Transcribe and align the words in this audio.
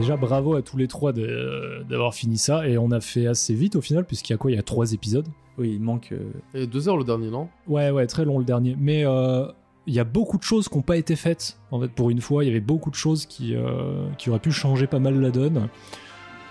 déjà 0.00 0.16
bravo 0.16 0.54
à 0.54 0.62
tous 0.62 0.76
les 0.76 0.88
trois 0.88 1.12
de- 1.12 1.84
d'avoir 1.88 2.14
fini 2.14 2.38
ça 2.38 2.66
et 2.68 2.76
on 2.78 2.90
a 2.90 3.00
fait 3.00 3.26
assez 3.26 3.54
vite 3.54 3.76
au 3.76 3.80
final 3.80 4.04
puisqu'il 4.04 4.32
y 4.32 4.34
a 4.34 4.38
quoi? 4.38 4.50
Il 4.50 4.56
y 4.56 4.58
a 4.58 4.62
trois 4.62 4.92
épisodes. 4.92 5.26
Oui, 5.58 5.72
il 5.74 5.80
manque. 5.82 6.10
euh, 6.12 6.30
Et 6.54 6.66
deux 6.66 6.88
heures 6.88 6.96
le 6.96 7.04
dernier, 7.04 7.30
non? 7.30 7.48
Ouais, 7.68 7.90
ouais, 7.90 8.06
très 8.06 8.24
long 8.24 8.38
le 8.38 8.44
dernier. 8.44 8.76
Mais 8.78 9.04
euh, 9.04 9.46
il 9.86 9.94
y 9.94 9.98
a 10.00 10.04
beaucoup 10.04 10.38
de 10.38 10.42
choses 10.42 10.68
qui 10.68 10.76
n'ont 10.76 10.82
pas 10.82 10.96
été 10.96 11.16
faites. 11.16 11.58
En 11.70 11.80
fait, 11.80 11.88
pour 11.88 12.10
une 12.10 12.20
fois, 12.20 12.44
il 12.44 12.46
y 12.48 12.50
avait 12.50 12.60
beaucoup 12.60 12.90
de 12.90 12.94
choses 12.94 13.26
qui, 13.26 13.54
euh, 13.54 14.06
qui 14.18 14.30
auraient 14.30 14.38
pu 14.38 14.52
changer 14.52 14.86
pas 14.86 14.98
mal 15.00 15.20
la 15.20 15.30
donne. 15.30 15.68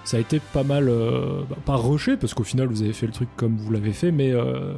Ça 0.04 0.18
a 0.18 0.20
été 0.20 0.39
pas 0.54 0.64
mal, 0.64 0.88
euh, 0.89 1.42
bah, 1.50 1.57
pas 1.66 1.75
rushé, 1.75 2.18
parce 2.18 2.34
qu'au 2.34 2.43
final, 2.43 2.68
vous 2.68 2.82
avez 2.82 2.93
fait 2.93 3.06
le 3.07 3.11
truc 3.11 3.29
comme 3.36 3.57
vous 3.57 3.71
l'avez 3.71 3.93
fait, 3.93 4.11
mais 4.11 4.32
euh, 4.32 4.74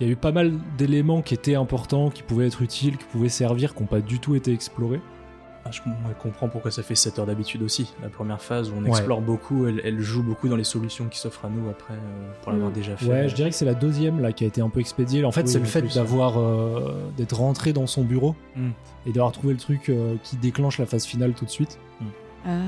il 0.00 0.06
y 0.06 0.10
a 0.10 0.12
eu 0.12 0.16
pas 0.16 0.32
mal 0.32 0.52
d'éléments 0.78 1.22
qui 1.22 1.34
étaient 1.34 1.54
importants, 1.54 2.10
qui 2.10 2.22
pouvaient 2.22 2.46
être 2.46 2.62
utiles, 2.62 2.96
qui 2.96 3.04
pouvaient 3.04 3.28
servir, 3.28 3.74
qui 3.74 3.82
n'ont 3.82 3.88
pas 3.88 4.00
du 4.00 4.18
tout 4.20 4.34
été 4.34 4.52
explorés. 4.52 5.00
Ah, 5.66 5.70
je 5.72 5.80
comprends 6.22 6.48
pourquoi 6.48 6.70
ça 6.70 6.82
fait 6.82 6.94
7 6.94 7.18
heures 7.18 7.26
d'habitude 7.26 7.62
aussi. 7.62 7.92
La 8.02 8.08
première 8.10 8.40
phase 8.42 8.70
où 8.70 8.74
on 8.76 8.82
Ouais. 8.82 8.88
explore 8.90 9.20
beaucoup, 9.22 9.66
elle, 9.66 9.80
elle 9.84 10.00
joue 10.00 10.22
beaucoup 10.22 10.48
dans 10.48 10.56
les 10.56 10.64
solutions 10.64 11.06
qui 11.08 11.18
s'offrent 11.18 11.46
à 11.46 11.48
nous 11.48 11.68
après 11.70 11.94
euh, 11.94 12.32
pour 12.42 12.52
l'avoir 12.52 12.70
Mm. 12.70 12.74
déjà 12.74 12.96
fait. 12.96 13.06
Ouais, 13.06 13.28
je 13.28 13.34
dirais 13.34 13.50
que 13.50 13.56
c'est 13.56 13.64
la 13.64 13.74
deuxième 13.74 14.20
là 14.20 14.32
qui 14.32 14.44
a 14.44 14.46
été 14.46 14.60
un 14.60 14.68
peu 14.68 14.80
expédiée. 14.80 15.24
En 15.24 15.32
fait, 15.32 15.42
Oui, 15.42 15.48
c'est 15.48 15.58
le 15.58 15.64
fait 15.64 15.82
d'avoir 15.94 16.38
euh, 16.38 16.94
d'être 17.16 17.36
rentré 17.36 17.72
dans 17.72 17.86
son 17.86 18.04
bureau 18.04 18.34
Mm. 18.56 18.70
et 19.06 19.12
d'avoir 19.12 19.32
trouvé 19.32 19.54
le 19.54 19.58
truc 19.58 19.88
euh, 19.88 20.16
qui 20.22 20.36
déclenche 20.36 20.78
la 20.78 20.86
phase 20.86 21.04
finale 21.06 21.32
tout 21.32 21.44
de 21.46 21.50
suite. 21.50 21.78
Ah. 22.46 22.58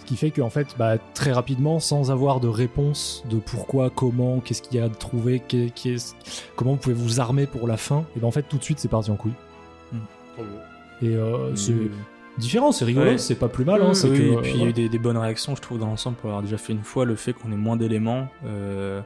Ce 0.00 0.04
qui 0.04 0.16
fait 0.16 0.30
qu'en 0.30 0.50
fait, 0.50 0.68
bah, 0.78 0.98
très 1.14 1.32
rapidement, 1.32 1.78
sans 1.80 2.10
avoir 2.10 2.38
de 2.40 2.46
réponse 2.48 3.24
de 3.30 3.38
pourquoi, 3.38 3.90
comment, 3.90 4.38
qu'est-ce 4.40 4.62
qu'il 4.62 4.76
y 4.76 4.80
a 4.80 4.84
à 4.84 4.88
trouver, 4.88 5.42
comment 6.56 6.72
vous 6.72 6.76
pouvez 6.78 6.94
vous 6.94 7.20
armer 7.20 7.46
pour 7.46 7.66
la 7.66 7.76
fin, 7.76 8.04
et 8.16 8.20
ben 8.20 8.26
en 8.26 8.30
fait, 8.30 8.42
tout 8.42 8.58
de 8.58 8.62
suite, 8.64 8.78
c'est 8.78 8.88
parti 8.88 9.10
en 9.10 9.16
couille. 9.16 9.32
Trop. 10.36 10.44
Et 11.02 11.14
euh, 11.16 11.54
c'est 11.54 11.72
Mm. 11.72 11.90
différent, 12.38 12.72
c'est 12.72 12.84
rigolo, 12.84 13.10
Ouais. 13.12 13.18
c'est 13.18 13.34
pas 13.34 13.48
plus 13.48 13.64
mal. 13.64 13.82
Hein, 13.82 13.94
c'est 13.94 14.08
Oui, 14.08 14.18
que, 14.18 14.22
et 14.22 14.36
puis 14.42 14.52
il 14.54 14.60
y 14.60 14.64
a 14.64 14.68
eu 14.68 14.72
des, 14.72 14.88
des 14.88 14.98
bonnes 14.98 15.18
réactions, 15.18 15.54
je 15.56 15.60
trouve, 15.60 15.78
dans 15.78 15.86
l'ensemble, 15.86 16.16
pour 16.16 16.30
avoir 16.30 16.42
déjà 16.42 16.56
fait 16.58 16.72
une 16.72 16.82
fois 16.82 17.04
le 17.04 17.16
fait 17.16 17.32
qu'on 17.32 17.52
ait 17.52 17.56
moins 17.56 17.76
d'éléments. 17.76 18.28
euh, 18.46 19.00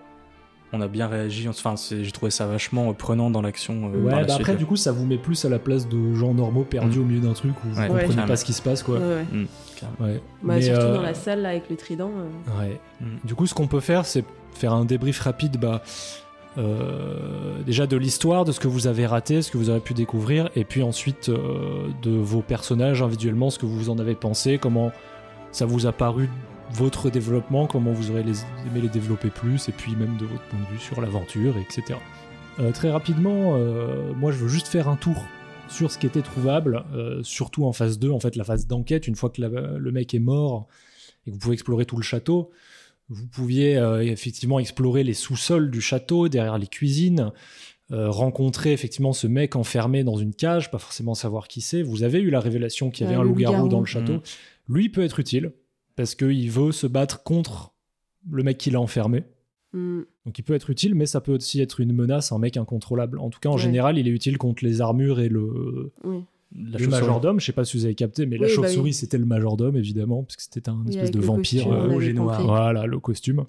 on 0.72 0.80
a 0.80 0.86
bien 0.86 1.08
réagi, 1.08 1.48
enfin, 1.48 1.74
c'est- 1.74 2.04
j'ai 2.04 2.12
trouvé 2.12 2.30
ça 2.30 2.46
vachement 2.46 2.92
prenant 2.94 3.28
dans 3.28 3.42
l'action. 3.42 3.90
euh, 3.92 4.04
Ouais, 4.04 4.10
par 4.10 4.20
la 4.20 4.26
bah 4.28 4.34
après, 4.36 4.54
du 4.54 4.66
coup, 4.66 4.76
ça 4.76 4.92
vous 4.92 5.04
met 5.04 5.18
plus 5.18 5.44
à 5.44 5.48
la 5.48 5.58
place 5.58 5.88
de 5.88 6.14
gens 6.14 6.32
normaux 6.32 6.62
perdus 6.62 7.00
Mm. 7.00 7.02
au 7.02 7.04
milieu 7.06 7.20
d'un 7.20 7.32
truc 7.32 7.50
où 7.64 7.68
vous 7.70 7.80
Ouais, 7.80 7.88
comprenez 7.88 8.06
carrément. 8.10 8.26
pas 8.28 8.36
ce 8.36 8.44
qui 8.44 8.52
se 8.52 8.62
passe, 8.62 8.84
quoi. 8.84 8.98
Ouais, 9.00 9.04
ouais. 9.04 9.22
Mm, 9.32 9.46
carrément. 9.80 9.96
Ouais. 10.14 10.22
Bah, 10.44 10.54
Mais, 10.54 10.62
surtout 10.62 10.80
euh, 10.86 10.94
dans 10.94 11.02
la 11.02 11.14
salle 11.14 11.42
là 11.42 11.48
avec 11.48 11.68
le 11.70 11.74
trident. 11.76 12.12
euh. 12.16 12.60
Ouais. 12.62 12.80
Du 13.24 13.34
coup, 13.34 13.46
ce 13.48 13.54
qu'on 13.54 13.66
peut 13.66 13.80
faire, 13.80 14.06
c'est 14.06 14.24
faire 14.54 14.72
un 14.72 14.84
débrief 14.84 15.18
rapide, 15.18 15.56
bah, 15.60 15.82
euh, 16.58 17.62
déjà 17.64 17.86
de 17.86 17.96
l'histoire, 17.96 18.44
de 18.44 18.52
ce 18.52 18.58
que 18.58 18.68
vous 18.68 18.86
avez 18.86 19.06
raté, 19.06 19.40
ce 19.42 19.50
que 19.50 19.58
vous 19.58 19.70
avez 19.70 19.80
pu 19.80 19.94
découvrir, 19.94 20.50
et 20.56 20.64
puis 20.64 20.82
ensuite 20.82 21.28
euh, 21.28 21.88
de 22.02 22.10
vos 22.10 22.42
personnages 22.42 23.02
individuellement, 23.02 23.50
ce 23.50 23.58
que 23.58 23.66
vous 23.66 23.88
en 23.88 23.98
avez 23.98 24.14
pensé, 24.14 24.58
comment 24.58 24.90
ça 25.52 25.66
vous 25.66 25.86
a 25.86 25.92
paru 25.92 26.28
votre 26.72 27.10
développement, 27.10 27.66
comment 27.66 27.92
vous 27.92 28.10
aurez 28.10 28.20
aimé 28.20 28.80
les 28.82 28.88
développer 28.88 29.28
plus, 29.28 29.68
et 29.68 29.72
puis 29.72 29.94
même 29.94 30.16
de 30.16 30.26
votre 30.26 30.42
point 30.44 30.60
de 30.60 30.66
vue 30.66 30.78
sur 30.78 31.00
l'aventure, 31.00 31.54
etc. 31.56 31.98
Euh, 32.58 32.72
très 32.72 32.90
rapidement, 32.90 33.56
moi 34.16 34.32
je 34.32 34.38
veux 34.38 34.48
juste 34.48 34.66
faire 34.66 34.88
un 34.88 34.96
tour 34.96 35.16
sur 35.68 35.90
ce 35.90 35.98
qui 35.98 36.06
était 36.06 36.22
trouvable, 36.22 36.84
surtout 37.22 37.64
en 37.64 37.72
phase 37.72 37.98
2, 37.98 38.10
en 38.10 38.18
fait 38.18 38.34
la 38.34 38.44
phase 38.44 38.66
d'enquête, 38.66 39.06
une 39.06 39.14
fois 39.14 39.30
que 39.30 39.40
le 39.40 39.92
mec 39.92 40.14
est 40.14 40.20
mort 40.20 40.66
et 41.26 41.30
que 41.30 41.34
vous 41.34 41.40
pouvez 41.40 41.54
explorer 41.54 41.86
tout 41.86 41.96
le 41.96 42.02
château, 42.02 42.50
vous 43.10 43.26
pouviez 43.26 43.76
euh, 43.76 44.02
effectivement 44.02 44.58
explorer 44.58 45.04
les 45.04 45.14
sous-sols 45.14 45.70
du 45.70 45.80
château, 45.80 46.28
derrière 46.28 46.56
les 46.58 46.66
cuisines, 46.68 47.32
euh, 47.90 48.08
rencontrer 48.08 48.72
effectivement 48.72 49.12
ce 49.12 49.26
mec 49.26 49.56
enfermé 49.56 50.04
dans 50.04 50.16
une 50.16 50.32
cage, 50.32 50.70
pas 50.70 50.78
forcément 50.78 51.14
savoir 51.14 51.48
qui 51.48 51.60
c'est. 51.60 51.82
Vous 51.82 52.04
avez 52.04 52.20
eu 52.20 52.30
la 52.30 52.40
révélation 52.40 52.90
qu'il 52.90 53.04
y 53.04 53.08
avait 53.08 53.16
Ouais, 53.16 53.22
un 53.22 53.24
loup-garou 53.24 53.68
dans 53.68 53.80
le 53.80 53.86
château. 53.86 54.14
Mhm. 54.14 54.20
Lui 54.68 54.88
peut 54.88 55.02
être 55.02 55.18
utile 55.18 55.52
parce 55.96 56.14
qu'il 56.14 56.50
veut 56.50 56.70
se 56.72 56.86
battre 56.86 57.22
contre 57.24 57.72
le 58.30 58.42
mec 58.44 58.58
qui 58.58 58.70
l'a 58.70 58.80
enfermé. 58.80 59.24
Mm. 59.72 60.02
Donc 60.26 60.38
il 60.38 60.42
peut 60.42 60.54
être 60.54 60.70
utile, 60.70 60.94
mais 60.94 61.06
ça 61.06 61.20
peut 61.20 61.34
aussi 61.34 61.60
être 61.60 61.80
une 61.80 61.92
menace, 61.92 62.30
un 62.32 62.38
mec 62.38 62.56
incontrôlable. 62.56 63.18
En 63.18 63.30
tout 63.30 63.40
cas, 63.40 63.48
en 63.48 63.54
Ouais. 63.54 63.58
général, 63.58 63.98
il 63.98 64.06
est 64.06 64.12
utile 64.12 64.38
contre 64.38 64.64
les 64.64 64.80
armures 64.80 65.18
et 65.20 65.28
le, 65.28 65.92
Oui. 66.04 66.22
La 66.56 66.78
le 66.78 66.88
majordome. 66.88 67.38
Je 67.40 67.46
sais 67.46 67.52
pas 67.52 67.64
si 67.64 67.76
vous 67.76 67.84
avez 67.84 67.94
capté, 67.94 68.26
mais 68.26 68.36
la 68.36 68.46
bah 68.48 68.52
chauve-souris, 68.52 68.90
oui. 68.90 68.92
c'était 68.92 69.18
le 69.18 69.24
majordome, 69.26 69.76
évidemment, 69.76 70.22
parce 70.24 70.36
que 70.36 70.42
c'était 70.42 70.68
un 70.68 70.82
Oui, 70.84 70.90
espèce 70.94 71.10
de 71.12 71.20
vampire. 71.20 71.66
rouge 71.66 72.08
et 72.08 72.12
noir. 72.12 72.42
voilà, 72.44 72.86
le 72.86 72.98
costume. 72.98 73.44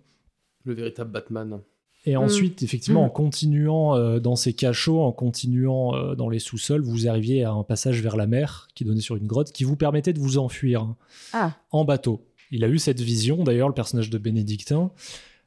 Le 0.66 0.74
véritable 0.74 1.12
Batman. 1.12 1.60
Et 2.06 2.16
Mm. 2.16 2.20
ensuite, 2.20 2.64
effectivement, 2.64 3.02
Mm. 3.02 3.06
en 3.06 3.10
continuant 3.10 3.96
euh, 3.96 4.20
dans 4.20 4.36
ces 4.36 4.54
cachots, 4.54 5.02
en 5.02 5.12
continuant 5.12 5.96
euh, 5.96 6.16
dans 6.16 6.30
les 6.30 6.40
sous-sols, 6.40 6.82
vous 6.82 7.08
arriviez 7.08 7.44
à 7.44 7.52
un 7.52 7.64
passage 7.64 8.02
vers 8.02 8.16
la 8.18 8.28
mer 8.28 8.68
qui 8.76 8.86
donnait 8.86 9.02
sur 9.02 9.16
une 9.16 9.28
grotte 9.28 9.52
qui 9.52 9.64
vous 9.64 9.76
permettait 9.76 10.14
de 10.14 10.20
vous 10.20 10.38
enfuir 10.38 10.82
hein, 10.82 10.96
Ah. 11.34 11.54
en 11.72 11.86
bateau. 11.86 12.26
Il 12.52 12.64
a 12.64 12.68
eu 12.68 12.80
cette 12.80 13.00
vision, 13.02 13.44
d'ailleurs, 13.44 13.68
le 13.68 13.74
personnage 13.74 14.10
de 14.10 14.18
Bénédictin. 14.18 14.92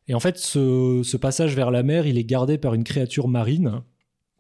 Et 0.09 0.15
en 0.15 0.21
fait, 0.21 0.39
ce, 0.39 1.03
ce 1.05 1.17
passage 1.17 1.55
vers 1.57 1.71
la 1.71 1.83
mer, 1.83 2.07
il 2.07 2.19
est 2.19 2.25
gardé 2.25 2.57
par 2.59 2.75
une 2.75 2.85
créature 2.85 3.27
marine 3.29 3.83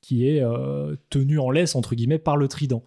qui 0.00 0.28
est 0.28 0.40
euh, 0.42 0.96
tenue 1.10 1.38
en 1.38 1.50
laisse, 1.50 1.74
entre 1.74 1.94
guillemets, 1.94 2.18
par 2.18 2.36
le 2.36 2.48
trident. 2.48 2.84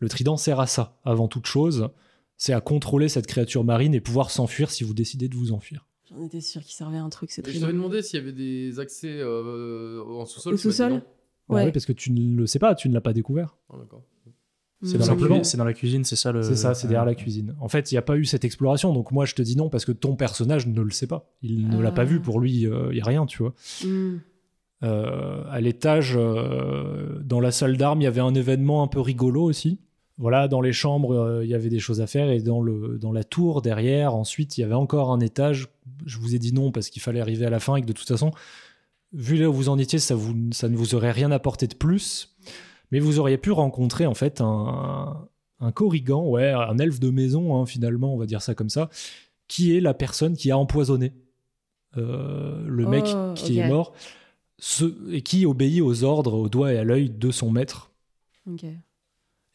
Le 0.00 0.08
trident 0.08 0.36
sert 0.36 0.60
à 0.60 0.66
ça, 0.66 0.98
avant 1.04 1.28
toute 1.28 1.46
chose. 1.46 1.88
C'est 2.36 2.52
à 2.52 2.60
contrôler 2.60 3.08
cette 3.08 3.26
créature 3.26 3.64
marine 3.64 3.94
et 3.94 4.00
pouvoir 4.00 4.30
s'enfuir 4.30 4.70
si 4.70 4.84
vous 4.84 4.94
décidez 4.94 5.28
de 5.28 5.34
vous 5.34 5.52
enfuir. 5.52 5.86
J'en 6.08 6.22
étais 6.24 6.40
sûr 6.40 6.62
qu'il 6.62 6.72
servait 6.74 6.96
à 6.98 7.02
un 7.02 7.08
truc, 7.10 7.30
c'est 7.30 7.44
je 7.46 7.58
t'avais 7.60 7.72
demandé 7.72 8.00
s'il 8.02 8.18
y 8.18 8.22
avait 8.22 8.32
des 8.32 8.78
accès 8.80 9.10
euh, 9.20 10.02
en 10.04 10.24
sous-sol. 10.24 10.54
Au 10.54 10.56
sous-sol. 10.56 10.92
Bah 11.48 11.56
Ouais. 11.56 11.64
oui, 11.64 11.72
parce 11.72 11.84
que 11.86 11.92
tu 11.92 12.12
ne 12.12 12.36
le 12.36 12.46
sais 12.46 12.58
pas, 12.58 12.74
tu 12.74 12.88
ne 12.88 12.94
l'as 12.94 13.00
pas 13.00 13.12
découvert. 13.12 13.56
Ah, 13.70 13.76
d'accord. 13.78 14.02
C'est 14.82 14.92
dans 14.92 14.98
la 15.00 15.04
Simplement, 15.06 15.28
cuisine. 15.36 15.44
c'est 15.44 15.56
dans 15.56 15.64
la 15.64 15.72
cuisine, 15.72 16.04
c'est 16.04 16.14
ça 16.14 16.30
le. 16.30 16.42
C'est 16.42 16.54
ça, 16.54 16.72
c'est 16.74 16.86
derrière 16.86 17.04
la 17.04 17.10
euh, 17.10 17.14
cuisine. 17.14 17.56
En 17.60 17.68
fait, 17.68 17.90
il 17.90 17.94
n'y 17.94 17.98
a 17.98 18.02
pas 18.02 18.16
eu 18.16 18.24
cette 18.24 18.44
exploration, 18.44 18.92
donc 18.92 19.10
moi 19.10 19.24
je 19.24 19.34
te 19.34 19.42
dis 19.42 19.56
non 19.56 19.68
parce 19.68 19.84
que 19.84 19.90
ton 19.90 20.14
personnage 20.14 20.68
ne 20.68 20.80
le 20.80 20.90
sait 20.92 21.08
pas. 21.08 21.28
Il 21.42 21.68
ne 21.68 21.80
l'a 21.80 21.88
Ah. 21.88 21.92
pas 21.92 22.04
vu, 22.04 22.20
pour 22.20 22.38
lui, 22.38 22.64
euh, 22.66 22.86
il 22.92 22.94
n'y 22.94 23.00
a 23.00 23.04
rien, 23.04 23.26
tu 23.26 23.38
vois. 23.42 23.54
Mm. 23.84 24.18
Euh, 24.84 25.42
à 25.50 25.60
l'étage, 25.60 26.14
euh, 26.16 27.18
dans 27.24 27.40
la 27.40 27.50
salle 27.50 27.76
d'armes, 27.76 28.00
il 28.00 28.04
y 28.04 28.06
avait 28.06 28.20
un 28.20 28.34
événement 28.34 28.84
un 28.84 28.86
peu 28.86 29.00
rigolo 29.00 29.42
aussi. 29.42 29.80
Voilà, 30.18 30.48
dans 30.48 30.60
les 30.60 30.72
chambres, 30.72 31.14
euh, 31.14 31.44
il 31.44 31.50
y 31.50 31.54
avait 31.54 31.68
des 31.68 31.78
choses 31.78 32.00
à 32.00 32.06
faire, 32.08 32.28
et 32.30 32.40
dans, 32.40 32.60
le, 32.60 32.98
dans 32.98 33.12
la 33.12 33.22
tour 33.24 33.62
derrière, 33.62 34.14
ensuite, 34.14 34.58
il 34.58 34.62
y 34.62 34.64
avait 34.64 34.74
encore 34.74 35.12
un 35.12 35.20
étage. 35.20 35.68
Je 36.06 36.18
vous 36.18 36.34
ai 36.34 36.38
dit 36.40 36.52
non 36.52 36.72
parce 36.72 36.90
qu'il 36.90 37.00
fallait 37.00 37.20
arriver 37.20 37.46
à 37.46 37.50
la 37.50 37.60
fin 37.60 37.76
et 37.76 37.82
que 37.82 37.86
de 37.86 37.92
toute 37.92 38.08
façon, 38.08 38.32
vu 39.12 39.36
là 39.36 39.48
où 39.48 39.52
vous 39.52 39.68
en 39.68 39.78
étiez, 39.78 39.98
ça, 40.00 40.14
vous, 40.16 40.34
ça 40.52 40.68
ne 40.68 40.76
vous 40.76 40.94
aurait 40.96 41.12
rien 41.12 41.30
apporté 41.30 41.66
de 41.68 41.74
plus. 41.74 42.34
Mais 42.90 42.98
vous 42.98 43.20
auriez 43.20 43.38
pu 43.38 43.52
rencontrer 43.52 44.06
en 44.06 44.14
fait 44.14 44.40
un, 44.40 45.28
un 45.60 45.72
corrigan, 45.72 46.24
ouais, 46.26 46.50
un 46.50 46.78
elfe 46.78 46.98
de 47.00 47.10
maison, 47.10 47.56
hein, 47.60 47.64
finalement, 47.66 48.12
on 48.12 48.18
va 48.18 48.26
dire 48.26 48.42
ça 48.42 48.54
comme 48.54 48.70
ça, 48.70 48.88
qui 49.46 49.76
est 49.76 49.80
la 49.80 49.94
personne 49.94 50.36
qui 50.36 50.50
a 50.50 50.58
empoisonné 50.58 51.12
euh, 51.96 52.64
le 52.66 52.86
mec 52.86 53.04
Oh, 53.06 53.34
qui 53.34 53.58
est 53.58 53.68
mort 53.68 53.92
ce- 54.58 55.12
et 55.12 55.22
qui 55.22 55.46
obéit 55.46 55.80
aux 55.80 56.02
ordres, 56.02 56.34
au 56.34 56.48
doigt 56.48 56.72
et 56.72 56.78
à 56.78 56.84
l'œil 56.84 57.08
de 57.10 57.30
son 57.30 57.50
maître. 57.50 57.92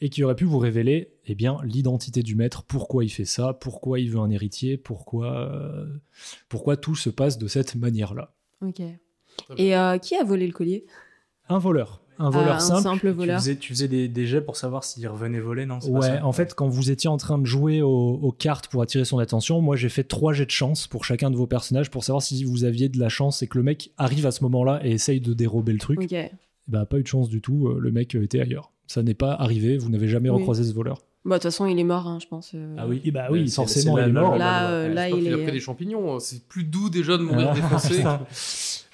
Et 0.06 0.10
qui 0.10 0.22
aurait 0.22 0.36
pu 0.36 0.44
vous 0.44 0.60
révéler 0.60 1.14
eh 1.28 1.34
bien 1.34 1.58
l'identité 1.64 2.24
du 2.24 2.36
maître, 2.36 2.64
pourquoi 2.64 3.06
il 3.06 3.10
fait 3.10 3.24
ça, 3.24 3.54
pourquoi 3.54 4.02
il 4.02 4.10
veut 4.12 4.20
un 4.20 4.30
héritier, 4.30 4.76
pourquoi, 4.78 5.50
euh, 5.50 5.88
pourquoi 6.50 6.76
tout 6.76 6.96
se 6.96 7.10
passe 7.10 7.38
de 7.38 7.48
cette 7.48 7.76
manière-là. 7.76 8.34
Ok. 8.62 8.82
Et 9.58 9.78
euh, 9.78 9.98
qui 10.00 10.16
a 10.16 10.24
volé 10.26 10.46
le 10.46 10.52
collier? 10.52 10.86
Un 11.48 11.58
voleur, 11.58 12.02
un 12.20 12.30
voleur 12.30 12.56
Ah, 12.58 12.60
simple. 12.60 12.78
Un 12.80 12.82
simple 12.82 13.10
Tu 13.12 13.16
voleur. 13.16 13.40
faisais, 13.40 13.56
tu 13.56 13.74
faisais 13.74 13.88
des, 13.88 14.10
des 14.10 14.26
jets 14.28 14.42
pour 14.42 14.58
savoir 14.58 14.84
s'il 14.84 15.08
revenait 15.08 15.40
voler, 15.40 15.66
non? 15.66 15.80
Pas 15.80 15.88
Ouais, 15.88 16.08
ça? 16.08 16.26
en 16.26 16.34
fait, 16.34 16.54
quand 16.54 16.68
vous 16.68 16.92
étiez 16.92 17.10
en 17.10 17.16
train 17.18 17.38
de 17.38 17.46
jouer 17.46 17.82
aux, 17.82 17.88
aux 18.22 18.32
cartes 18.34 18.68
pour 18.68 18.82
attirer 18.82 19.06
son 19.06 19.20
attention, 19.20 19.62
moi 19.62 19.78
j'ai 19.78 19.88
fait 19.90 20.04
trois 20.04 20.34
jets 20.34 20.46
de 20.46 20.52
chance 20.52 20.86
pour 20.88 21.06
chacun 21.06 21.32
de 21.32 21.38
vos 21.38 21.48
personnages 21.48 21.90
pour 21.90 22.04
savoir 22.04 22.22
si 22.22 22.44
vous 22.44 22.66
aviez 22.66 22.90
de 22.90 23.00
la 23.00 23.08
chance 23.08 23.42
et 23.42 23.48
que 23.48 23.58
le 23.58 23.64
mec 23.64 23.92
arrive 23.98 24.26
à 24.26 24.32
ce 24.32 24.44
moment-là 24.44 24.82
et 24.86 24.92
essaye 24.92 25.22
de 25.22 25.34
dérober 25.34 25.72
le 25.72 25.80
truc. 25.80 26.00
Ok. 26.02 26.14
Bah, 26.68 26.86
pas 26.86 27.00
eu 27.00 27.04
de 27.04 27.08
chance 27.08 27.30
du 27.30 27.40
tout, 27.42 27.68
euh, 27.70 27.78
le 27.80 27.92
mec 27.94 28.16
était 28.16 28.42
ailleurs. 28.42 28.73
Ça 28.88 29.02
n'est 29.04 29.14
pas 29.14 29.32
arrivé, 29.34 29.78
vous 29.78 29.90
n'avez 29.90 30.08
jamais 30.08 30.30
Oui. 30.30 30.38
recroisé 30.38 30.64
ce 30.64 30.74
voleur? 30.74 31.00
Bah, 31.26 31.36
de 31.38 31.42
toute 31.42 31.44
façon, 31.52 31.66
il 31.68 31.80
est 31.80 31.86
mort, 31.86 32.06
hein, 32.06 32.18
je 32.22 32.28
pense. 32.28 32.52
euh. 32.54 32.76
Ah 32.78 32.86
oui, 32.86 33.02
Et 33.06 33.12
bah 33.12 33.28
oui, 33.32 33.50
forcément, 33.50 33.98
il 33.98 34.10
est 34.10 34.12
mort. 34.12 34.36
Là, 34.38 34.70
euh, 34.72 34.94
là, 34.94 35.04
J'espère 35.04 35.18
il 35.20 35.24
qu'il 35.24 35.34
a 35.34 35.38
est. 35.38 35.44
pris 35.44 35.52
des 35.54 35.60
champignons. 35.62 36.20
C'est 36.20 36.46
plus 36.50 36.66
doux 36.66 36.90
déjà 36.90 37.18
de 37.18 37.24
mourir 37.24 37.48
Ah, 37.52 37.54
défoncé. 37.56 38.04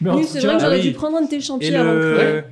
Mais 0.01 0.11
Oui, 0.11 0.23
c'est 0.25 0.39
vrai 0.41 0.53
que 0.55 0.61
j'aurais 0.61 0.75
ah 0.75 0.79
oui. 0.79 0.81
dû 0.83 0.91
prendre 0.93 1.17
un 1.17 1.23
de 1.23 1.27
tes 1.29 1.37
Et 1.37 1.41
champignons 1.41 1.79
avant 1.79 1.93
le, 1.93 1.99
crever. 2.15 2.43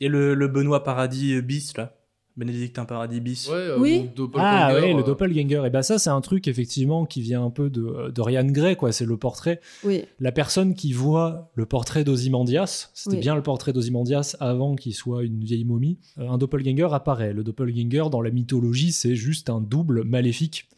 et 0.00 0.08
le, 0.08 0.34
le 0.34 0.48
Benoît 0.48 0.82
Paradis 0.84 1.34
euh, 1.34 1.42
bis, 1.42 1.76
là. 1.76 1.92
Bénédictin 2.36 2.84
Paradis 2.84 3.20
bis. 3.20 3.48
Ouais, 3.48 3.54
euh, 3.54 3.78
Oui. 3.78 4.10
Ah 4.34 4.74
ouais, 4.74 4.92
le 4.92 5.00
euh, 5.00 5.02
doppelganger. 5.02 5.62
Et 5.66 5.70
bah 5.70 5.82
ça, 5.82 5.98
c'est 5.98 6.10
un 6.10 6.20
truc 6.20 6.48
effectivement 6.48 7.06
qui 7.06 7.22
vient 7.22 7.42
un 7.42 7.50
peu 7.50 7.70
de, 7.70 8.10
de 8.10 8.20
Ryan 8.20 8.44
Gray, 8.44 8.76
quoi. 8.76 8.92
C'est 8.92 9.06
le 9.06 9.16
portrait. 9.16 9.60
Oui. 9.84 10.04
La 10.20 10.32
personne 10.32 10.74
qui 10.74 10.92
voit 10.92 11.50
le 11.54 11.64
portrait 11.64 12.04
d'Ozymandias, 12.04 12.90
c'était 12.92 13.16
Oui. 13.16 13.22
bien 13.22 13.34
le 13.34 13.42
portrait 13.42 13.72
d'Ozymandias 13.72 14.36
avant 14.40 14.74
qu'il 14.76 14.94
soit 14.94 15.24
une 15.24 15.42
vieille 15.42 15.64
momie. 15.64 15.98
euh, 16.18 16.28
un 16.28 16.36
doppelganger 16.38 16.88
apparaît. 16.92 17.32
Le 17.32 17.42
doppelganger, 17.42 18.10
dans 18.10 18.20
la 18.20 18.30
mythologie, 18.30 18.92
c'est 18.92 19.14
juste 19.16 19.48
un 19.48 19.60
double 19.60 20.04
maléfique. 20.04 20.68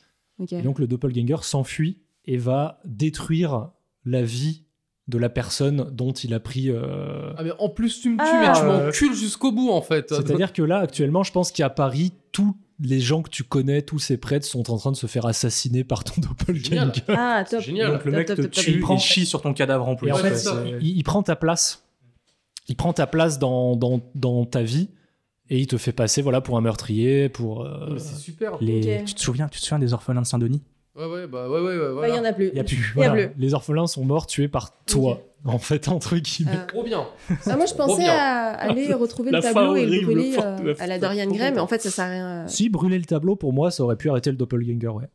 Et 0.52 0.62
donc 0.62 0.78
le 0.78 0.86
doppelganger 0.86 1.42
s'enfuit 1.42 1.98
et 2.24 2.36
va 2.36 2.78
détruire 2.84 3.70
la 4.04 4.22
vie 4.22 4.62
de 5.08 5.18
la 5.18 5.28
personne 5.30 5.88
dont 5.92 6.12
il 6.12 6.34
a 6.34 6.40
pris. 6.40 6.70
euh, 6.70 7.32
Ah 7.36 7.42
mais 7.42 7.52
en 7.58 7.68
plus 7.70 8.00
tu 8.00 8.10
me 8.10 8.16
tues 8.16 8.22
Ah. 8.26 8.52
mais 8.52 8.52
tu 8.60 8.66
Euh, 8.66 8.84
m'encules 8.86 9.14
jusqu'au 9.14 9.52
bout 9.52 9.70
en 9.70 9.80
fait. 9.82 10.08
C'est-à-dire 10.10 10.52
que 10.52 10.62
là, 10.62 10.78
actuellement, 10.78 11.22
je 11.22 11.32
pense 11.32 11.50
qu'à 11.50 11.70
Paris, 11.70 12.12
tout 12.32 12.54
les 12.80 13.00
gens 13.00 13.22
que 13.22 13.30
tu 13.30 13.42
connais, 13.42 13.82
tous 13.82 13.98
ces 13.98 14.18
prêtres, 14.18 14.46
sont 14.46 14.70
en 14.70 14.76
train 14.76 14.92
de 14.92 14.96
se 14.96 15.06
faire 15.08 15.26
assassiner 15.26 15.82
par 15.82 16.04
ton 16.04 16.20
doppelganger. 16.20 17.02
Ah, 17.08 17.42
top. 17.48 17.60
Génial. 17.62 17.92
Donc 17.92 18.04
le 18.04 18.12
Top, 18.12 18.18
mec 18.18 18.26
top, 18.28 18.36
te 18.36 18.42
top, 18.42 18.50
top. 18.52 18.64
tue 18.64 18.70
Il 18.72 18.80
prend- 18.80 18.94
et 18.96 18.98
chie 18.98 19.26
sur 19.26 19.40
ton 19.42 19.52
cadavre 19.54 19.88
en 19.88 19.96
plus. 19.96 20.08
Et 20.08 20.12
en 20.12 20.16
Ouais, 20.16 20.22
fait, 20.22 20.36
c'est 20.36 20.44
ça. 20.50 20.62
il, 20.80 20.96
il 20.98 21.02
prend 21.02 21.22
ta 21.22 21.34
place. 21.36 21.84
Il 22.68 22.76
prend 22.76 22.92
ta 22.92 23.06
place 23.06 23.38
dans, 23.38 23.76
dans, 23.76 24.00
dans 24.14 24.44
ta 24.44 24.62
vie 24.62 24.90
et 25.48 25.58
il 25.58 25.66
te 25.66 25.78
fait 25.78 25.92
passer 25.92 26.20
voilà, 26.20 26.42
pour 26.42 26.58
un 26.58 26.60
meurtrier, 26.60 27.30
pour. 27.30 27.62
euh, 27.64 27.96
C'est 27.96 28.16
super. 28.16 28.58
Les-. 28.60 29.02
Tu 29.06 29.14
te 29.14 29.20
souviens, 29.20 29.48
tu 29.48 29.58
te 29.58 29.64
souviens 29.64 29.78
des 29.78 29.94
orphelins 29.94 30.20
de 30.20 30.26
Saint-Denis? 30.26 30.60
Ouais, 30.98 31.06
ouais, 31.06 31.26
bah 31.28 31.48
ouais, 31.48 31.60
ouais, 31.60 31.64
ouais. 31.64 31.78
Bah, 31.78 31.92
voilà. 31.92 32.08
il 32.14 32.16
y 32.16 32.18
en 32.18 32.24
a 32.24 32.32
plus. 32.32 32.50
Y 32.52 32.58
a 32.58 32.64
plus. 32.64 32.92
Il 32.96 33.00
y 33.02 33.04
a 33.04 33.10
plus. 33.12 33.28
les 33.38 33.54
orphelins 33.54 33.86
sont 33.86 34.04
morts 34.04 34.26
tués 34.26 34.48
par 34.48 34.72
toi, 34.84 35.20
en 35.44 35.58
fait, 35.58 35.86
entre 35.88 36.16
guillemets. 36.16 36.50
Ah. 36.54 36.66
Trop 36.66 36.82
bien. 36.82 37.06
Ah, 37.46 37.56
moi, 37.56 37.66
je 37.66 37.74
pensais 37.74 38.06
à 38.08 38.48
aller 38.54 38.92
retrouver 38.94 39.30
le 39.30 39.40
tableau 39.40 39.76
et 39.76 39.86
le 39.86 40.00
brûler 40.02 40.36
euh, 40.38 40.74
à 40.80 40.86
la. 40.88 40.98
Dorian 40.98 41.30
Gray, 41.30 41.52
mais 41.52 41.60
en 41.60 41.68
fait, 41.68 41.80
ça 41.80 41.90
sert 41.90 42.04
à 42.06 42.08
rien. 42.08 42.28
euh. 42.28 42.48
Si 42.48 42.68
brûler 42.68 42.98
le 42.98 43.04
tableau, 43.04 43.36
pour 43.36 43.52
moi, 43.52 43.70
ça 43.70 43.84
aurait 43.84 43.96
pu 43.96 44.10
arrêter 44.10 44.30
le 44.30 44.36
doppelganger, 44.36 44.88
ouais. 44.88 45.08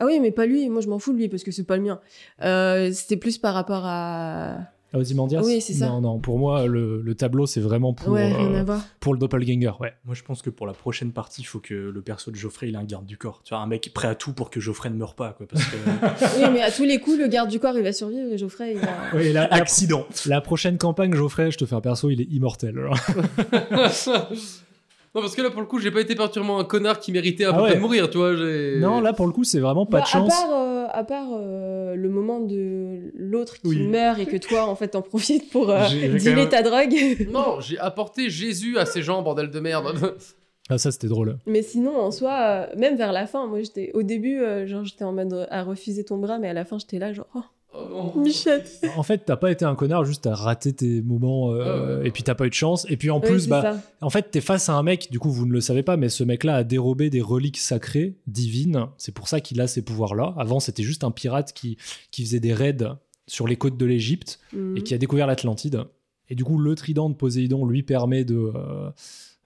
Ah 0.00 0.06
oui, 0.06 0.18
mais 0.20 0.30
pas 0.32 0.46
lui. 0.46 0.68
Moi, 0.68 0.80
je 0.80 0.88
m'en 0.88 0.98
fous 0.98 1.12
de 1.12 1.18
lui 1.18 1.28
parce 1.28 1.42
que 1.44 1.50
c'est 1.52 1.64
pas 1.64 1.76
le 1.76 1.82
mien. 1.82 2.00
Euh, 2.42 2.90
C'était 2.92 3.16
plus 3.16 3.38
par 3.38 3.54
rapport 3.54 3.82
à. 3.84 4.58
Ah, 4.92 4.98
Ozymandias 4.98 5.42
Oui, 5.44 5.60
c'est 5.60 5.74
ça. 5.74 5.86
Non, 5.88 6.00
non, 6.00 6.18
pour 6.18 6.38
moi, 6.38 6.66
le, 6.66 7.02
le 7.02 7.14
tableau, 7.14 7.44
c'est 7.46 7.60
vraiment 7.60 7.92
pour, 7.92 8.12
ouais, 8.14 8.32
euh, 8.32 8.36
rien 8.38 8.54
à 8.54 8.64
voir. 8.64 8.80
pour 9.00 9.12
le 9.12 9.18
doppelganger, 9.18 9.72
ouais. 9.80 9.92
Moi, 10.06 10.14
je 10.14 10.22
pense 10.22 10.40
que 10.40 10.48
pour 10.50 10.66
la 10.66 10.72
prochaine 10.72 11.12
partie, 11.12 11.42
il 11.42 11.44
faut 11.44 11.58
que 11.58 11.74
le 11.74 12.00
perso 12.00 12.30
de 12.30 12.36
Geoffrey, 12.36 12.68
il 12.68 12.74
ait 12.74 12.78
un 12.78 12.84
garde 12.84 13.04
du 13.04 13.18
corps. 13.18 13.42
Tu 13.44 13.52
vois, 13.54 13.62
un 13.62 13.66
mec 13.66 13.90
prêt 13.92 14.08
à 14.08 14.14
tout 14.14 14.32
pour 14.32 14.48
que 14.50 14.60
Geoffrey 14.60 14.88
ne 14.88 14.94
meure 14.96 15.14
pas, 15.14 15.34
quoi. 15.36 15.46
Parce 15.46 15.64
que. 15.66 15.76
Oui, 16.38 16.44
mais 16.52 16.62
à 16.62 16.70
tous 16.70 16.84
les 16.84 17.00
coups, 17.00 17.18
le 17.18 17.28
garde 17.28 17.50
du 17.50 17.60
corps, 17.60 17.76
il 17.76 17.82
va 17.82 17.92
survivre 17.92 18.32
et 18.32 18.38
Geoffrey, 18.38 18.72
il 18.74 18.78
va. 18.80 18.88
Oui, 19.14 19.32
la- 19.32 19.44
Accident. 19.52 20.06
la 20.26 20.40
prochaine 20.40 20.78
campagne, 20.78 21.12
Geoffrey, 21.14 21.50
je 21.50 21.58
te 21.58 21.66
fais 21.66 21.74
un 21.74 21.80
perso, 21.82 22.08
il 22.10 22.20
est 22.20 22.28
immortel. 22.30 22.78
alors. 22.78 22.98
non, 25.14 25.20
parce 25.22 25.34
que 25.34 25.42
là, 25.42 25.50
pour 25.50 25.60
le 25.60 25.66
coup, 25.66 25.78
j'ai 25.78 25.90
pas 25.90 26.00
été 26.00 26.14
particulièrement 26.14 26.58
un 26.58 26.64
connard 26.64 27.00
qui 27.00 27.12
méritait 27.12 27.44
à 27.44 27.50
Ah 27.50 27.52
peu 27.54 27.62
près 27.62 27.74
de 27.76 27.80
mourir, 27.80 28.10
tu 28.10 28.18
vois. 28.18 28.32
Non, 28.32 29.00
là, 29.00 29.12
pour 29.12 29.26
le 29.26 29.32
coup, 29.32 29.44
c'est 29.44 29.60
vraiment 29.60 29.86
pas 29.86 29.98
Bah, 29.98 30.04
de 30.04 30.08
chance. 30.08 30.32
À 30.32 30.46
part, 30.46 30.52
euh, 30.58 30.86
à 30.90 31.04
part 31.04 31.28
euh, 31.32 31.94
le 31.94 32.08
moment 32.08 32.40
de 32.40 33.10
l'autre 33.14 33.54
qui 33.60 33.68
Oui. 33.68 33.86
meurt 33.86 34.18
et 34.18 34.26
que 34.26 34.36
toi, 34.36 34.66
en 34.66 34.74
fait, 34.74 34.88
t'en 34.88 35.02
profites 35.02 35.50
pour 35.50 35.70
euh, 35.70 35.86
dealer 35.88 36.36
même- 36.36 36.48
ta 36.48 36.62
drogue. 36.62 36.94
Non, 37.32 37.60
j'ai 37.60 37.78
apporté 37.78 38.30
Jésus 38.30 38.78
à 38.78 38.86
ces 38.86 39.02
gens, 39.02 39.22
bordel 39.22 39.50
de 39.50 39.60
merde. 39.60 40.14
Ah, 40.70 40.76
ça, 40.76 40.90
c'était 40.92 41.06
drôle. 41.08 41.38
mais 41.46 41.62
sinon, 41.62 41.96
en 41.96 42.10
soi, 42.10 42.36
euh, 42.42 42.66
même 42.76 42.94
vers 42.98 43.10
la 43.12 43.26
fin, 43.26 43.46
moi, 43.46 43.58
j'étais 43.62 43.90
au 43.94 44.02
début, 44.02 44.38
euh, 44.42 44.66
genre, 44.66 44.84
j'étais 44.84 45.02
en 45.04 45.12
mode 45.14 45.46
à 45.50 45.62
refuser 45.62 46.04
ton 46.04 46.18
bras, 46.18 46.38
mais 46.38 46.46
à 46.46 46.52
la 46.52 46.66
fin, 46.66 46.76
j'étais 46.78 46.98
là, 46.98 47.14
genre, 47.14 47.26
oh, 47.34 47.40
Oh 47.74 48.12
non. 48.16 48.22
Michette. 48.22 48.84
En 48.96 49.02
fait, 49.02 49.24
t'as 49.26 49.36
pas 49.36 49.50
été 49.52 49.64
un 49.64 49.74
connard, 49.74 50.04
juste 50.04 50.22
t'as 50.24 50.34
raté 50.34 50.72
tes 50.72 51.02
moments 51.02 51.52
euh, 51.52 52.00
Ah 52.02 52.06
et 52.06 52.10
puis 52.10 52.22
t'as 52.22 52.34
pas 52.34 52.46
eu 52.46 52.48
de 52.48 52.54
chance. 52.54 52.86
Et 52.88 52.96
puis 52.96 53.10
en 53.10 53.20
Oui, 53.20 53.28
plus, 53.28 53.46
bah, 53.46 53.60
ça. 53.62 53.82
en 54.00 54.08
fait, 54.10 54.30
t'es 54.30 54.40
face 54.40 54.68
à 54.68 54.74
un 54.74 54.82
mec, 54.82 55.08
du 55.10 55.18
coup, 55.18 55.30
vous 55.30 55.46
ne 55.46 55.52
le 55.52 55.60
savez 55.60 55.82
pas, 55.82 55.96
mais 55.98 56.08
ce 56.08 56.24
mec-là 56.24 56.56
a 56.56 56.64
dérobé 56.64 57.10
des 57.10 57.20
reliques 57.20 57.58
sacrées, 57.58 58.16
divines. 58.26 58.86
C'est 58.96 59.12
pour 59.12 59.28
ça 59.28 59.40
qu'il 59.40 59.60
a 59.60 59.66
ces 59.66 59.82
pouvoirs-là. 59.82 60.34
Avant, 60.38 60.60
c'était 60.60 60.82
juste 60.82 61.04
un 61.04 61.10
pirate 61.10 61.52
qui, 61.52 61.76
qui 62.10 62.24
faisait 62.24 62.40
des 62.40 62.54
raids 62.54 62.78
sur 63.26 63.46
les 63.46 63.56
côtes 63.56 63.76
de 63.76 63.84
l'Égypte 63.86 64.40
Mhm. 64.54 64.76
et 64.78 64.82
qui 64.82 64.94
a 64.94 64.98
découvert 64.98 65.26
l'Atlantide. 65.26 65.84
Et 66.30 66.34
du 66.34 66.44
coup, 66.44 66.58
le 66.58 66.74
trident 66.74 67.10
de 67.10 67.14
Poséidon 67.14 67.66
lui 67.66 67.82
permet 67.82 68.24
de, 68.24 68.36
euh, 68.54 68.90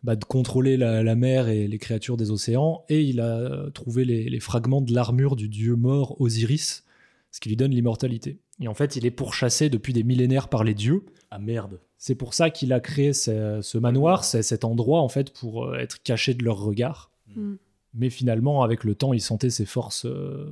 bah, 0.05 0.15
de 0.15 0.25
contrôler 0.25 0.77
la, 0.77 1.03
la 1.03 1.15
mer 1.17 1.49
et 1.49 1.67
les 1.67 1.79
créatures 1.79 2.17
des 2.17 2.31
océans. 2.31 2.85
Et 2.89 3.03
il 3.03 3.21
a 3.21 3.67
trouvé 3.75 4.05
les, 4.05 4.29
les 4.29 4.41
fragments 4.41 4.81
de 4.81 4.93
l'armure 4.95 5.35
du 5.37 5.49
dieu 5.49 5.75
mort 5.75 6.21
Osiris, 6.21 6.85
ce 7.33 7.41
qui 7.41 7.49
lui 7.49 7.57
donne 7.57 7.73
l'immortalité. 7.73 8.39
Et 8.61 8.69
en 8.69 8.75
fait, 8.75 8.95
il 8.95 9.05
est 9.05 9.11
pourchassé 9.11 9.71
depuis 9.71 9.93
des 9.93 10.05
millénaires 10.05 10.49
par 10.49 10.63
les 10.63 10.75
dieux. 10.75 11.05
Ah 11.31 11.39
merde. 11.39 11.81
C'est 11.99 12.15
pour 12.15 12.35
ça 12.35 12.51
qu'il 12.51 12.73
a 12.73 12.81
créé 12.81 13.13
ce, 13.13 13.61
ce 13.63 13.79
manoir, 13.79 14.25
c'est 14.25 14.43
cet 14.43 14.65
endroit 14.65 15.01
en 15.01 15.09
fait 15.09 15.33
pour 15.33 15.65
euh, 15.65 15.79
être 15.79 16.03
caché 16.03 16.35
de 16.35 16.45
leur 16.45 16.59
regard. 16.59 17.11
Mm. 17.35 17.55
Mais 17.95 18.11
finalement, 18.11 18.63
avec 18.63 18.85
le 18.85 18.95
temps, 18.95 19.13
il 19.13 19.21
sentait 19.21 19.51
ses 19.51 19.67
forces 19.67 20.07
euh, 20.07 20.51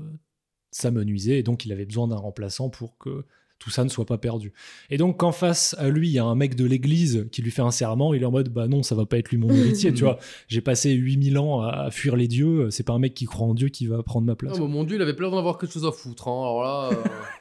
s'amenuiser 0.70 1.38
et 1.38 1.42
donc 1.42 1.64
il 1.64 1.72
avait 1.72 1.86
besoin 1.86 2.08
d'un 2.08 2.16
remplaçant 2.16 2.70
pour 2.70 2.96
que 2.98 3.24
tout 3.60 3.70
ça 3.70 3.84
ne 3.84 3.88
soit 3.88 4.06
pas 4.06 4.18
perdu. 4.18 4.52
Et 4.90 4.96
donc, 4.96 5.18
quand 5.18 5.30
face 5.30 5.76
à 5.78 5.88
lui, 5.90 6.08
il 6.08 6.12
y 6.12 6.18
a 6.18 6.24
un 6.24 6.34
mec 6.34 6.56
de 6.56 6.64
l'église 6.64 7.28
qui 7.30 7.42
lui 7.42 7.52
fait 7.52 7.62
un 7.62 7.70
serment, 7.70 8.12
il 8.14 8.22
est 8.22 8.26
en 8.26 8.32
mode 8.32 8.48
Bah 8.48 8.66
non, 8.66 8.82
ça 8.82 8.94
va 8.96 9.06
pas 9.06 9.18
être 9.18 9.28
lui 9.30 9.36
mon 9.38 9.50
héritier, 9.54 9.92
tu 9.92 10.02
vois. 10.02 10.18
J'ai 10.48 10.60
passé 10.60 10.90
8000 10.92 11.38
ans 11.38 11.60
à, 11.62 11.90
fuir 11.92 12.16
les 12.16 12.26
dieux, 12.26 12.70
c'est 12.70 12.82
pas 12.82 12.94
un 12.94 12.98
mec 12.98 13.14
qui 13.14 13.26
croit 13.26 13.46
en 13.46 13.54
Dieu 13.54 13.68
qui 13.68 13.86
va 13.86 14.02
prendre 14.02 14.26
ma 14.26 14.34
place. 14.34 14.58
Mon 14.58 14.82
dieu, 14.84 14.96
il 14.96 15.02
avait 15.02 15.14
plein 15.14 15.30
d'avoir 15.30 15.58
quelque 15.58 15.72
chose 15.72 15.86
à 15.86 15.92
foutre. 15.92 16.26
hein. 16.28 16.32
Alors 16.42 16.62
là. 16.64 16.90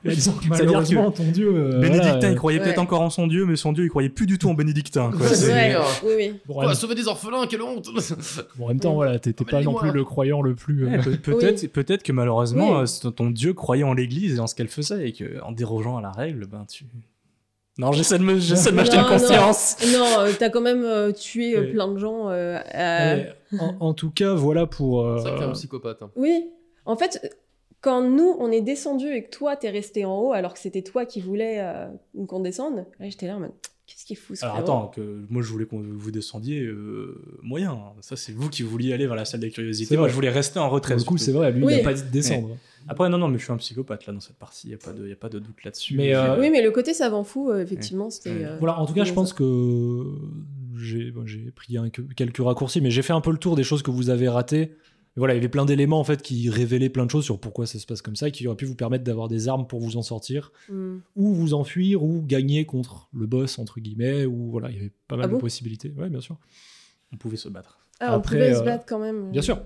euh, 0.06 0.12
disons 0.13 0.33
que 0.33 0.48
malheureusement, 0.50 1.10
ton 1.12 1.24
Dieu. 1.31 1.50
euh, 1.56 1.80
Bénédictin, 1.80 2.12
voilà, 2.19 2.30
il 2.31 2.36
croyait 2.36 2.60
Ouais. 2.60 2.66
peut-être 2.66 2.80
encore 2.80 3.01
en 3.01 3.10
son 3.10 3.25
dieu, 3.27 3.45
mais 3.45 3.56
son 3.56 3.71
dieu, 3.74 3.86
il 3.86 3.89
croyait 3.89 4.10
plus 4.10 4.25
du 4.25 4.38
tout 4.38 4.50
en 4.50 4.54
Bénédictin. 4.54 5.12
Quoi. 5.16 5.25
C'est- 5.27 5.75
oui, 6.04 6.12
oui. 6.18 6.33
bon, 6.45 6.56
Quoi, 6.56 6.69
en, 6.71 6.74
sauver 6.75 6.95
des 6.95 7.07
orphelins, 7.07 7.48
quelle 7.48 7.62
honte 7.62 7.88
bon, 8.57 8.66
en 8.66 8.68
même 8.68 8.80
temps, 8.81 8.94
voilà, 8.94 9.19
t'étais 9.19 9.45
pas 9.45 9.62
non 9.62 9.74
plus 9.74 9.92
le 9.92 10.04
croyant 10.04 10.42
le 10.42 10.54
plus. 10.56 10.86
euh, 10.86 10.89
Ouais, 10.89 10.98
peut- 11.00 11.18
peut-être 11.18 11.68
peut-être 11.71 12.04
que 12.04 12.12
malheureusement, 12.12 12.81
Oui. 12.81 12.88
euh, 13.06 13.10
ton 13.12 13.30
dieu 13.30 13.54
croyait 13.54 13.83
en 13.83 13.94
l'église 13.94 14.36
et 14.36 14.39
en 14.39 14.48
ce 14.48 14.56
qu'elle 14.56 14.68
faisait, 14.68 15.07
et 15.10 15.13
que 15.13 15.42
en 15.44 15.51
dérogeant 15.54 15.98
à 15.98 16.01
la 16.01 16.08
règle, 16.11 16.45
ben 16.47 16.65
tu. 16.65 16.85
Non, 17.77 17.91
j'essaie 17.94 18.17
de 18.19 18.23
me- 18.23 18.39
j'essaie 18.39 18.71
de 18.71 18.75
m'acheter 18.75 18.97
Non, 18.97 19.03
une 19.03 19.09
conscience. 19.09 19.77
Non, 19.94 20.19
euh, 20.19 20.31
t'as 20.38 20.50
quand 20.50 20.61
même 20.61 20.83
euh, 20.83 21.11
tué 21.11 21.56
euh, 21.56 21.71
plein 21.71 21.88
de 21.88 21.97
gens. 21.97 22.29
euh, 22.29 22.59
en, 23.59 23.75
en 23.79 23.94
tout 23.94 24.11
cas, 24.11 24.33
voilà 24.33 24.65
pour. 24.65 25.01
euh, 25.06 25.19
C'est 25.23 25.44
un 25.44 25.51
psychopathe. 25.51 26.01
hein. 26.01 26.11
Oui. 26.15 26.50
En 26.85 26.95
fait, 26.97 27.38
quand 27.81 28.01
nous, 28.01 28.35
on 28.39 28.51
est 28.51 28.61
descendu 28.61 29.07
et 29.07 29.23
que 29.23 29.29
toi, 29.29 29.56
t'es 29.56 29.69
resté 29.69 30.03
en 30.06 30.17
haut, 30.19 30.33
alors 30.33 30.53
que 30.53 30.59
c'était 30.59 30.81
toi 30.81 31.06
qui 31.06 31.21
voulais 31.21 31.59
euh, 31.59 31.88
qu'on 32.27 32.41
descende, 32.41 32.85
là, 33.00 33.09
j'étais 33.09 33.27
là 33.27 33.38
en 33.38 33.39
mode, 33.39 33.51
qu'est-ce 33.88 34.06
qu'il 34.06 34.17
fout 34.17 34.35
ce 34.35 34.44
Alors 34.44 34.57
attends, 34.57 34.88
que 34.88 35.23
moi 35.29 35.41
je 35.41 35.47
voulais 35.50 35.65
que 35.65 35.75
vous 35.75 36.11
descendiez 36.11 36.61
euh, 36.63 37.21
moyen. 37.41 37.79
Ça 38.01 38.17
c'est 38.17 38.33
vous 38.33 38.50
qui 38.50 38.63
vouliez 38.63 38.91
aller 38.94 39.07
vers 39.07 39.15
la 39.15 39.23
salle 39.25 39.39
des 39.39 39.51
curiosités. 39.51 39.95
Moi 39.95 40.09
je 40.09 40.13
voulais 40.13 40.29
rester 40.29 40.59
en 40.59 40.69
retrait. 40.69 40.95
le 40.97 41.03
coup, 41.03 41.17
c'est 41.17 41.31
vrai, 41.31 41.51
lui, 41.51 41.61
il 41.61 41.65
Oui. 41.65 41.79
a 41.79 41.83
pas 41.83 41.94
dit 41.94 42.03
de 42.03 42.09
descendre. 42.09 42.57
Après 42.87 43.09
non 43.09 43.17
non, 43.17 43.27
mais 43.27 43.37
je 43.37 43.43
suis 43.43 43.51
un 43.53 43.57
psychopathe 43.57 44.05
là 44.07 44.13
dans 44.13 44.19
cette 44.19 44.37
partie. 44.37 44.67
Il 44.67 44.71
y 44.71 44.73
a 44.73 44.77
pas 44.77 44.93
de 44.93 45.07
y 45.07 45.11
a 45.11 45.15
pas 45.15 45.29
de 45.29 45.39
doute 45.39 45.63
là-dessus. 45.63 45.95
Mais, 45.95 46.15
euh, 46.15 46.39
Oui, 46.39 46.49
mais 46.51 46.61
le 46.61 46.71
côté 46.71 46.93
savant 46.93 47.23
fou, 47.23 47.49
euh, 47.51 47.61
effectivement, 47.61 48.09
c'était. 48.09 48.29
Ouais. 48.31 48.45
euh, 48.45 48.57
Voilà, 48.59 48.79
en 48.79 48.85
tout 48.85 48.93
cas, 48.93 49.03
je 49.03 49.13
pense 49.13 49.29
ça. 49.29 49.35
que 49.35 50.03
j'ai 50.77 51.11
bon, 51.11 51.25
j'ai 51.25 51.51
pris 51.51 51.77
un- 51.77 51.89
quelques 51.89 52.37
raccourcis, 52.39 52.81
mais 52.81 52.91
j'ai 52.91 53.01
fait 53.01 53.13
un 53.13 53.21
peu 53.21 53.31
le 53.31 53.37
tour 53.37 53.55
des 53.55 53.63
choses 53.63 53.83
que 53.83 53.91
vous 53.91 54.09
avez 54.09 54.27
ratées. 54.29 54.61
Et 55.17 55.19
voilà, 55.19 55.33
il 55.33 55.37
y 55.37 55.39
avait 55.39 55.49
plein 55.49 55.65
d'éléments 55.65 55.99
en 55.99 56.03
fait 56.03 56.21
qui 56.21 56.49
révélaient 56.49 56.89
plein 56.89 57.05
de 57.05 57.11
choses 57.11 57.25
sur 57.25 57.39
pourquoi 57.39 57.65
ça 57.65 57.79
se 57.79 57.85
passe 57.85 58.01
comme 58.01 58.15
ça, 58.15 58.27
et 58.27 58.31
qui 58.31 58.47
auraient 58.47 58.55
pu 58.55 58.65
vous 58.65 58.75
permettre 58.75 59.03
d'avoir 59.03 59.27
des 59.27 59.47
armes 59.49 59.67
pour 59.67 59.79
vous 59.81 59.97
en 59.97 60.03
sortir, 60.03 60.51
Hmm. 60.69 60.97
ou 61.15 61.33
vous 61.33 61.53
enfuir, 61.53 62.03
ou 62.03 62.21
gagner 62.25 62.65
contre 62.65 63.09
le 63.13 63.25
boss 63.25 63.57
entre 63.59 63.79
guillemets, 63.79 64.25
ou 64.25 64.49
voilà, 64.51 64.69
il 64.69 64.75
y 64.75 64.79
avait 64.79 64.91
pas 65.07 65.15
mal 65.17 65.25
Ah 65.25 65.27
de 65.27 65.33
bon? 65.33 65.39
possibilités. 65.39 65.93
Ouais, 65.97 66.09
bien 66.09 66.21
sûr. 66.21 66.37
on 67.11 67.18
pouvait 67.18 67.37
se 67.37 67.49
battre. 67.49 67.80
Ah, 67.99 68.13
on 68.13 68.18
Après, 68.18 68.37
pouvait 68.37 68.54
se 68.54 68.59
euh, 68.61 68.65
battre 68.65 68.85
quand 68.87 68.99
même. 68.99 69.31
Bien 69.31 69.42
sûr, 69.42 69.59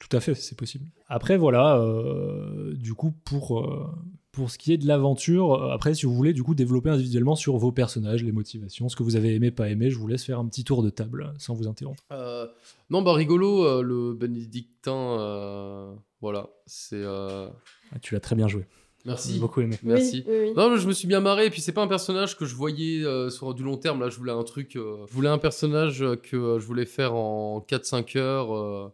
tout, 0.00 0.16
à 0.16 0.20
fait, 0.20 0.34
c'est 0.34 0.56
possible. 0.56 0.86
Après, 1.08 1.36
voilà, 1.36 1.76
euh, 1.78 2.74
du 2.74 2.94
coup, 2.94 3.12
pour, 3.24 3.60
euh, 3.60 3.86
pour 4.32 4.50
ce 4.50 4.58
qui 4.58 4.72
est 4.72 4.78
de 4.78 4.86
l'aventure, 4.86 5.52
euh, 5.54 5.70
après, 5.72 5.94
si 5.94 6.06
vous 6.06 6.14
voulez, 6.14 6.32
du 6.32 6.42
coup, 6.42 6.54
développer 6.54 6.90
individuellement 6.90 7.36
sur 7.36 7.56
vos 7.56 7.70
personnages, 7.72 8.22
les 8.24 8.32
motivations, 8.32 8.88
ce 8.88 8.96
que 8.96 9.02
vous 9.02 9.16
avez 9.16 9.34
aimé, 9.34 9.50
pas 9.50 9.68
aimé, 9.68 9.90
je 9.90 9.98
vous 9.98 10.06
laisse 10.08 10.24
faire 10.24 10.38
un 10.38 10.46
petit 10.46 10.64
tour 10.64 10.82
de 10.82 10.90
table, 10.90 11.32
sans 11.38 11.54
vous 11.54 11.68
interrompre. 11.68 12.02
Euh, 12.12 12.46
non, 12.90 13.02
bah 13.02 13.12
rigolo, 13.12 13.64
euh, 13.66 13.82
le 13.82 14.14
bénédictin. 14.14 14.92
euh, 15.20 15.92
voilà, 16.20 16.48
c'est. 16.66 16.96
euh, 17.02 17.48
Ah, 17.94 17.98
tu 18.00 18.14
l'as 18.14 18.20
très 18.20 18.36
bien 18.36 18.48
joué. 18.48 18.66
Merci. 19.06 19.32
J'ai 19.34 19.40
beaucoup 19.40 19.62
aimé. 19.62 19.78
Merci. 19.82 20.24
oui, 20.28 20.34
oui. 20.42 20.52
Non, 20.54 20.68
mais 20.70 20.76
je 20.78 20.86
me 20.86 20.92
suis 20.92 21.08
bien 21.08 21.20
marré. 21.20 21.46
Et 21.46 21.50
puis, 21.50 21.62
c'est 21.62 21.72
pas 21.72 21.82
un 21.82 21.88
personnage 21.88 22.36
que 22.36 22.44
je 22.44 22.54
voyais 22.54 23.02
euh, 23.02 23.30
sur 23.30 23.54
du 23.54 23.62
long 23.62 23.78
terme. 23.78 24.00
Là, 24.00 24.10
je 24.10 24.16
voulais 24.18 24.30
un 24.32 24.42
truc. 24.44 24.76
euh, 24.76 25.06
je 25.08 25.14
voulais 25.14 25.30
un 25.30 25.38
personnage 25.38 26.00
que 26.22 26.36
euh, 26.36 26.58
je 26.58 26.66
voulais 26.66 26.84
faire 26.84 27.14
en 27.14 27.60
4-5 27.66 28.18
heures, 28.18 28.54
euh, 28.54 28.92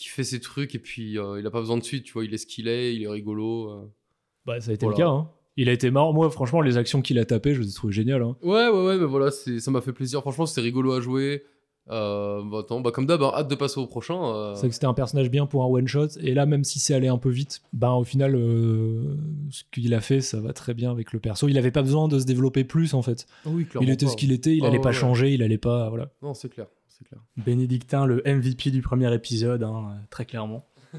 qui 0.00 0.08
fait 0.08 0.24
ses 0.24 0.40
trucs. 0.40 0.74
Et 0.74 0.78
puis, 0.78 1.18
euh, 1.18 1.38
il 1.40 1.46
a 1.46 1.50
pas 1.50 1.60
besoin 1.60 1.76
de 1.78 1.84
suite. 1.84 2.04
Tu 2.04 2.12
vois, 2.12 2.24
il 2.24 2.32
est 2.34 2.38
ce 2.38 2.46
qu'il 2.46 2.68
est, 2.68 2.94
il 2.94 3.02
est 3.02 3.08
rigolo. 3.08 3.70
euh. 3.70 3.82
Bah, 4.46 4.60
ça 4.60 4.70
a 4.70 4.74
été 4.74 4.86
Voilà. 4.86 4.98
le 4.98 5.04
cas, 5.04 5.10
hein. 5.10 5.30
Il 5.56 5.68
a 5.68 5.72
été 5.72 5.90
marrant. 5.90 6.12
Moi, 6.12 6.30
franchement, 6.30 6.60
les 6.62 6.76
actions 6.78 7.02
qu'il 7.02 7.18
a 7.18 7.24
tapées, 7.24 7.54
je 7.54 7.60
les 7.60 7.68
ai 7.70 7.74
trouvées 7.74 7.92
géniales. 7.92 8.22
hein. 8.22 8.36
Ouais, 8.42 8.68
ouais, 8.68 8.84
ouais, 8.86 8.96
mais 8.98 9.04
voilà, 9.04 9.30
c'est- 9.30 9.60
ça 9.60 9.70
m'a 9.70 9.80
fait 9.80 9.92
plaisir. 9.92 10.20
Franchement, 10.22 10.46
c'était 10.46 10.62
rigolo 10.62 10.92
à 10.92 11.00
jouer. 11.00 11.42
Euh, 11.90 12.40
bah, 12.44 12.58
attends, 12.60 12.80
bah, 12.80 12.92
comme 12.92 13.04
d'hab, 13.06 13.20
hein, 13.22 13.32
hâte 13.34 13.48
de 13.48 13.54
passer 13.56 13.80
au 13.80 13.86
prochain. 13.86 14.14
euh. 14.32 14.54
C'est 14.54 14.68
que 14.68 14.74
c'était 14.74 14.86
un 14.86 14.94
personnage 14.94 15.28
bien 15.28 15.46
pour 15.46 15.64
un 15.64 15.66
one-shot. 15.66 16.06
Et 16.20 16.34
là, 16.34 16.46
même 16.46 16.62
si 16.62 16.78
c'est 16.78 16.94
allé 16.94 17.08
un 17.08 17.18
peu 17.18 17.30
vite, 17.30 17.62
ben, 17.72 17.92
au 17.92 18.04
final, 18.04 18.36
euh, 18.36 19.16
ce 19.50 19.64
qu'il 19.72 19.92
a 19.92 20.00
fait, 20.00 20.20
ça 20.20 20.40
va 20.40 20.52
très 20.52 20.72
bien 20.72 20.92
avec 20.92 21.12
le 21.12 21.18
perso. 21.18 21.48
Il 21.48 21.58
avait 21.58 21.72
pas 21.72 21.82
besoin 21.82 22.06
de 22.06 22.18
se 22.18 22.26
développer 22.26 22.62
plus, 22.64 22.94
en 22.94 23.02
fait. 23.02 23.26
Oui, 23.44 23.66
clairement 23.66 23.86
Il 23.88 23.92
était 23.92 24.06
pas. 24.06 24.12
ce 24.12 24.16
qu'il 24.16 24.30
était, 24.32 24.56
il 24.56 24.64
Ah, 24.64 24.68
allait 24.68 24.76
ouais, 24.76 24.82
pas 24.82 24.90
ouais. 24.90 24.94
changer, 24.94 25.32
il 25.34 25.42
allait 25.42 25.58
pas. 25.58 25.88
Voilà. 25.88 26.10
Non, 26.22 26.32
c'est 26.32 26.48
clair, 26.48 26.66
c'est 27.00 27.08
clair. 27.08 27.20
Bénédictin, 27.36 28.06
le 28.06 28.22
MVP 28.24 28.70
du 28.70 28.82
premier 28.82 29.12
épisode, 29.12 29.62
hein, 29.64 29.88
euh, 29.90 30.04
très 30.10 30.24
clairement. 30.26 30.68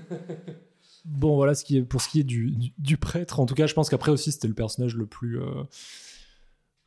Bon, 1.03 1.35
voilà 1.35 1.55
ce 1.55 1.65
qui 1.65 1.77
est, 1.77 1.81
pour 1.81 1.99
ce 1.99 2.09
qui 2.09 2.19
est 2.19 2.23
du, 2.23 2.51
du, 2.51 2.73
du 2.77 2.97
prêtre. 2.97 3.39
En 3.39 3.47
tout 3.47 3.55
cas, 3.55 3.65
je 3.65 3.73
pense 3.73 3.89
qu'après 3.89 4.11
aussi, 4.11 4.31
c'était 4.31 4.47
le 4.47 4.53
personnage 4.53 4.95
le 4.95 5.07
plus. 5.07 5.41
euh, 5.41 5.63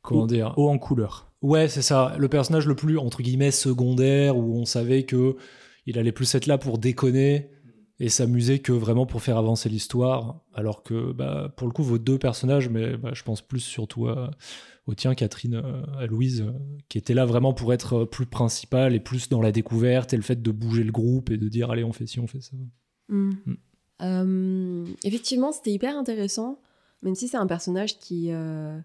comment 0.02 0.23
Haut- 0.23 0.26
dire 0.28 0.54
Haut 0.56 0.68
en 0.71 0.78
couleur. 0.78 1.33
Ouais, 1.42 1.66
c'est 1.68 1.83
ça. 1.83 2.14
Le 2.16 2.28
personnage 2.28 2.66
le 2.68 2.76
plus, 2.76 2.97
entre 2.97 3.23
guillemets, 3.23 3.50
secondaire, 3.50 4.37
où 4.37 4.56
on 4.56 4.66
savait 4.66 5.02
que 5.02 5.37
il 5.87 5.99
allait 5.99 6.12
plus 6.12 6.33
être 6.37 6.47
là 6.47 6.59
pour 6.59 6.78
déconner 6.78 7.50
et 7.99 8.09
s'amuser 8.09 8.61
que 8.61 8.71
vraiment 8.73 9.04
pour 9.04 9.21
faire 9.21 9.37
avancer 9.37 9.68
l'histoire. 9.68 10.40
Alors 10.54 10.85
que, 10.85 11.12
bah, 11.12 11.52
pour 11.56 11.66
le 11.66 11.73
coup, 11.73 11.83
vos 11.83 11.99
deux 11.99 12.18
personnages, 12.18 12.68
mais 12.68 12.97
bah, 12.97 13.11
je 13.14 13.25
pense 13.25 13.42
plus 13.42 13.61
surtout 13.61 14.06
à, 14.06 14.30
au 14.86 14.94
tien, 14.94 15.14
Catherine, 15.14 15.54
euh, 15.54 15.82
à 15.98 16.06
Louise, 16.06 16.42
euh, 16.42 16.52
qui 16.88 16.98
était 16.98 17.14
là 17.14 17.24
vraiment 17.24 17.54
pour 17.54 17.72
être 17.72 18.02
euh, 18.02 18.04
plus 18.06 18.26
principal 18.26 18.94
et 18.94 19.00
plus 19.00 19.28
dans 19.28 19.40
la 19.40 19.52
découverte 19.52 20.12
et 20.12 20.16
le 20.16 20.22
fait 20.22 20.42
de 20.42 20.50
bouger 20.50 20.84
le 20.84 20.92
groupe 20.92 21.30
et 21.30 21.36
de 21.36 21.48
dire 21.48 21.70
allez 21.70 21.84
on 21.84 21.92
fait 21.92 22.06
ci, 22.06 22.20
on 22.20 22.26
fait 22.26 22.42
ça. 22.42 22.56
Mm. 23.08 23.30
Mm. 23.46 23.56
Euh, 24.02 24.86
effectivement, 25.04 25.52
c'était 25.52 25.72
hyper 25.72 25.96
intéressant, 25.96 26.60
même 27.02 27.14
si 27.14 27.28
c'est 27.28 27.36
un 27.36 27.46
personnage 27.46 27.98
qui, 27.98 28.30
euh, 28.30 28.78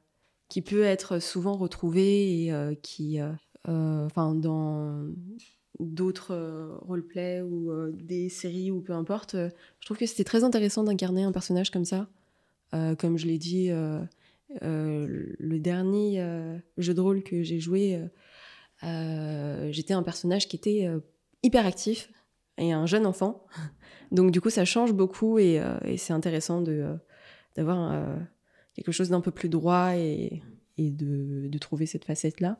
qui 0.47 0.61
peut 0.61 0.83
être 0.83 1.19
souvent 1.19 1.57
retrouvé 1.57 2.43
et 2.43 2.53
euh, 2.53 2.75
qui, 2.75 3.19
euh, 3.19 3.31
euh, 3.67 4.05
enfin, 4.05 4.35
dans 4.35 5.05
d'autres 5.79 6.33
euh, 6.33 6.77
roleplays 6.81 7.41
ou 7.41 7.71
euh, 7.71 7.91
des 7.93 8.29
séries 8.29 8.71
ou 8.71 8.81
peu 8.81 8.93
importe, 8.93 9.35
euh, 9.35 9.49
je 9.79 9.85
trouve 9.85 9.97
que 9.97 10.05
c'était 10.05 10.23
très 10.23 10.43
intéressant 10.43 10.83
d'incarner 10.83 11.23
un 11.23 11.31
personnage 11.31 11.71
comme 11.71 11.85
ça. 11.85 12.07
Euh, 12.73 12.95
comme 12.95 13.17
je 13.17 13.25
l'ai 13.25 13.37
dit, 13.37 13.71
euh, 13.71 13.99
euh, 13.99 14.05
le 14.61 15.57
dernier 15.59 16.21
euh, 16.21 16.57
jeu 16.77 16.93
de 16.93 17.01
rôle 17.01 17.23
que 17.23 17.43
j'ai 17.43 17.59
joué, 17.59 17.95
euh, 17.95 18.07
euh, 18.83 19.69
j'étais 19.71 19.93
un 19.93 20.03
personnage 20.03 20.47
qui 20.47 20.55
était 20.55 20.87
euh, 20.87 20.99
hyper 21.43 21.65
actif 21.65 22.11
et 22.57 22.71
un 22.71 22.85
jeune 22.85 23.05
enfant. 23.05 23.45
Donc 24.11 24.31
du 24.31 24.41
coup, 24.41 24.49
ça 24.49 24.65
change 24.65 24.93
beaucoup 24.93 25.39
et, 25.39 25.59
euh, 25.59 25.77
c'est 25.97 26.13
intéressant 26.13 26.63
euh, 26.67 26.95
d'avoir 27.55 27.91
euh, 27.91 28.15
quelque 28.73 28.91
chose 28.91 29.09
d'un 29.09 29.21
peu 29.21 29.31
plus 29.31 29.49
droit 29.49 29.95
et, 29.95 30.41
de, 30.77 31.57
trouver 31.59 31.85
cette 31.85 32.05
facette-là. 32.05 32.57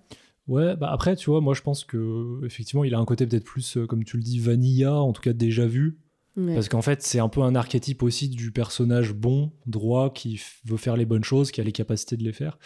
Ouais, 0.47 0.75
bah 0.75 0.89
après, 0.91 1.15
tu 1.15 1.29
vois, 1.29 1.39
moi 1.39 1.53
je 1.53 1.61
pense 1.61 1.85
que 1.85 2.43
effectivement, 2.43 2.83
il 2.83 2.93
a 2.93 2.99
un 2.99 3.05
côté 3.05 3.25
peut-être 3.25 3.45
plus, 3.45 3.77
euh, 3.77 3.85
comme 3.85 4.03
tu 4.03 4.17
le 4.17 4.23
dis, 4.23 4.39
vanilla, 4.39 4.93
en 4.93 5.13
tout 5.13 5.21
cas 5.21 5.31
déjà 5.31 5.65
vu. 5.65 5.99
Ouais. 6.39 6.53
Parce 6.53 6.69
qu'en 6.69 6.81
fait, 6.81 7.01
c'est 7.01 7.19
un 7.19 7.27
peu 7.29 7.41
un 7.41 7.53
archétype 7.55 8.01
aussi 8.01 8.29
du 8.29 8.51
personnage 8.51 9.13
bon, 9.13 9.51
droit, 9.65 10.11
qui 10.13 10.39
veut 10.65 10.77
faire 10.77 10.95
les 10.95 11.05
bonnes 11.05 11.23
choses, 11.23 11.51
qui 11.51 11.59
a 11.59 11.63
les 11.63 11.71
capacités 11.73 12.15
de 12.17 12.23
les 12.23 12.31
faire. 12.31 12.57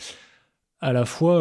À 0.79 0.93
la 0.93 1.05
fois, 1.05 1.37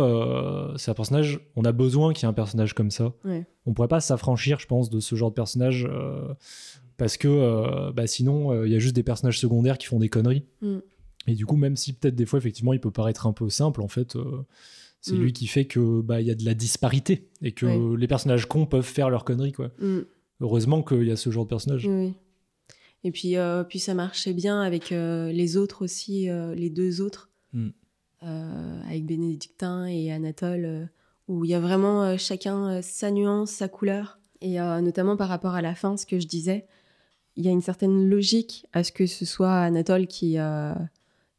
euh, 0.73 0.77
c'est 0.79 0.91
un 0.91 0.95
personnage, 0.95 1.41
on 1.57 1.65
a 1.65 1.73
besoin 1.73 2.13
qu'il 2.13 2.23
y 2.23 2.27
ait 2.27 2.31
un 2.31 2.33
personnage 2.33 2.75
comme 2.75 2.91
ça. 2.91 3.13
Ouais. 3.25 3.45
On 3.67 3.75
pourrait 3.75 3.89
pas 3.89 4.01
s'affranchir, 4.01 4.61
je 4.61 4.67
pense, 4.67 4.89
de 4.89 5.01
ce 5.01 5.15
genre 5.17 5.31
de 5.31 5.35
personnage, 5.35 5.87
euh, 5.91 6.33
parce 6.97 7.17
que 7.17 7.29
euh, 7.29 7.93
bah, 7.93 8.07
sinon, 8.07 8.65
il 8.65 8.73
y 8.73 8.77
a 8.77 8.79
juste 8.79 8.95
des 8.97 9.03
personnages 9.03 9.39
secondaires 9.39 9.79
qui 9.79 9.87
font 9.89 9.99
des 9.99 10.09
conneries. 10.09 10.45
Mm. 10.63 10.79
Et 11.27 11.35
du 11.35 11.45
coup, 11.45 11.57
même 11.57 11.77
si 11.77 11.93
peut-être 11.93 12.15
des 12.15 12.25
fois, 12.27 12.39
effectivement, 12.39 12.73
il 12.73 12.81
peut 12.81 12.91
paraître 12.91 13.27
un 13.27 13.33
peu 13.33 13.49
simple, 13.51 13.83
en 13.83 13.89
fait, 13.89 14.17
c'est 15.01 15.15
Mm. 15.15 15.21
lui 15.23 15.33
qui 15.33 15.49
fait 15.49 15.65
que 15.65 16.01
bah, 16.01 16.21
il 16.21 16.27
y 16.29 16.31
a 16.31 16.35
de 16.37 16.45
la 16.45 16.55
disparité 16.55 17.29
et 17.43 17.53
que 17.53 17.67
Ouais. 17.67 17.99
les 17.99 18.07
personnages 18.07 18.47
cons 18.47 18.67
peuvent 18.67 18.85
faire 18.87 19.11
leurs 19.11 19.25
conneries, 19.25 19.53
quoi. 19.53 19.71
Mm. 19.81 20.01
Heureusement 20.41 20.83
qu'il 20.83 21.05
y 21.05 21.11
a 21.13 21.17
ce 21.17 21.31
genre 21.31 21.45
de 21.45 21.49
personnage. 21.51 21.87
Oui. 21.87 22.15
Et 23.05 23.11
puis, 23.11 23.37
euh, 23.37 23.65
puis 23.65 23.79
ça 23.79 23.95
marchait 23.95 24.33
bien 24.33 24.61
avec 24.61 24.93
euh, 24.93 25.33
les 25.33 25.57
autres 25.57 25.83
aussi, 25.85 26.29
euh, 26.31 26.55
les 26.55 26.71
deux 26.71 27.01
autres, 27.01 27.29
Mm. 27.53 27.69
Euh, 28.23 28.81
avec 28.89 29.05
Bénédictin 29.05 29.85
et 29.85 30.11
Anatole, 30.11 30.89
où 31.29 31.45
il 31.45 31.51
y 31.51 31.55
a 31.55 31.61
vraiment 31.61 32.17
chacun 32.17 32.81
sa 32.81 33.11
nuance, 33.11 33.51
sa 33.51 33.69
couleur. 33.69 34.21
Et 34.41 34.59
notamment 34.59 35.17
par 35.17 35.29
rapport 35.29 35.55
à 35.55 35.61
la 35.61 35.75
fin, 35.75 35.97
ce 35.99 36.07
que 36.07 36.19
je 36.19 36.27
disais, 36.27 36.65
il 37.37 37.45
y 37.45 37.49
a 37.49 37.51
une 37.51 37.61
certaine 37.61 38.09
logique 38.09 38.65
à 38.73 38.85
ce 38.85 38.93
que 38.93 39.07
ce 39.07 39.25
soit 39.27 39.53
Anatole 39.61 40.07
qui, 40.07 40.37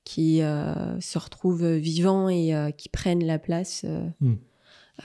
qui 0.04 0.38
se 0.40 1.18
retrouve 1.18 1.66
vivant 1.66 2.30
et 2.30 2.54
qui 2.78 2.90
prenne 2.90 3.26
la 3.26 3.40
place. 3.40 3.84
euh, 3.86 4.08
Mm. 4.22 4.34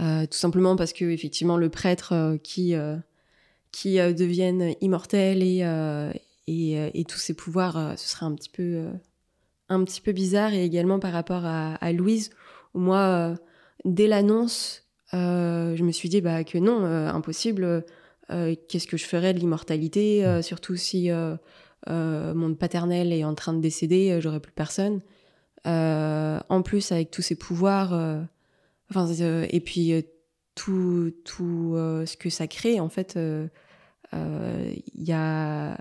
euh, 0.00 0.26
tout 0.26 0.36
simplement 0.36 0.76
parce 0.76 0.92
que 0.92 1.04
effectivement 1.06 1.56
le 1.56 1.70
prêtre 1.70 2.36
qui 2.42 2.74
qui 3.72 4.00
euh, 4.00 4.12
devienne 4.12 4.74
immortel 4.80 5.42
et, 5.42 5.60
euh, 5.62 6.10
et, 6.48 6.78
euh, 6.78 6.90
et 6.94 7.04
tous 7.04 7.18
ses 7.18 7.34
pouvoirs, 7.34 7.76
euh, 7.76 7.96
ce 7.96 8.08
serait 8.08 8.26
un 8.26 8.34
petit 8.34 8.48
peu 8.48 8.62
euh, 8.62 8.90
un 9.68 9.84
petit 9.84 10.00
peu 10.00 10.12
bizarre. 10.12 10.52
Et 10.52 10.64
également 10.64 10.98
par 10.98 11.12
rapport 11.12 11.44
à, 11.44 11.74
à 11.74 11.92
Louise 11.92 12.30
où 12.74 12.80
moi 12.80 13.34
dès 13.84 14.06
l'annonce 14.06 14.84
je 15.12 15.82
me 15.82 15.90
suis 15.90 16.10
dit 16.10 16.20
bah 16.20 16.44
que 16.44 16.58
non 16.58 16.84
impossible 16.84 17.84
qu'est-ce 18.28 18.86
que 18.86 18.98
je 18.98 19.06
ferais 19.06 19.32
de 19.32 19.38
l'immortalité 19.38 20.26
euh, 20.26 20.42
surtout 20.42 20.76
si 20.76 21.10
mon 21.86 22.54
paternel 22.54 23.12
est 23.12 23.24
en 23.24 23.34
train 23.34 23.54
de 23.54 23.60
décéder 23.60 24.20
j'aurais 24.20 24.40
plus 24.40 24.52
personne. 24.52 25.00
En 25.64 26.62
plus 26.62 26.92
avec 26.92 27.10
tous 27.10 27.22
ses 27.22 27.36
pouvoirs 27.36 27.92
enfin 28.90 29.06
et 29.48 29.60
puis 29.60 30.04
tout 30.58 31.12
tout 31.24 31.74
euh, 31.76 32.04
ce 32.04 32.16
que 32.16 32.30
ça 32.30 32.48
crée 32.48 32.80
en 32.80 32.88
fait 32.88 33.16
euh, 33.16 33.46
euh, 34.12 34.74
il 34.96 35.04
y 35.04 35.12
a 35.12 35.78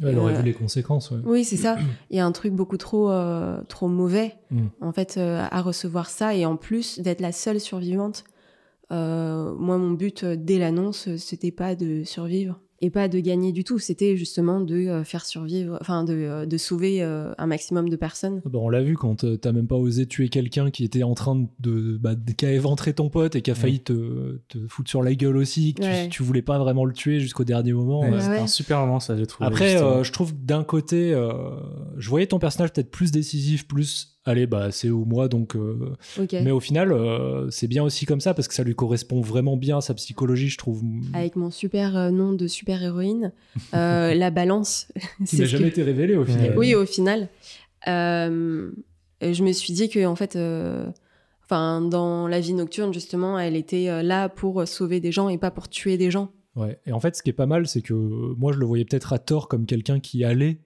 Ouais, 0.00 0.10
elle 0.10 0.18
aurait 0.18 0.34
Euh, 0.34 0.38
vu 0.38 0.44
les 0.44 0.54
conséquences. 0.54 1.10
ouais. 1.10 1.18
oui, 1.24 1.44
c'est 1.44 1.56
ça. 1.56 1.76
Il 2.10 2.16
y 2.16 2.20
a 2.20 2.26
un 2.26 2.32
truc 2.32 2.52
beaucoup 2.52 2.76
trop, 2.76 3.10
euh, 3.10 3.60
trop 3.68 3.88
mauvais, 3.88 4.34
Mm. 4.50 4.66
en 4.80 4.92
fait, 4.92 5.16
euh, 5.18 5.44
à 5.50 5.60
recevoir 5.62 6.08
ça. 6.08 6.34
Et 6.34 6.46
en 6.46 6.56
plus, 6.56 7.00
d'être 7.00 7.20
la 7.20 7.32
seule 7.32 7.60
survivante. 7.60 8.24
Euh, 8.92 9.52
moi, 9.54 9.76
mon 9.76 9.90
but, 9.90 10.24
dès 10.24 10.58
l'annonce, 10.58 11.14
c'était 11.16 11.50
pas 11.50 11.74
de 11.74 12.04
survivre 12.04 12.60
et 12.80 12.90
pas 12.90 13.08
de 13.08 13.18
gagner 13.20 13.52
du 13.52 13.64
tout. 13.64 13.78
C'était 13.78 14.16
justement 14.16 14.60
de 14.60 14.74
euh, 14.76 15.04
faire 15.04 15.24
survivre, 15.24 15.78
enfin, 15.80 16.04
de, 16.04 16.12
euh, 16.12 16.46
de 16.46 16.56
sauver 16.56 17.02
euh, 17.02 17.32
un 17.38 17.46
maximum 17.46 17.88
de 17.88 17.96
personnes. 17.96 18.40
Ah 18.44 18.48
bah, 18.48 18.58
on 18.60 18.68
l'a 18.68 18.82
vu 18.82 18.96
quand 18.96 19.24
t'as 19.40 19.52
même 19.52 19.66
pas 19.66 19.76
osé 19.76 20.06
tuer 20.06 20.28
quelqu'un 20.28 20.70
qui 20.70 20.84
était 20.84 21.02
en 21.02 21.14
train 21.14 21.46
de. 21.60 21.96
Bah, 22.00 22.14
qui 22.36 22.46
a 22.46 22.52
éventré 22.52 22.92
ton 22.92 23.08
pote 23.10 23.34
et 23.36 23.42
qui 23.42 23.50
a 23.50 23.54
failli 23.54 23.80
te, 23.80 24.38
te 24.48 24.58
foutre 24.68 24.90
sur 24.90 25.02
la 25.02 25.14
gueule 25.14 25.36
aussi, 25.36 25.74
que 25.74 25.82
tu- 25.82 25.88
Ouais. 25.88 26.08
tu, 26.08 26.22
voulais 26.22 26.42
pas 26.42 26.58
vraiment 26.58 26.84
le 26.84 26.92
tuer 26.92 27.18
jusqu'au 27.20 27.44
dernier 27.44 27.72
moment. 27.72 28.00
Ouais, 28.00 28.10
ouais. 28.10 28.20
C'était 28.20 28.38
un 28.38 28.46
super 28.46 28.80
moment, 28.80 29.00
ça, 29.00 29.16
j'ai 29.16 29.26
trouvé. 29.26 29.46
Après, 29.46 29.82
euh, 29.82 30.04
je 30.04 30.12
trouve 30.12 30.32
que 30.32 30.38
d'un 30.44 30.62
côté, 30.64 31.12
euh, 31.12 31.32
je 31.96 32.08
voyais 32.08 32.26
ton 32.26 32.38
personnage 32.38 32.72
peut-être 32.72 32.90
plus 32.90 33.10
décisif, 33.10 33.66
plus. 33.66 34.17
Allez, 34.28 34.46
bah, 34.46 34.70
c'est 34.70 34.90
ou 34.90 35.06
moi, 35.06 35.26
donc. 35.28 35.56
euh. 35.56 35.96
Mais 36.32 36.50
au 36.50 36.60
final, 36.60 36.92
euh, 36.92 37.48
c'est 37.50 37.66
bien 37.66 37.82
aussi 37.82 38.04
comme 38.04 38.20
ça 38.20 38.34
parce 38.34 38.46
que 38.46 38.52
ça 38.52 38.62
lui 38.62 38.74
correspond 38.74 39.22
vraiment 39.22 39.56
bien 39.56 39.78
à 39.78 39.80
sa 39.80 39.94
psychologie, 39.94 40.50
je 40.50 40.58
trouve. 40.58 40.82
Avec 41.14 41.34
mon 41.34 41.50
super 41.50 41.96
euh, 41.96 42.10
nom 42.10 42.34
de 42.34 42.46
super 42.46 42.82
héroïne, 42.82 43.32
la 43.72 44.30
balance. 44.30 44.92
Qui 45.26 45.36
n'a 45.36 45.44
que- 45.44 45.48
jamais 45.48 45.68
été 45.68 45.82
révélé 45.82 46.14
au 46.16 46.26
final. 46.26 46.52
Oui, 46.58 46.74
au 46.74 46.84
final. 46.84 47.28
Je 47.86 49.42
me 49.42 49.52
suis 49.52 49.72
dit 49.72 49.88
que, 49.88 50.04
en 50.04 50.14
fait, 50.16 50.38
enfin, 51.44 51.80
dans 51.80 52.28
la 52.28 52.40
vie 52.40 52.52
nocturne, 52.52 52.92
justement, 52.92 53.38
elle 53.38 53.56
était 53.56 54.02
là 54.02 54.28
pour 54.28 54.66
sauver 54.68 55.00
des 55.00 55.10
gens 55.12 55.28
et 55.30 55.38
pas 55.38 55.50
pour 55.50 55.68
tuer 55.68 55.96
des 55.96 56.10
gens. 56.10 56.30
Ouais. 56.54 56.78
Et 56.86 56.92
en 56.92 57.00
fait, 57.00 57.16
ce 57.16 57.22
qui 57.22 57.30
est 57.30 57.34
pas 57.34 57.46
mal, 57.46 57.66
c'est 57.66 57.82
que 57.82 57.94
moi, 57.94 58.52
je 58.52 58.58
le 58.58 58.66
voyais 58.66 58.84
peut-être 58.84 59.12
à 59.12 59.18
tort 59.18 59.48
comme 59.48 59.64
quelqu'un 59.64 60.00
qui 60.00 60.24
allait 60.24 60.58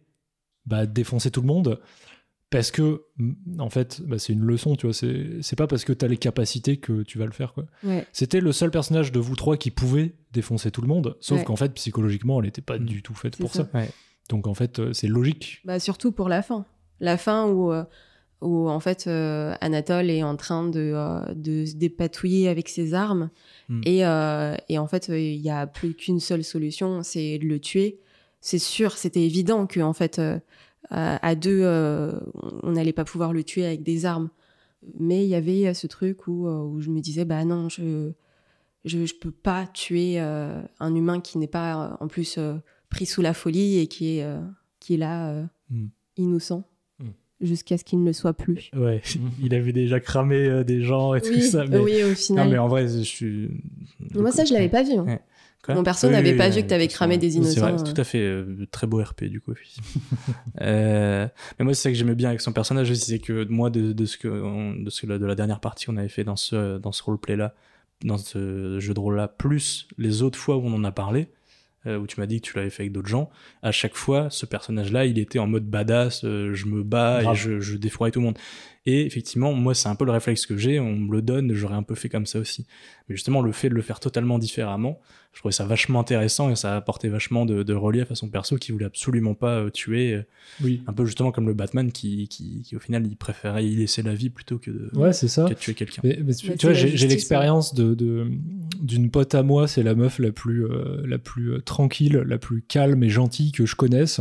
bah, 0.66 0.86
défoncer 0.86 1.30
tout 1.30 1.40
le 1.42 1.46
monde. 1.46 1.80
Parce 2.52 2.70
que, 2.70 3.02
en 3.58 3.68
fait, 3.70 4.00
bah, 4.06 4.18
c'est 4.18 4.32
une 4.34 4.44
leçon, 4.44 4.76
tu 4.76 4.86
vois. 4.86 4.92
C'est 4.94 5.38
c'est 5.40 5.56
pas 5.56 5.66
parce 5.66 5.84
que 5.84 5.92
t'as 5.92 6.06
les 6.06 6.16
capacités 6.18 6.76
que 6.76 7.02
tu 7.02 7.18
vas 7.18 7.24
le 7.26 7.32
faire, 7.32 7.52
quoi. 7.54 7.64
Ouais. 7.82 8.06
C'était 8.12 8.40
le 8.40 8.52
seul 8.52 8.70
personnage 8.70 9.10
de 9.10 9.18
vous 9.18 9.34
trois 9.34 9.56
qui 9.56 9.70
pouvait 9.72 10.14
défoncer 10.32 10.70
tout 10.70 10.82
le 10.82 10.86
monde. 10.88 11.16
Sauf 11.20 11.38
Ouais. 11.38 11.44
qu'en 11.44 11.56
fait, 11.56 11.72
psychologiquement, 11.74 12.40
elle 12.40 12.48
était 12.48 12.60
pas 12.62 12.78
Mm. 12.78 12.84
du 12.84 13.02
tout 13.02 13.14
faite 13.14 13.36
pour 13.38 13.52
ça. 13.52 13.68
ça. 13.72 13.78
Ouais. 13.78 13.90
Donc, 14.28 14.46
en 14.46 14.54
fait, 14.54 14.78
euh, 14.78 14.92
c'est 14.92 15.08
logique. 15.08 15.60
Bah, 15.64 15.80
surtout 15.80 16.12
pour 16.12 16.28
la 16.28 16.42
fin. 16.42 16.64
La 17.00 17.16
fin 17.16 17.46
où, 17.48 17.72
euh, 17.72 17.82
où 18.42 18.68
en 18.68 18.80
fait, 18.80 19.06
euh, 19.06 19.54
Anatole 19.60 20.10
est 20.10 20.22
en 20.22 20.36
train 20.36 20.68
de, 20.68 20.92
euh, 20.94 21.20
de 21.34 21.64
se 21.64 21.74
dépatouiller 21.76 22.48
avec 22.48 22.68
ses 22.68 22.92
armes. 22.92 23.30
Mm. 23.68 23.80
Et, 23.86 24.04
euh, 24.06 24.54
et 24.68 24.78
en 24.78 24.86
fait, 24.86 25.08
il 25.08 25.40
n'y 25.40 25.50
a 25.50 25.66
plus 25.66 25.94
qu'une 25.94 26.20
seule 26.20 26.44
solution, 26.44 27.02
c'est 27.02 27.38
de 27.38 27.46
le 27.46 27.58
tuer. 27.60 27.98
C'est 28.40 28.58
sûr, 28.58 28.92
c'était 28.98 29.22
évident 29.22 29.66
que 29.66 29.80
en 29.80 29.92
fait, 29.92 30.18
euh, 30.18 30.38
à 30.90 31.24
à 31.26 31.34
deux, 31.34 31.60
euh, 31.62 32.12
on 32.62 32.72
n'allait 32.72 32.92
pas 32.92 33.04
pouvoir 33.04 33.32
le 33.32 33.44
tuer 33.44 33.64
avec 33.64 33.82
des 33.82 34.04
armes. 34.06 34.30
Mais 34.98 35.24
il 35.24 35.28
y 35.28 35.34
avait 35.36 35.68
euh, 35.68 35.74
ce 35.74 35.86
truc 35.86 36.26
où, 36.26 36.48
euh, 36.48 36.58
où 36.64 36.80
je 36.80 36.90
me 36.90 37.00
disais, 37.00 37.24
bah 37.24 37.44
non, 37.44 37.68
je 37.68 38.10
je, 38.84 39.06
je 39.06 39.14
peux 39.14 39.30
pas 39.30 39.68
tuer 39.72 40.20
euh, 40.20 40.60
un 40.80 40.94
humain 40.94 41.20
qui 41.20 41.38
n'est 41.38 41.46
pas 41.46 41.92
euh, 41.92 41.96
en 42.00 42.08
plus 42.08 42.36
euh, 42.38 42.54
pris 42.90 43.06
sous 43.06 43.22
la 43.22 43.32
folie 43.32 43.78
et 43.78 43.86
qui 43.86 44.18
est, 44.18 44.24
euh, 44.24 44.40
qui 44.80 44.94
est 44.94 44.98
là 44.98 45.30
euh, 45.30 45.44
Mm. 45.70 45.86
innocent 46.18 46.64
Mm. 46.98 47.04
jusqu'à 47.40 47.78
ce 47.78 47.84
qu'il 47.84 48.00
ne 48.00 48.04
le 48.06 48.12
soit 48.12 48.34
plus. 48.34 48.70
Ouais, 48.76 49.00
il 49.42 49.54
avait 49.54 49.72
déjà 49.72 50.00
cramé 50.00 50.36
euh, 50.46 50.64
des 50.64 50.82
gens 50.82 51.14
et 51.14 51.20
tout 51.22 51.40
ça. 51.40 51.64
Mais... 51.64 51.78
oui, 51.78 52.02
au 52.02 52.08
Non, 52.08 52.14
final. 52.16 52.48
mais 52.50 52.58
en 52.58 52.66
vrai, 52.68 52.88
je 52.88 52.98
suis. 53.02 53.48
Moi, 54.14 54.32
ça, 54.32 54.44
je 54.44 54.52
l'avais 54.52 54.68
pas 54.68 54.82
vu. 54.82 54.92
hein. 54.94 55.04
Ouais. 55.06 55.20
Quoi 55.64 55.74
Mon 55.76 55.84
perso 55.84 56.08
Oui, 56.08 56.12
n'avait 56.12 56.32
oui, 56.32 56.36
pas 56.38 56.48
oui, 56.48 56.56
vu 56.56 56.62
que 56.62 56.66
t'avais 56.68 56.88
cramé 56.88 57.18
des 57.18 57.30
C'est 57.30 57.36
innocents, 57.38 57.60
vrai, 57.60 57.72
euh. 57.72 57.78
c'est 57.78 57.94
tout 57.94 58.00
à 58.00 58.04
fait 58.04 58.18
euh, 58.20 58.66
très 58.72 58.86
beau 58.88 59.00
RP 59.02 59.24
du 59.24 59.40
coup. 59.40 59.52
euh, 60.60 61.28
mais 61.58 61.64
moi, 61.64 61.74
c'est 61.74 61.82
ça 61.82 61.90
que 61.90 61.96
j'aimais 61.96 62.14
bien 62.14 62.28
avec 62.30 62.40
son 62.40 62.52
personnage 62.52 62.90
aussi, 62.90 63.04
c'est 63.04 63.18
que 63.18 63.44
moi, 63.44 63.70
de, 63.70 63.92
de 63.92 64.04
ce 64.04 64.16
que, 64.16 64.28
on- 64.28 64.74
de 64.74 64.90
ce 64.90 65.06
de 65.06 65.24
la 65.26 65.34
dernière 65.34 65.60
partie 65.60 65.86
qu'on 65.86 65.96
avait 65.96 66.08
fait 66.08 66.24
dans 66.24 66.36
ce 66.36 66.78
dans 66.78 66.92
ce 66.92 67.02
roleplay 67.02 67.36
là, 67.36 67.54
dans 68.04 68.18
ce 68.18 68.78
jeu 68.80 68.94
de 68.94 69.00
rôle 69.00 69.16
là, 69.16 69.28
plus 69.28 69.86
les 69.98 70.22
autres 70.22 70.38
fois 70.38 70.56
où 70.56 70.62
on 70.66 70.74
en 70.74 70.84
a 70.84 70.92
parlé, 70.92 71.28
euh, 71.86 71.98
où 71.98 72.06
tu 72.06 72.20
m'as 72.20 72.26
dit 72.26 72.40
que 72.40 72.46
tu 72.46 72.56
l'avais 72.56 72.70
fait 72.70 72.82
avec 72.84 72.92
d'autres 72.92 73.08
gens, 73.08 73.30
à 73.62 73.72
chaque 73.72 73.94
fois, 73.96 74.28
ce 74.30 74.46
personnage-là, 74.46 75.06
il 75.06 75.18
était 75.18 75.38
en 75.38 75.46
mode 75.46 75.64
badass, 75.66 76.24
euh, 76.24 76.54
je 76.54 76.66
me 76.66 76.82
bats 76.82 77.22
et 77.22 77.34
je, 77.34 77.60
je 77.60 77.76
tout 77.76 78.20
le 78.20 78.26
monde. 78.26 78.38
Et 78.84 79.06
effectivement, 79.06 79.52
moi, 79.52 79.74
c'est 79.74 79.88
un 79.88 79.94
peu 79.94 80.04
le 80.04 80.10
réflexe 80.10 80.44
que 80.44 80.56
j'ai, 80.56 80.80
on 80.80 80.96
me 80.96 81.12
le 81.12 81.22
donne, 81.22 81.52
j'aurais 81.54 81.76
un 81.76 81.84
peu 81.84 81.94
fait 81.94 82.08
comme 82.08 82.26
ça 82.26 82.40
aussi. 82.40 82.66
Mais 83.08 83.14
justement, 83.14 83.40
le 83.40 83.52
fait 83.52 83.68
de 83.68 83.74
le 83.74 83.82
faire 83.82 84.00
totalement 84.00 84.40
différemment, 84.40 84.98
je 85.32 85.38
trouvais 85.38 85.52
ça 85.52 85.64
vachement 85.64 86.00
intéressant 86.00 86.50
et 86.50 86.56
ça 86.56 86.74
a 86.74 86.76
apporté 86.76 87.08
vachement 87.08 87.46
de, 87.46 87.62
de 87.62 87.74
relief 87.74 88.10
à 88.10 88.16
son 88.16 88.28
perso 88.28 88.56
qui 88.56 88.72
voulait 88.72 88.84
absolument 88.86 89.34
pas 89.34 89.60
euh, 89.60 89.70
tuer, 89.70 90.14
euh, 90.14 90.22
Oui. 90.62 90.82
un 90.88 90.92
peu 90.92 91.04
justement 91.06 91.30
comme 91.30 91.46
le 91.46 91.54
Batman 91.54 91.92
qui, 91.92 92.26
qui, 92.28 92.62
qui, 92.62 92.74
au 92.76 92.80
final, 92.80 93.06
il 93.06 93.16
préférait 93.16 93.64
y 93.64 93.76
laisser 93.76 94.02
la 94.02 94.14
vie 94.14 94.30
plutôt 94.30 94.58
que 94.58 94.70
de, 94.72 94.90
Ouais, 94.94 95.12
c'est 95.12 95.28
ça. 95.28 95.44
que 95.44 95.50
de 95.54 95.58
tuer 95.58 95.74
quelqu'un. 95.74 96.02
Mais, 96.04 96.18
mais 96.22 96.34
tu 96.34 96.54
tu 96.56 96.66
vois, 96.66 96.72
j'ai 96.74 96.88
j'ai 96.88 96.96
justice, 96.96 97.10
l'expérience 97.10 97.74
de 97.74 97.94
de- 97.94 98.26
d'une 98.82 99.10
pote 99.10 99.34
à 99.34 99.42
moi, 99.42 99.66
c'est 99.68 99.82
la 99.82 99.94
meuf 99.94 100.18
la 100.18 100.32
plus 100.32 100.64
euh, 100.66 101.02
la 101.06 101.18
plus 101.18 101.52
euh, 101.54 101.60
tranquille, 101.60 102.16
la 102.26 102.36
plus 102.38 102.62
calme 102.62 103.02
et 103.02 103.08
gentille 103.08 103.52
que 103.52 103.64
je 103.64 103.74
connaisse. 103.76 104.20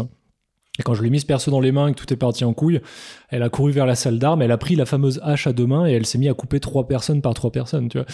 Et 0.79 0.83
quand 0.83 0.93
je 0.93 1.01
lui 1.01 1.09
ai 1.09 1.11
mis 1.11 1.19
ce 1.19 1.25
perso 1.25 1.51
dans 1.51 1.59
les 1.59 1.73
mains 1.73 1.89
et 1.89 1.93
que 1.93 1.99
tout 1.99 2.11
est 2.13 2.17
parti 2.17 2.45
en 2.45 2.53
couille, 2.53 2.79
elle 3.27 3.43
a 3.43 3.49
couru 3.49 3.71
vers 3.73 3.85
la 3.85 3.93
salle 3.95 4.19
d'armes, 4.19 4.41
elle 4.41 4.53
a 4.53 4.57
pris 4.57 4.77
la 4.77 4.85
fameuse 4.85 5.19
hache 5.21 5.45
à 5.45 5.51
deux 5.51 5.67
mains 5.67 5.85
et 5.85 5.91
elle 5.91 6.05
s'est 6.05 6.17
mise 6.17 6.29
à 6.29 6.33
couper 6.33 6.61
trois 6.61 6.87
personnes 6.87 7.21
par 7.21 7.33
trois 7.33 7.51
personnes, 7.51 7.89
tu 7.89 7.97
vois. 7.97 8.07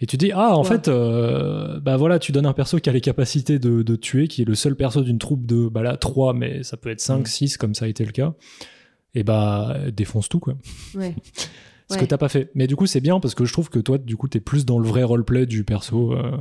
Et 0.00 0.06
tu 0.06 0.16
dis 0.16 0.30
ah 0.32 0.56
en 0.56 0.62
Ouais. 0.62 0.68
fait 0.68 0.86
euh, 0.86 1.80
bah 1.80 1.96
voilà 1.96 2.20
tu 2.20 2.30
donnes 2.30 2.46
un 2.46 2.52
perso 2.52 2.78
qui 2.78 2.88
a 2.88 2.92
les 2.92 3.00
capacités 3.00 3.58
de, 3.58 3.82
de 3.82 3.96
tuer, 3.96 4.28
qui 4.28 4.42
est 4.42 4.44
le 4.44 4.54
seul 4.54 4.76
perso 4.76 5.02
d'une 5.02 5.18
troupe 5.18 5.44
de 5.44 5.68
bah 5.68 5.82
là 5.82 5.96
trois 5.96 6.34
mais 6.34 6.62
ça 6.62 6.76
peut 6.76 6.90
être 6.90 7.00
cinq, 7.00 7.22
Mm. 7.22 7.26
six 7.26 7.56
comme 7.56 7.74
ça 7.74 7.86
a 7.86 7.88
été 7.88 8.04
le 8.04 8.12
cas. 8.12 8.34
Et 9.16 9.24
bah 9.24 9.76
défonce 9.92 10.28
tout 10.28 10.38
quoi 10.40 10.54
Ouais. 10.94 11.14
ce 11.94 11.98
Ouais. 11.98 12.04
que 12.04 12.10
t'as 12.10 12.18
pas 12.18 12.28
fait. 12.28 12.50
Mais 12.54 12.66
du 12.66 12.76
coup, 12.76 12.86
c'est 12.86 13.00
bien 13.00 13.20
parce 13.20 13.34
que 13.34 13.44
je 13.44 13.52
trouve 13.52 13.70
que 13.70 13.78
toi, 13.78 13.98
du 13.98 14.16
coup, 14.16 14.28
t'es 14.28 14.40
plus 14.40 14.64
dans 14.66 14.78
le 14.78 14.86
vrai 14.86 15.02
roleplay 15.02 15.46
du 15.46 15.64
perso. 15.64 16.12
euh, 16.12 16.36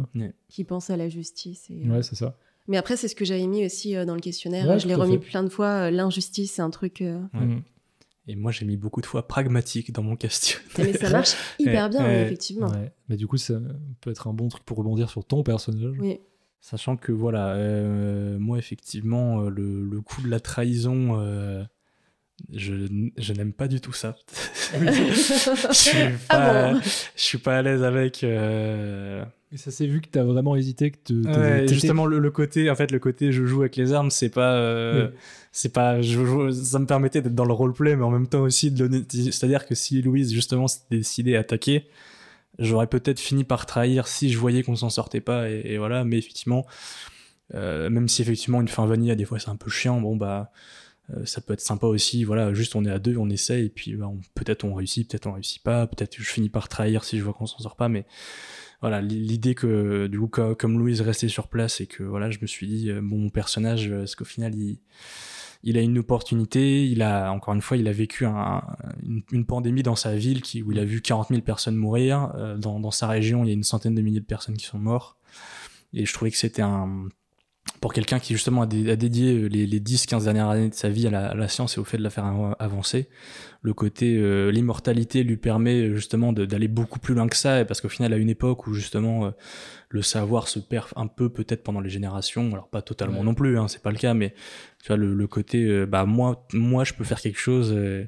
Qui 0.49 0.63
pense 0.63 0.89
à 0.89 0.97
la 0.97 1.09
justice. 1.09 1.69
Et, 1.69 1.85
euh, 1.85 1.91
Ouais, 1.95 2.03
c'est 2.03 2.15
ça. 2.15 2.37
Mais 2.67 2.77
après, 2.77 2.95
c'est 2.97 3.07
ce 3.07 3.15
que 3.15 3.25
j'avais 3.25 3.45
mis 3.47 3.65
aussi 3.65 3.95
euh, 3.95 4.05
dans 4.05 4.15
le 4.15 4.21
questionnaire. 4.21 4.67
Ouais, 4.67 4.79
je 4.79 4.87
l'ai 4.87 4.95
remis 4.95 5.13
fait. 5.19 5.29
plein 5.29 5.43
de 5.43 5.49
fois. 5.49 5.67
euh, 5.87 5.91
L'injustice, 5.91 6.51
c'est 6.53 6.61
un 6.61 6.69
truc. 6.69 7.01
euh, 7.01 7.19
Ouais. 7.33 7.45
Mm. 7.45 7.63
Et 8.27 8.35
moi, 8.37 8.53
j'ai 8.53 8.65
mis 8.65 8.77
beaucoup 8.77 9.01
de 9.01 9.05
fois 9.05 9.27
pragmatique 9.27 9.91
dans 9.91 10.01
mon 10.03 10.15
question. 10.15 10.57
Mais 10.77 10.93
ça 10.93 11.09
marche 11.09 11.33
hyper 11.59 11.83
Ouais, 11.83 11.89
bien, 11.89 12.03
ouais. 12.05 12.21
effectivement. 12.25 12.67
Ouais. 12.69 12.93
Mais 13.09 13.17
du 13.17 13.27
coup, 13.27 13.35
ça 13.35 13.59
peut 13.99 14.11
être 14.11 14.27
un 14.27 14.33
bon 14.33 14.47
truc 14.47 14.63
pour 14.63 14.77
rebondir 14.77 15.09
sur 15.09 15.25
ton 15.25 15.43
personnage. 15.43 15.97
Oui. 15.99 16.19
Sachant 16.61 16.95
que 16.95 17.11
voilà, 17.11 17.55
euh, 17.55 18.39
moi 18.39 18.57
effectivement, 18.57 19.41
le, 19.41 19.81
le 19.83 19.99
coup 20.01 20.21
de 20.21 20.29
la 20.29 20.39
trahison, 20.39 21.19
euh, 21.19 21.61
je, 22.51 22.73
je 23.17 23.33
n'aime 23.33 23.53
pas 23.53 23.67
du 23.67 23.79
tout 23.81 23.93
ça. 23.93 24.15
je 24.73 25.73
suis 25.73 25.97
Ah 26.29 26.37
pas, 26.37 26.73
bon 26.73 26.79
je 26.83 27.21
suis 27.21 27.37
pas 27.37 27.57
à 27.57 27.61
l'aise 27.61 27.83
avec. 27.83 28.23
euh, 28.23 29.23
Et 29.51 29.57
ça 29.57 29.71
s'est 29.71 29.85
vu 29.87 30.01
que 30.01 30.07
t'as 30.09 30.23
vraiment 30.23 30.55
hésité, 30.55 30.91
que 30.91 30.97
te- 30.97 31.13
t'es- 31.23 31.29
ouais, 31.29 31.59
t'étais- 31.61 31.73
justement 31.75 32.05
le, 32.05 32.19
le 32.19 32.31
côté, 32.31 32.69
en 32.69 32.75
fait, 32.75 32.91
le 32.91 32.99
côté 32.99 33.31
je 33.31 33.45
joue 33.45 33.61
avec 33.61 33.75
les 33.75 33.93
armes, 33.93 34.09
c'est 34.11 34.29
pas, 34.29 34.53
euh, 34.55 35.07
Oui. 35.09 35.15
c'est 35.51 35.71
pas, 35.73 36.01
je 36.01 36.51
ça 36.51 36.79
me 36.79 36.85
permettait 36.85 37.21
d'être 37.21 37.35
dans 37.35 37.45
le 37.45 37.53
roleplay, 37.53 37.95
mais 37.95 38.03
en 38.03 38.11
même 38.11 38.27
temps 38.27 38.41
aussi 38.41 38.71
de 38.71 38.77
donner, 38.87 39.03
c'est-à-dire 39.09 39.65
que 39.65 39.75
si 39.75 40.01
Louise 40.01 40.33
justement 40.33 40.67
s'était 40.67 40.97
décidée 40.97 41.35
à 41.35 41.39
attaquer, 41.41 41.87
j'aurais 42.59 42.87
peut-être 42.87 43.19
fini 43.19 43.43
par 43.43 43.65
trahir 43.65 44.07
si 44.07 44.31
je 44.31 44.37
voyais 44.37 44.63
qu'on 44.63 44.75
s'en 44.75 44.89
sortait 44.89 45.21
pas 45.21 45.49
et, 45.49 45.61
et 45.65 45.77
voilà 45.79 46.03
mais 46.03 46.19
effectivement 46.19 46.67
euh, 47.55 47.89
même 47.89 48.07
si 48.07 48.21
effectivement 48.21 48.61
une 48.61 48.67
fin 48.67 48.85
vanilla 48.85 49.15
des 49.15 49.25
fois 49.25 49.39
c'est 49.39 49.49
un 49.49 49.55
peu 49.55 49.71
chiant 49.71 49.99
bon 49.99 50.15
bah 50.15 50.51
ça 51.25 51.41
peut 51.41 51.53
être 51.53 51.61
sympa 51.61 51.85
aussi 51.87 52.23
voilà 52.23 52.53
juste 52.53 52.75
on 52.75 52.85
est 52.85 52.89
à 52.91 52.99
deux 52.99 53.17
on 53.17 53.29
essaie 53.29 53.65
et 53.65 53.69
puis 53.69 53.95
bah, 53.95 54.09
peut-être 54.35 54.63
on 54.63 54.73
réussit 54.73 55.09
peut-être 55.09 55.27
on 55.27 55.33
réussit 55.33 55.61
pas 55.61 55.85
peut-être 55.85 56.15
je 56.17 56.23
finis 56.29 56.49
par 56.49 56.69
trahir 56.69 57.03
si 57.03 57.17
je 57.19 57.23
vois 57.23 57.33
qu'on 57.33 57.45
s'en 57.45 57.59
sort 57.59 57.75
pas 57.75 57.89
mais 57.89 58.05
voilà 58.81 59.01
l'i- 59.01 59.19
l'idée 59.19 59.53
que 59.53 60.07
du 60.07 60.19
coup 60.19 60.27
co- 60.27 60.55
comme 60.55 60.79
Louise 60.79 61.01
restait 61.01 61.27
sur 61.27 61.49
place 61.49 61.81
et 61.81 61.87
que 61.87 62.03
voilà 62.03 62.29
je 62.31 62.39
me 62.41 62.47
suis 62.47 62.67
dit 62.67 62.89
euh, 62.89 63.01
bon 63.01 63.17
mon 63.17 63.29
personnage 63.29 63.89
euh, 63.91 64.03
est-ce 64.03 64.15
qu'au 64.15 64.25
final 64.25 64.55
il 64.55 64.79
il 65.65 65.77
a 65.77 65.81
une 65.81 65.97
opportunité, 65.97 66.85
il 66.89 67.01
a 67.01 67.31
encore 67.31 67.53
une 67.53 67.61
fois, 67.61 67.77
il 67.77 67.87
a 67.87 67.93
vécu 67.93 68.25
un- 68.25 68.61
une, 69.31 69.45
pandémie 69.45 69.81
dans 69.81 69.95
sa 69.95 70.13
ville 70.13 70.41
qui, 70.41 70.61
où 70.61 70.73
il 70.73 70.77
a 70.79 70.83
vu 70.83 70.99
40 71.01 71.29
000 71.29 71.39
personnes 71.41 71.77
mourir. 71.77 72.33
Euh, 72.35 72.57
dans, 72.57 72.81
dans 72.81 72.91
sa 72.91 73.07
région, 73.07 73.45
il 73.45 73.47
y 73.47 73.51
a 73.51 73.53
une 73.53 73.63
centaine 73.63 73.95
de 73.95 74.01
milliers 74.01 74.19
de 74.19 74.25
personnes 74.25 74.57
qui 74.57 74.65
sont 74.65 74.77
mortes. 74.77 75.15
Et 75.93 76.05
je 76.05 76.11
trouvais 76.11 76.31
que 76.31 76.37
c'était 76.37 76.61
un 76.63 77.07
pour 77.83 77.91
quelqu'un 77.91 78.17
qui 78.19 78.31
justement 78.31 78.61
a, 78.61 78.65
dé- 78.65 78.89
a 78.89 78.95
dédié 78.95 79.33
euh, 79.33 79.47
les, 79.47 79.67
les 79.67 79.79
10-15 79.81 80.23
dernières 80.23 80.47
années 80.47 80.69
de 80.69 80.73
sa 80.73 80.87
vie 80.87 81.05
à 81.05 81.11
la, 81.11 81.27
à 81.31 81.35
la 81.35 81.49
science 81.49 81.75
et 81.75 81.81
au 81.81 81.83
fait 81.83 81.97
de 81.97 82.03
la 82.03 82.09
faire 82.09 82.23
av- 82.23 82.55
avancer, 82.57 83.09
le 83.61 83.73
côté 83.73 84.15
euh, 84.17 84.51
l'immortalité 84.51 85.21
lui 85.23 85.35
permet 85.35 85.81
euh, 85.89 85.95
justement 85.95 86.31
d'aller 86.31 86.69
beaucoup 86.69 86.99
plus 86.99 87.13
loin 87.13 87.27
que 87.27 87.35
ça, 87.35 87.59
et 87.59 87.65
parce 87.65 87.81
qu'au 87.81 87.89
final 87.89 88.13
à 88.13 88.15
une 88.17 88.29
époque 88.29 88.67
où 88.67 88.73
justement 88.73 89.25
euh, 89.25 89.31
le 89.89 90.01
savoir 90.01 90.47
se 90.47 90.59
perd 90.59 90.87
un 90.95 91.07
peu 91.07 91.27
peut-être 91.29 91.61
pendant 91.61 91.81
les 91.81 91.89
générations, 91.89 92.49
alors 92.53 92.69
pas 92.69 92.81
totalement 92.81 93.19
Ouais. 93.19 93.25
non 93.25 93.33
plus, 93.33 93.59
hein, 93.59 93.67
c'est 93.67 93.81
pas 93.83 93.91
le 93.91 93.97
cas, 93.97 94.13
mais 94.13 94.33
tu 94.83 94.89
vois 94.89 94.97
le, 94.97 95.13
le 95.15 95.27
côté 95.27 95.63
euh, 95.63 95.85
bah 95.85 96.05
moi 96.05 96.45
moi 96.53 96.83
je 96.83 96.93
peux 96.93 97.05
faire 97.05 97.21
quelque 97.21 97.39
chose 97.39 97.71
euh, 97.73 98.03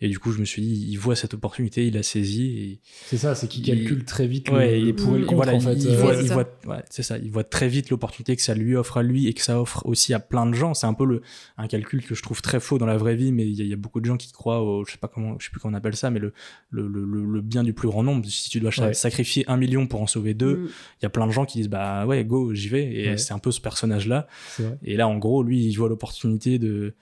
et 0.00 0.08
du 0.08 0.18
coup 0.20 0.30
je 0.30 0.38
me 0.38 0.44
suis 0.44 0.62
dit 0.62 0.86
il 0.90 0.96
voit 0.96 1.16
cette 1.16 1.34
opportunité, 1.34 1.86
il 1.86 1.96
a 1.96 2.02
saisi 2.04 2.46
et 2.58 2.80
C'est 3.06 3.16
ça, 3.16 3.34
c'est 3.34 3.48
qu'il 3.48 3.66
Il- 3.66 3.74
calcule 3.74 4.04
très 4.04 4.26
vite 4.28 4.48
Ouais, 4.50 4.72
le, 4.72 4.78
il- 4.78 4.86
le 4.88 4.94
pour 4.94 5.14
et 5.16 5.18
le 5.18 5.24
il- 5.24 5.26
contre, 5.26 5.36
voilà, 5.36 5.54
en 5.54 5.60
fait. 5.60 5.72
il, 5.72 5.82
il 5.82 5.88
Euh, 5.88 5.96
voit, 5.96 6.14
c'est 6.14 6.22
il 6.22 6.28
ça. 6.28 6.34
voit- 6.34 6.50
ouais, 6.66 6.82
c'est 6.90 7.02
ça, 7.02 7.18
il 7.18 7.30
voit 7.32 7.42
très 7.42 7.66
vite 7.66 7.90
l'opportunité 7.90 8.36
que 8.36 8.42
ça 8.42 8.54
lui 8.54 8.76
offre 8.76 8.98
à 8.98 9.02
lui 9.02 9.26
et 9.26 9.32
que 9.34 9.40
ça 9.42 9.60
offre 9.60 9.84
aussi 9.86 10.14
à 10.14 10.20
plein 10.20 10.46
de 10.46 10.52
gens. 10.54 10.74
C'est 10.74 10.86
un 10.86 10.94
peu 10.94 11.04
le, 11.06 11.22
un 11.56 11.66
calcul 11.66 12.04
que 12.04 12.14
je 12.14 12.22
trouve 12.22 12.42
très 12.42 12.60
faux 12.60 12.78
dans 12.78 12.86
la 12.86 12.96
vraie 12.98 13.16
vie, 13.16 13.32
mais 13.32 13.44
il 13.44 13.54
y, 13.56 13.60
a- 13.62 13.64
il 13.64 13.70
y 13.70 13.72
a 13.72 13.76
beaucoup 13.76 14.00
de 14.00 14.04
gens 14.06 14.16
qui 14.18 14.30
croient 14.30 14.62
au, 14.62 14.84
je 14.84 14.92
sais 14.92 14.98
pas 14.98 15.08
comment, 15.08 15.34
je 15.40 15.46
sais 15.46 15.50
plus 15.50 15.58
comment 15.60 15.74
on 15.74 15.78
appelle 15.78 15.96
ça, 15.96 16.10
mais 16.10 16.20
le, 16.20 16.32
le, 16.70 16.86
le, 16.86 17.04
le- 17.04 17.24
le 17.24 17.40
bien 17.40 17.64
du 17.64 17.72
plus 17.72 17.88
grand 17.88 18.02
nombre. 18.04 18.24
Si 18.26 18.50
tu 18.50 18.60
dois 18.60 18.70
Ouais. 18.78 18.94
sacrifier 18.94 19.44
un 19.50 19.56
million 19.56 19.86
pour 19.88 20.00
en 20.02 20.06
sauver 20.06 20.34
deux, 20.34 20.52
il 20.52 20.64
Mm. 20.66 20.68
y 21.02 21.06
a 21.06 21.10
plein 21.10 21.26
de 21.26 21.32
gens 21.32 21.44
qui 21.46 21.58
disent 21.58 21.70
bah 21.70 22.06
ouais, 22.06 22.24
go, 22.24 22.54
j'y 22.54 22.68
vais. 22.68 22.84
Et 22.94 23.08
Ouais. 23.10 23.16
c'est 23.16 23.32
un 23.32 23.38
peu 23.40 23.50
ce 23.50 23.60
personnage-là. 23.60 24.28
c'est 24.50 24.62
vrai. 24.62 24.78
Et 24.84 24.96
là, 24.96 25.08
en 25.08 25.18
gros, 25.18 25.42
lui, 25.42 25.64
il 25.64 25.74
voit 25.74 25.88
l'opportunité 25.88 26.17
de, 26.26 26.94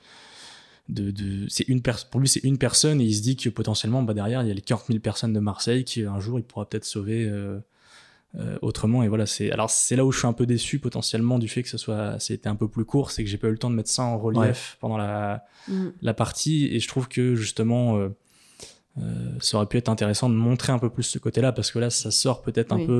de, 0.88 1.10
de 1.10 1.46
c'est 1.48 1.66
une 1.68 1.82
personne, 1.82 2.08
pour 2.10 2.20
lui, 2.20 2.28
c'est 2.28 2.44
une 2.44 2.58
personne 2.58 3.00
et 3.00 3.04
il 3.04 3.14
se 3.14 3.22
dit 3.22 3.36
que 3.36 3.48
potentiellement, 3.48 4.02
bah, 4.02 4.14
derrière, 4.14 4.42
il 4.42 4.48
y 4.48 4.50
a 4.50 4.54
les 4.54 4.60
40 4.60 4.86
000 4.88 5.00
personnes 5.00 5.32
de 5.32 5.40
Marseille 5.40 5.84
qui, 5.84 6.02
un 6.02 6.20
jour, 6.20 6.38
il 6.38 6.44
pourra 6.44 6.68
peut-être 6.68 6.84
sauver, 6.84 7.24
euh, 7.28 7.58
euh, 8.38 8.58
autrement. 8.62 9.02
Et 9.02 9.08
voilà, 9.08 9.24
c'est, 9.26 9.50
alors, 9.50 9.70
c'est 9.70 9.96
là 9.96 10.04
où 10.04 10.12
je 10.12 10.18
suis 10.18 10.26
un 10.28 10.32
peu 10.32 10.46
déçu, 10.46 10.78
potentiellement, 10.78 11.38
du 11.38 11.48
fait 11.48 11.62
que 11.62 11.68
ce 11.68 11.78
soit, 11.78 12.18
c'était 12.20 12.48
un 12.48 12.56
peu 12.56 12.68
plus 12.68 12.84
court, 12.84 13.10
c'est 13.10 13.24
que 13.24 13.30
j'ai 13.30 13.38
pas 13.38 13.48
eu 13.48 13.52
le 13.52 13.58
temps 13.58 13.70
de 13.70 13.74
mettre 13.74 13.88
ça 13.90 14.02
en 14.02 14.18
relief 14.18 14.76
pendant 14.80 14.96
la, 14.98 15.44
Mm. 15.68 15.88
la 16.02 16.14
partie 16.14 16.66
et 16.66 16.78
je 16.78 16.86
trouve 16.86 17.08
que, 17.08 17.34
justement, 17.34 17.96
euh, 17.98 18.10
euh, 18.98 19.30
ça 19.40 19.56
aurait 19.56 19.66
pu 19.66 19.76
être 19.78 19.88
intéressant 19.88 20.28
de 20.28 20.34
montrer 20.34 20.72
un 20.72 20.78
peu 20.78 20.90
plus 20.90 21.02
ce 21.02 21.18
côté-là 21.18 21.50
parce 21.52 21.70
que 21.72 21.78
là, 21.80 21.90
ça 21.90 22.10
sort 22.12 22.42
peut-être 22.42 22.72
un 22.72 22.76
Oui. 22.78 22.86
peu, 22.86 22.92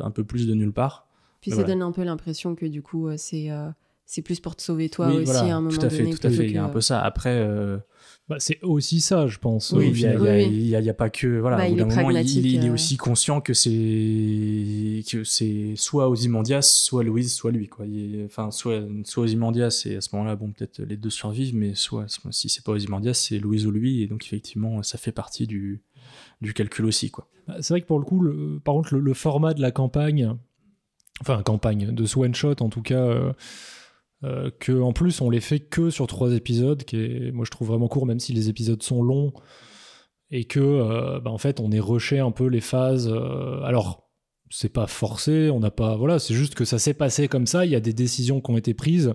euh, 0.00 0.04
un 0.04 0.10
peu 0.10 0.24
plus 0.24 0.46
de 0.48 0.54
nulle 0.54 0.72
part. 0.72 1.06
Puis 1.40 1.50
Mais 1.50 1.56
ça 1.56 1.62
voilà. 1.62 1.74
donne 1.74 1.82
un 1.82 1.92
peu 1.92 2.02
l'impression 2.02 2.54
que 2.56 2.66
du 2.66 2.82
coup, 2.82 3.08
euh, 3.08 3.14
c'est 3.16 3.50
euh, 3.50 3.68
c'est 4.12 4.22
plus 4.22 4.40
pour 4.40 4.56
te 4.56 4.62
sauver 4.62 4.88
toi 4.88 5.06
oui, 5.06 5.16
aussi 5.18 5.24
voilà, 5.26 5.42
à 5.42 5.56
un 5.56 5.60
moment 5.60 5.68
tout 5.70 5.86
à 5.86 5.88
fait, 5.88 5.98
donné. 5.98 6.10
tout 6.16 6.26
à 6.26 6.30
fait. 6.30 6.46
Il 6.46 6.52
y 6.52 6.58
a 6.58 6.64
un 6.64 6.68
peu 6.68 6.80
ça. 6.80 7.00
Après, 7.00 7.30
euh, 7.38 7.78
Bah, 8.28 8.40
c'est 8.40 8.58
aussi 8.62 9.00
ça, 9.00 9.28
je 9.28 9.38
pense. 9.38 9.70
Oui, 9.70 9.90
il 9.90 10.00
y 10.00 10.88
a, 10.88 10.94
pas 10.94 11.10
que 11.10 11.38
voilà. 11.38 11.56
Bah, 11.58 11.68
au 11.68 11.72
il 11.72 11.78
est 11.78 11.84
moment, 11.84 11.90
il, 11.92 12.02
pragmatique, 12.04 12.44
il 12.44 12.64
est 12.64 12.68
euh. 12.70 12.74
aussi 12.74 12.96
conscient 12.96 13.40
que 13.40 13.54
c'est 13.54 15.04
que 15.08 15.22
c'est 15.22 15.74
soit 15.76 16.08
Ozymandias, 16.08 16.62
soit 16.62 17.04
Louise, 17.04 17.32
soit 17.32 17.52
lui 17.52 17.68
quoi. 17.68 17.86
Il 17.86 18.16
est- 18.16 18.24
enfin, 18.24 18.50
soit 18.50 18.82
soit 19.04 19.22
Ozymandias 19.24 19.84
et 19.86 19.94
à 19.96 20.00
ce 20.00 20.08
moment-là, 20.16 20.34
bon, 20.34 20.50
peut-être 20.50 20.80
les 20.82 20.96
deux 20.96 21.10
survivent, 21.10 21.54
mais 21.54 21.76
soit 21.76 22.06
si 22.32 22.48
c'est 22.48 22.64
pas 22.64 22.72
Ozymandias, 22.72 23.14
c'est 23.14 23.38
Louise 23.38 23.64
ou 23.66 23.70
lui, 23.70 24.02
et 24.02 24.08
donc 24.08 24.24
effectivement, 24.24 24.82
ça 24.82 24.98
fait 24.98 25.12
partie 25.12 25.46
du 25.46 25.82
du 26.40 26.52
calcul 26.52 26.84
aussi 26.86 27.10
quoi. 27.12 27.28
Bah, 27.46 27.58
C'est 27.60 27.74
vrai 27.74 27.80
que 27.80 27.86
pour 27.86 28.00
le 28.00 28.04
coup, 28.04 28.20
le- 28.22 28.58
par 28.64 28.74
contre, 28.74 28.94
le, 28.94 29.00
le 29.00 29.14
format 29.14 29.54
de 29.54 29.60
la 29.62 29.70
campagne, 29.70 30.34
enfin 31.20 31.42
campagne, 31.44 31.92
de 31.94 32.06
ce 32.06 32.18
one 32.18 32.34
shot 32.34 32.56
en 32.60 32.68
tout 32.70 32.82
cas, 32.82 33.04
euh, 33.06 33.32
euh, 34.24 34.50
que 34.58 34.72
en 34.80 34.92
plus 34.92 35.20
on 35.20 35.30
les 35.30 35.40
fait 35.40 35.60
que 35.60 35.90
sur 35.90 36.06
trois 36.06 36.34
épisodes, 36.34 36.84
qui 36.84 36.96
est, 36.96 37.32
moi 37.32 37.44
je 37.44 37.50
trouve 37.50 37.68
vraiment 37.68 37.88
court, 37.88 38.06
même 38.06 38.20
si 38.20 38.32
les 38.32 38.48
épisodes 38.48 38.82
sont 38.82 39.02
longs, 39.02 39.32
et 40.30 40.44
que 40.44 40.60
euh, 40.60 41.20
bah, 41.20 41.30
en 41.30 41.38
fait 41.38 41.60
on 41.60 41.70
est 41.72 41.80
rushé 41.80 42.18
un 42.18 42.30
peu 42.30 42.46
les 42.46 42.60
phases. 42.60 43.08
euh, 43.08 43.62
alors 43.62 44.10
c'est 44.50 44.68
pas 44.68 44.86
forcé, 44.86 45.48
on 45.50 45.60
n'a 45.60 45.70
pas, 45.70 45.96
voilà, 45.96 46.18
c'est 46.18 46.34
juste 46.34 46.54
que 46.54 46.64
ça 46.64 46.78
s'est 46.78 46.94
passé 46.94 47.28
comme 47.28 47.46
ça. 47.46 47.64
Il 47.64 47.70
y 47.70 47.76
a 47.76 47.80
des 47.80 47.92
décisions 47.92 48.40
qui 48.40 48.50
ont 48.50 48.56
été 48.56 48.74
prises, 48.74 49.14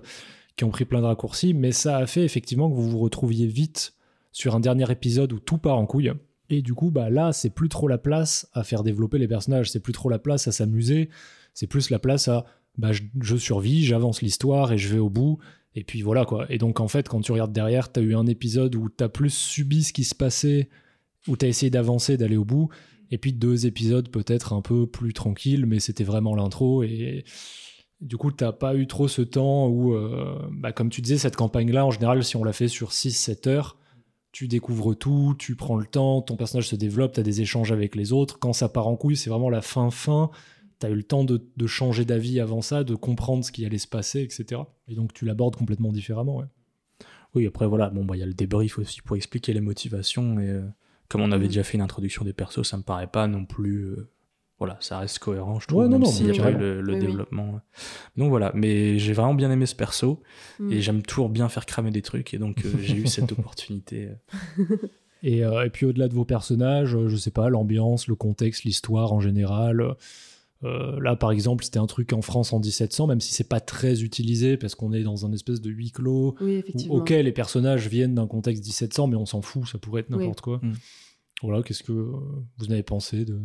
qui 0.56 0.64
ont 0.64 0.70
pris 0.70 0.86
plein 0.86 1.00
de 1.00 1.06
raccourcis, 1.06 1.52
mais 1.54 1.72
ça 1.72 1.98
a 1.98 2.06
fait 2.06 2.24
effectivement 2.24 2.70
que 2.70 2.74
vous 2.74 2.88
vous 2.88 2.98
retrouviez 2.98 3.46
vite 3.46 3.94
sur 4.32 4.54
un 4.54 4.60
dernier 4.60 4.90
épisode 4.90 5.32
où 5.32 5.38
tout 5.38 5.58
part 5.58 5.76
en 5.76 5.86
couille. 5.86 6.12
Et 6.48 6.62
du 6.62 6.74
coup, 6.74 6.90
bah 6.90 7.10
là, 7.10 7.32
c'est 7.32 7.50
plus 7.50 7.68
trop 7.68 7.88
la 7.88 7.98
place 7.98 8.48
à 8.54 8.64
faire 8.64 8.82
développer 8.82 9.18
les 9.18 9.28
personnages, 9.28 9.70
c'est 9.70 9.80
plus 9.80 9.92
trop 9.92 10.08
la 10.08 10.18
place 10.18 10.48
à 10.48 10.52
s'amuser, 10.52 11.10
c'est 11.54 11.66
plus 11.66 11.90
la 11.90 11.98
place 11.98 12.28
à 12.28 12.46
bah, 12.78 12.92
je, 12.92 13.02
je 13.20 13.36
survis, 13.36 13.84
j'avance 13.84 14.22
l'histoire 14.22 14.72
et 14.72 14.78
je 14.78 14.88
vais 14.88 14.98
au 14.98 15.10
bout. 15.10 15.38
Et 15.74 15.84
puis 15.84 16.00
voilà 16.02 16.24
quoi. 16.24 16.46
Et 16.50 16.58
donc 16.58 16.80
en 16.80 16.88
fait, 16.88 17.08
quand 17.08 17.20
tu 17.20 17.32
regardes 17.32 17.52
derrière, 17.52 17.92
t'as 17.92 18.00
eu 18.00 18.14
un 18.14 18.26
épisode 18.26 18.74
où 18.76 18.88
t'as 18.88 19.08
plus 19.08 19.32
subi 19.32 19.84
ce 19.84 19.92
qui 19.92 20.04
se 20.04 20.14
passait, 20.14 20.70
où 21.28 21.36
t'as 21.36 21.48
essayé 21.48 21.70
d'avancer, 21.70 22.16
d'aller 22.16 22.36
au 22.36 22.46
bout. 22.46 22.70
Et 23.10 23.18
puis 23.18 23.32
deux 23.32 23.66
épisodes 23.66 24.08
peut-être 24.08 24.52
un 24.52 24.62
peu 24.62 24.86
plus 24.86 25.12
tranquilles, 25.12 25.66
mais 25.66 25.78
c'était 25.78 26.04
vraiment 26.04 26.34
l'intro. 26.34 26.82
Et 26.82 27.24
du 28.00 28.16
coup, 28.16 28.30
t'as 28.30 28.52
pas 28.52 28.74
eu 28.74 28.86
trop 28.86 29.08
ce 29.08 29.22
temps 29.22 29.68
où, 29.68 29.94
euh, 29.94 30.38
bah, 30.52 30.72
comme 30.72 30.90
tu 30.90 31.00
disais, 31.00 31.18
cette 31.18 31.36
campagne-là, 31.36 31.86
en 31.86 31.90
général, 31.90 32.22
si 32.24 32.36
on 32.36 32.44
l'a 32.44 32.52
fait 32.52 32.68
sur 32.68 32.90
6-7 32.90 33.48
heures, 33.48 33.78
tu 34.32 34.48
découvres 34.48 34.96
tout, 34.96 35.34
tu 35.38 35.56
prends 35.56 35.76
le 35.76 35.86
temps, 35.86 36.20
ton 36.20 36.36
personnage 36.36 36.68
se 36.68 36.76
développe, 36.76 37.14
tu 37.14 37.20
as 37.20 37.22
des 37.22 37.40
échanges 37.40 37.72
avec 37.72 37.94
les 37.96 38.12
autres. 38.12 38.38
Quand 38.38 38.52
ça 38.52 38.68
part 38.68 38.86
en 38.86 38.96
couille, 38.96 39.16
c'est 39.16 39.30
vraiment 39.30 39.50
la 39.50 39.62
fin 39.62 39.90
fin. 39.90 40.30
Tu 40.80 40.86
as 40.86 40.90
eu 40.90 40.94
le 40.94 41.02
temps 41.02 41.24
de, 41.24 41.42
de 41.56 41.66
changer 41.66 42.04
d'avis 42.04 42.40
avant 42.40 42.60
ça, 42.62 42.84
de 42.84 42.94
comprendre 42.94 43.44
ce 43.44 43.52
qui 43.52 43.64
allait 43.64 43.78
se 43.78 43.88
passer, 43.88 44.20
etc. 44.22 44.60
Et 44.88 44.94
donc 44.94 45.12
tu 45.12 45.24
l'abordes 45.24 45.56
complètement 45.56 45.92
différemment. 45.92 46.38
Ouais. 46.38 46.46
Oui, 47.34 47.46
après 47.46 47.66
voilà, 47.66 47.90
bon, 47.90 48.04
bah, 48.04 48.16
il 48.16 48.20
y 48.20 48.22
a 48.22 48.26
le 48.26 48.34
débrief 48.34 48.78
aussi 48.78 49.02
pour 49.02 49.16
expliquer 49.16 49.52
les 49.52 49.60
motivations. 49.60 50.38
Et 50.40 50.48
euh, 50.48 50.62
comme 51.08 51.20
on 51.20 51.32
avait 51.32 51.48
déjà 51.48 51.62
fait 51.62 51.76
une 51.76 51.82
introduction 51.82 52.24
des 52.24 52.32
persos, 52.32 52.62
ça 52.66 52.76
me 52.76 52.82
paraît 52.82 53.06
pas 53.08 53.26
non 53.26 53.44
plus. 53.44 53.84
euh, 53.84 54.08
voilà, 54.58 54.78
ça 54.80 54.98
reste 55.00 55.18
cohérent, 55.18 55.60
je 55.60 55.66
trouve, 55.66 55.80
Ouais, 55.80 55.84
non, 55.84 55.92
même 55.98 56.00
non, 56.00 56.06
s'il 56.06 56.26
y 56.28 56.30
mais 56.30 56.40
a 56.40 56.42
pas 56.44 56.50
le, 56.50 56.80
le 56.80 56.92
Oui, 56.94 56.98
oui. 56.98 57.06
développement. 57.06 57.60
Donc 58.16 58.30
voilà, 58.30 58.52
mais 58.54 58.98
j'ai 58.98 59.12
vraiment 59.12 59.34
bien 59.34 59.50
aimé 59.50 59.66
ce 59.66 59.74
perso 59.74 60.22
Mm. 60.58 60.72
et 60.72 60.80
j'aime 60.80 61.02
toujours 61.02 61.28
bien 61.28 61.50
faire 61.50 61.66
cramer 61.66 61.90
des 61.90 62.00
trucs 62.00 62.32
et 62.32 62.38
donc 62.38 62.64
euh, 62.64 62.72
j'ai 62.80 62.96
eu 62.96 63.06
cette 63.06 63.32
opportunité. 63.32 64.08
euh. 64.58 64.76
Et, 65.22 65.44
euh, 65.44 65.64
et 65.66 65.68
puis 65.70 65.84
au-delà 65.84 66.08
de 66.08 66.14
vos 66.14 66.24
personnages, 66.24 66.94
euh, 66.96 67.08
je 67.08 67.16
sais 67.16 67.30
pas, 67.30 67.50
l'ambiance, 67.50 68.08
le 68.08 68.14
contexte, 68.14 68.64
l'histoire 68.64 69.12
en 69.12 69.20
général. 69.20 69.94
Euh, 70.64 70.98
là, 71.00 71.16
par 71.16 71.30
exemple, 71.30 71.64
c'était 71.64 71.78
un 71.78 71.86
truc 71.86 72.12
en 72.12 72.22
France 72.22 72.52
en 72.52 72.60
1700, 72.60 73.06
même 73.06 73.20
si 73.20 73.32
c'est 73.34 73.48
pas 73.48 73.60
très 73.60 74.02
utilisé 74.02 74.56
parce 74.56 74.74
qu'on 74.74 74.92
est 74.92 75.02
dans 75.02 75.26
un 75.26 75.32
espèce 75.32 75.60
de 75.60 75.70
huis 75.70 75.90
clos. 75.90 76.34
Oui, 76.40 76.64
où, 76.88 76.98
ok, 76.98 77.10
les 77.10 77.32
personnages 77.32 77.88
viennent 77.88 78.14
d'un 78.14 78.26
contexte 78.26 78.64
1700, 78.64 79.08
mais 79.08 79.16
on 79.16 79.26
s'en 79.26 79.42
fout, 79.42 79.66
ça 79.66 79.78
pourrait 79.78 80.00
être 80.02 80.10
n'importe 80.10 80.40
quoi. 80.40 80.60
Mm. 80.62 80.72
Voilà, 81.42 81.62
qu'est-ce 81.62 81.82
que 81.82 81.92
euh, 81.92 82.12
vous 82.58 82.66
en 82.68 82.70
avez 82.70 82.82
pensé 82.82 83.24
de, 83.24 83.38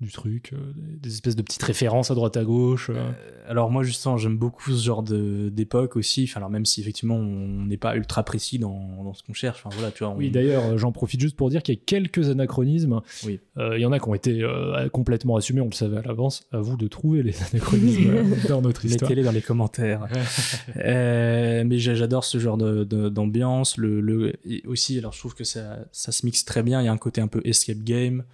du 0.00 0.12
truc 0.12 0.52
euh, 0.52 0.58
des, 0.76 1.12
espèces 1.12 1.34
de 1.34 1.42
petites 1.42 1.62
références 1.62 2.12
à 2.12 2.14
droite 2.14 2.36
à 2.36 2.44
gauche. 2.44 2.88
euh. 2.90 2.94
Euh, 2.94 3.10
alors 3.48 3.68
moi 3.70 3.82
justement 3.82 4.16
j'aime 4.16 4.36
beaucoup 4.36 4.70
ce 4.70 4.84
genre 4.84 5.02
de 5.02 5.48
d'époque 5.48 5.96
aussi 5.96 6.24
enfin 6.28 6.38
alors 6.38 6.50
même 6.50 6.66
si 6.66 6.80
effectivement 6.80 7.16
on 7.16 7.64
n'est 7.64 7.76
pas 7.78 7.96
ultra 7.96 8.22
précis 8.22 8.58
dans, 8.60 9.02
dans 9.02 9.12
ce 9.14 9.22
qu'on 9.24 9.32
cherche 9.32 9.62
enfin 9.64 9.74
voilà 9.74 9.90
tu 9.90 10.04
vois 10.04 10.12
on- 10.12 10.16
Oui, 10.18 10.30
d'ailleurs, 10.30 10.78
j'en 10.78 10.92
profite 10.92 11.20
juste 11.20 11.34
pour 11.36 11.50
dire 11.50 11.62
qu'il 11.64 11.74
y 11.74 11.78
a 11.78 11.80
quelques 11.84 12.28
anachronismes. 12.30 13.00
Oui. 13.24 13.40
Euh, 13.56 13.76
Il 13.76 13.80
y 13.80 13.86
en 13.86 13.92
a 13.92 13.98
qui 13.98 14.08
ont 14.08 14.14
été 14.14 14.42
euh, 14.42 14.88
complètement 14.90 15.36
assumés, 15.36 15.60
on 15.62 15.66
le 15.66 15.72
savait 15.72 15.96
à 15.98 16.02
l'avance. 16.02 16.44
À 16.52 16.58
vous 16.60 16.76
de 16.76 16.86
trouver 16.86 17.22
les 17.24 17.34
anachronismes 17.42 18.12
dans 18.48 18.62
notre 18.62 18.84
histoire. 18.84 19.10
mettez-les 19.10 19.24
dans 19.24 19.32
les 19.32 19.42
commentaires 19.42 20.06
Euh, 20.76 21.64
mais 21.66 21.78
j'a- 21.78 21.94
j'adore 21.94 22.24
ce 22.24 22.38
genre 22.38 22.56
de- 22.56 22.84
de- 22.84 23.08
d'ambiance 23.08 23.76
le, 23.76 24.00
le 24.00 24.34
aussi 24.66 24.98
alors 24.98 25.12
je 25.12 25.18
trouve 25.18 25.34
que 25.34 25.44
ça, 25.44 25.78
ça 25.92 26.12
se 26.12 26.24
mixe 26.24 26.44
très 26.44 26.62
bien 26.62 26.80
il 26.80 26.84
y 26.84 26.88
a 26.88 26.92
un 26.92 26.96
côté 26.98 27.20
un 27.20 27.26
peu 27.28 27.40
escape 27.44 27.78
game 27.78 28.24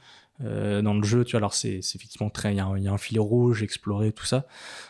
euh, 0.42 0.82
dans 0.82 0.94
le 0.94 1.04
jeu 1.04 1.24
tu 1.24 1.32
vois 1.32 1.38
alors 1.38 1.54
c'est 1.54 1.80
c'est 1.82 1.96
effectivement 1.96 2.28
très 2.30 2.52
il 2.52 2.56
y, 2.56 2.60
a 2.60 2.66
un- 2.66 2.76
il 2.76 2.82
y 2.82 2.88
a 2.88 2.92
un 2.92 2.98
fil 2.98 3.20
rouge 3.20 3.62
explorer 3.62 4.10
tout 4.12 4.24
ça. 4.26 4.46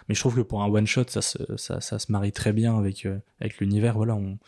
Mais 0.09 0.15
je 0.15 0.21
trouve 0.21 0.37
que 0.37 0.41
pour 0.41 0.63
un 0.63 0.67
one 0.69 0.87
shot 0.87 1.05
ça 1.09 1.21
se, 1.23 1.39
ça, 1.59 1.81
ça 1.81 1.99
se 1.99 2.11
marie 2.11 2.33
très 2.33 2.53
bien 2.53 2.79
avec 2.79 3.05
euh, 3.07 3.19
avec 3.41 3.59
l'univers. 3.59 3.95
Voilà 3.97 4.15
on 4.15 4.39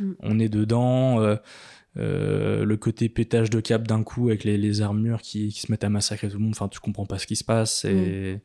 Mm. 0.00 0.12
on 0.20 0.38
est 0.38 0.48
dedans 0.48 1.20
euh, 1.20 1.36
euh, 1.98 2.64
le 2.64 2.76
côté 2.78 3.08
pétage 3.10 3.50
de 3.50 3.60
cap 3.60 3.86
d'un 3.86 4.02
coup 4.02 4.28
avec 4.28 4.42
les, 4.44 4.56
les 4.56 4.80
armures 4.80 5.20
qui, 5.20 5.48
qui 5.48 5.60
se 5.60 5.70
mettent 5.70 5.84
à 5.84 5.90
massacrer 5.90 6.28
tout 6.28 6.38
le 6.38 6.42
monde. 6.44 6.52
Enfin 6.54 6.68
tu 6.68 6.80
comprends 6.80 7.04
pas 7.06 7.18
ce 7.18 7.26
qui 7.26 7.36
se 7.36 7.44
passe. 7.44 7.84
Et 7.84 8.32
Oui, 8.34 8.40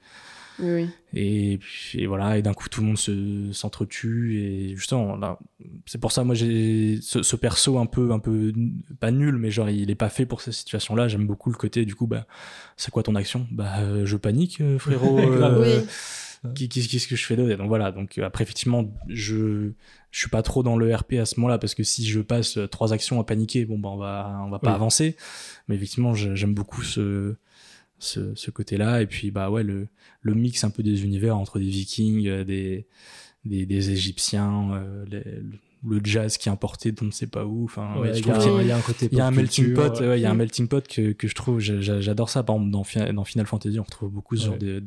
oui. 0.60 0.90
et, 1.14 1.58
puis- 1.60 2.02
et 2.02 2.08
voilà 2.08 2.38
et 2.38 2.42
d'un 2.42 2.54
coup 2.54 2.68
tout 2.70 2.82
le 2.82 2.88
monde 2.88 2.98
se 2.98 3.52
s'entretue 3.52 4.40
et 4.42 4.76
justement 4.76 5.16
là, 5.16 5.38
c'est 5.86 6.00
pour 6.00 6.12
ça 6.12 6.24
moi 6.24 6.36
j'ai 6.36 7.00
ce, 7.02 7.24
ce 7.24 7.36
perso 7.36 7.78
un 7.78 7.86
peu 7.86 8.12
un 8.12 8.20
peu 8.20 8.52
pas 9.00 9.12
nul 9.12 9.36
mais 9.38 9.52
genre 9.52 9.70
il 9.70 9.90
est 9.92 9.96
pas 9.96 10.10
fait 10.10 10.26
pour 10.26 10.42
ces 10.42 10.52
situations 10.52 10.96
là 10.96 11.08
j'aime 11.08 11.28
beaucoup 11.28 11.50
le 11.50 11.58
côté 11.58 11.86
du 11.86 11.96
coup 11.96 12.08
bah 12.08 12.26
c'est 12.76 12.92
quoi 12.92 13.04
ton 13.04 13.16
action? 13.16 13.48
Bah 13.52 13.80
euh, 13.80 14.06
je 14.06 14.18
panique 14.18 14.62
euh, 14.62 14.78
frérot 14.80 15.20
euh, 15.32 15.82
Oui. 16.46 16.68
qu'est-ce 16.70 17.08
que 17.08 17.16
je 17.16 17.26
fais 17.26 17.36
d'autre? 17.36 17.56
Donc 17.56 17.68
voilà 17.68 17.92
donc 17.92 18.18
après 18.20 18.44
effectivement 18.44 18.86
je 19.08 19.72
je 20.12 20.20
suis 20.20 20.30
pas 20.30 20.42
trop 20.42 20.64
dans 20.64 20.78
le 20.78 20.94
RP 20.96 21.14
à 21.14 21.26
ce 21.26 21.40
moment 21.40 21.50
là 21.50 21.58
parce 21.58 21.76
que 21.76 21.84
si 21.84 22.08
je 22.08 22.20
passe 22.22 22.58
trois 22.72 22.94
actions 22.94 23.20
à 23.20 23.24
paniquer 23.24 23.66
bon 23.66 23.78
bah 23.80 23.90
on 23.90 23.98
va 23.98 24.42
on 24.46 24.50
va 24.50 24.60
pas 24.60 24.70
Oui. 24.70 24.76
avancer 24.76 25.16
mais 25.68 25.76
effectivement 25.76 26.14
j'aime 26.14 26.54
beaucoup 26.54 26.82
ce 26.84 27.36
ce, 28.00 28.36
ce 28.36 28.52
côté 28.52 28.78
là 28.78 29.02
et 29.02 29.08
puis 29.08 29.32
bah 29.32 29.50
ouais 29.50 29.64
le 29.64 29.88
le 30.22 30.34
mix 30.36 30.64
un 30.64 30.70
peu 30.70 30.84
des 30.84 31.04
univers 31.04 31.36
entre 31.38 31.58
des 31.60 31.66
vikings 31.66 32.28
euh, 32.28 32.44
des 32.44 32.86
des, 33.46 33.66
des 33.66 33.90
égyptiens 33.92 34.72
euh, 34.74 35.06
les- 35.10 35.24
le- 35.88 36.02
jazz 36.04 36.38
qui 36.38 36.50
est 36.50 36.52
importé 36.52 36.92
d'on 36.92 37.06
ne 37.06 37.12
sait 37.12 37.28
pas 37.28 37.46
où 37.46 37.64
enfin 37.64 37.98
ouais, 38.00 38.14
je 38.14 38.20
y, 38.20 38.30
a- 38.30 38.34
trouve 38.34 38.44
qu'il 38.44 38.52
y 38.52 38.56
a- 38.58 38.62
il 38.64 38.68
y 38.68 38.72
a 38.72 38.78
un 38.78 38.82
côté 38.82 39.08
il 39.12 39.18
y 39.18 39.22
a 39.22 39.28
un 39.28 39.32
melting 39.32 39.74
pot, 39.74 40.00
ouais. 40.02 40.08
ouais, 40.10 40.20
il 40.20 40.22
y 40.22 40.26
a 40.26 40.32
un 40.32 40.34
melting 40.36 40.68
pot 40.68 40.86
que, 40.88 41.12
que 41.14 41.28
je 41.28 41.36
trouve, 41.36 41.60
j'a- 41.60 41.80
j'a- 41.80 42.02
j'adore 42.02 42.30
ça. 42.30 42.44
Par 42.44 42.56
exemple, 42.56 42.72
dans, 42.72 42.84
Fi- 42.84 43.14
dans 43.14 43.24
Final 43.24 43.46
Fantasy, 43.46 43.80
on 43.80 43.84
retrouve 43.84 44.12
beaucoup 44.12 44.36
ce 44.36 44.48
genre 44.48 44.58
de, 44.58 44.80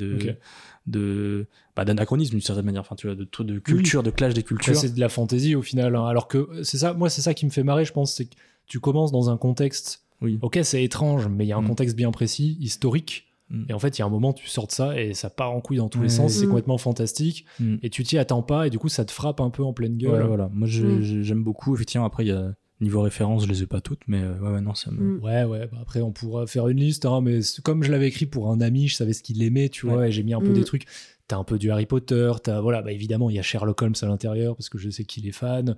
de, 0.87 1.46
bah, 1.77 1.85
d'anachronisme 1.85 2.33
d'une 2.33 2.40
certaine 2.40 2.64
manière. 2.64 2.81
Enfin, 2.83 2.96
tu 2.96 3.07
vois, 3.07 3.16
de, 3.16 3.25
de, 3.25 3.59
culture, 3.61 4.03
de 4.03 4.11
clash 4.11 4.35
des 4.35 4.42
cultures. 4.42 4.77
c'est 4.77 4.94
de 4.94 5.01
la 5.01 5.09
fantaisie 5.09 5.55
au 5.55 5.62
final. 5.62 5.94
hein. 5.96 6.07
Alors 6.07 6.29
que 6.29 6.49
c'est 6.64 6.79
ça, 6.79 6.92
moi, 6.92 7.09
c'est 7.09 7.23
ça 7.23 7.35
qui 7.35 7.46
me 7.46 7.51
fait 7.51 7.62
marrer, 7.62 7.85
je 7.85 7.92
pense, 7.92 8.14
c'est 8.14 8.27
que 8.27 8.35
tu 8.66 8.81
commences 8.81 9.12
dans 9.12 9.31
un 9.31 9.37
contexte. 9.37 10.03
Oui. 10.22 10.38
Ok, 10.42 10.59
c'est 10.62 10.83
étrange, 10.85 11.28
mais 11.28 11.44
il 11.44 11.48
y 11.48 11.52
a 11.52 11.56
un 11.56 11.62
Mm. 11.62 11.68
contexte 11.68 11.96
bien 11.96 12.11
précis, 12.11 12.56
historique. 12.61 13.26
Mm. 13.48 13.64
Et 13.68 13.72
en 13.72 13.78
fait, 13.78 13.98
il 13.98 14.00
y 14.00 14.02
a 14.02 14.06
un 14.06 14.11
moment, 14.11 14.33
tu 14.33 14.46
sors 14.48 14.66
de 14.66 14.72
ça 14.72 15.00
et 15.00 15.14
ça 15.14 15.30
part 15.30 15.52
en 15.52 15.61
couille 15.61 15.78
dans 15.78 15.88
tous 15.88 15.98
les 15.98 16.04
Ouais. 16.04 16.09
sens. 16.09 16.33
C'est 16.33 16.44
Mm. 16.46 16.50
complètement 16.50 16.78
fantastique. 16.78 17.46
Mm. 17.59 17.76
Et 17.83 17.90
tu 17.90 18.02
t'y 18.04 18.18
attends 18.18 18.42
pas. 18.42 18.66
Et 18.66 18.70
du 18.70 18.78
coup, 18.78 18.88
ça 18.88 19.04
te 19.04 19.12
frappe 19.12 19.40
un 19.40 19.50
peu 19.50 19.62
en 19.64 19.72
pleine 19.72 19.96
gueule. 19.96 20.22
Ouais, 20.22 20.26
voilà. 20.28 20.50
Moi, 20.52 20.68
Mm. 20.68 21.22
j'aime 21.22 21.42
beaucoup. 21.42 21.74
Effectivement, 21.74 22.06
après, 22.06 22.24
il 22.24 22.28
y 22.28 22.33
a 22.33 22.52
niveau 22.80 23.02
référence, 23.02 23.44
je 23.44 23.48
les 23.50 23.62
ai 23.62 23.66
pas 23.66 23.80
toutes, 23.83 24.00
mais 24.09 24.22
euh, 24.22 24.38
ouais, 24.40 24.52
ouais, 24.52 24.61
non, 24.62 24.74
ça 24.74 24.90
me. 24.90 25.18
Mm. 25.18 25.22
Ouais, 25.22 25.44
ouais, 25.44 25.68
bah 25.70 25.76
après 25.83 26.00
on 26.00 26.12
pourra 26.12 26.46
faire 26.46 26.66
une 26.68 26.78
liste, 26.78 27.04
hein, 27.04 27.20
mais 27.20 27.40
comme 27.62 27.83
je 27.83 27.92
l'avais 27.92 28.09
écrit 28.09 28.24
pour 28.24 28.50
un 28.50 28.59
ami, 28.62 28.88
je 28.88 28.94
savais 28.96 29.12
ce 29.12 29.22
qu'il 29.22 29.42
aimait, 29.42 29.68
tu 29.68 29.87
vois, 29.87 30.09
et 30.09 30.12
j'ai 30.12 30.22
mis 30.22 30.33
un 30.33 30.40
peu 30.40 30.48
Mm. 30.48 30.54
des 30.54 30.64
trucs. 30.64 30.87
T'as 31.28 31.37
un 31.37 31.44
peu 31.44 31.59
du 31.59 31.70
Harry 31.70 31.85
Potter, 31.85 32.33
t'as, 32.42 32.61
voilà, 32.62 32.80
bah 32.80 32.90
évidemment, 32.92 33.28
il 33.28 33.37
y 33.37 33.38
a 33.38 33.42
Sherlock 33.42 33.83
Holmes 33.83 33.94
à 34.00 34.06
l'intérieur, 34.06 34.56
parce 34.56 34.70
que 34.70 34.78
je 34.78 34.88
sais 34.88 35.04
qu'il 35.04 35.26
est 35.28 35.33
fan. 35.33 35.76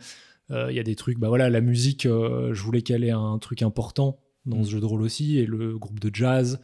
Euh, 0.52 0.68
Il 0.70 0.76
y 0.76 0.80
a 0.80 0.82
des 0.84 0.94
trucs, 0.94 1.18
bah 1.18 1.26
voilà, 1.28 1.50
la 1.50 1.60
musique, 1.60 2.06
euh, 2.06 2.54
je 2.54 2.62
voulais 2.62 2.82
qu'elle 2.82 3.02
ait 3.04 3.10
un 3.10 3.36
truc 3.38 3.62
important 3.62 4.18
dans 4.46 4.64
ce 4.64 4.70
jeu 4.70 4.80
de 4.80 4.84
rôle 4.86 5.02
aussi, 5.02 5.38
et 5.38 5.46
le 5.46 5.78
groupe 5.78 6.00
de 6.00 6.10
jazz. 6.14 6.60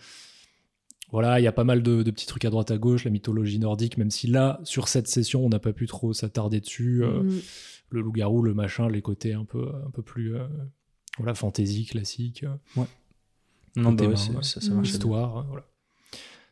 Voilà, 1.10 1.40
il 1.40 1.42
y 1.42 1.46
a 1.46 1.52
pas 1.52 1.64
mal 1.64 1.82
de, 1.82 2.02
de 2.02 2.10
petits 2.10 2.26
trucs 2.26 2.44
à 2.44 2.50
droite 2.50 2.70
à 2.70 2.76
gauche, 2.76 3.04
la 3.04 3.10
mythologie 3.10 3.58
nordique, 3.58 3.96
même 3.96 4.10
si 4.10 4.26
là, 4.26 4.60
sur 4.64 4.88
cette 4.88 5.08
session, 5.08 5.44
on 5.44 5.48
n'a 5.48 5.58
pas 5.58 5.72
pu 5.72 5.86
trop 5.86 6.12
s'attarder 6.12 6.60
dessus. 6.60 7.02
euh, 7.02 7.22
Mm. 7.22 7.40
le 7.90 8.00
loup-garou, 8.02 8.42
le 8.42 8.52
machin, 8.52 8.88
les 8.90 9.00
côtés 9.00 9.32
un 9.32 9.46
peu, 9.46 9.68
un 9.86 9.90
peu 9.90 10.02
plus 10.02 10.34
euh, 10.36 10.46
voilà, 11.16 11.34
fantasy, 11.34 11.86
classique, 11.86 12.44
euh, 12.44 12.82
Non, 13.76 13.92
bah 13.92 14.04
ouais, 14.04 14.08
ouais. 14.10 14.42
ça, 14.42 14.60
ça 14.60 14.70
Mm. 14.72 14.74
marche. 14.76 14.90
histoire. 14.90 15.38
euh, 15.38 15.42
voilà. 15.48 15.64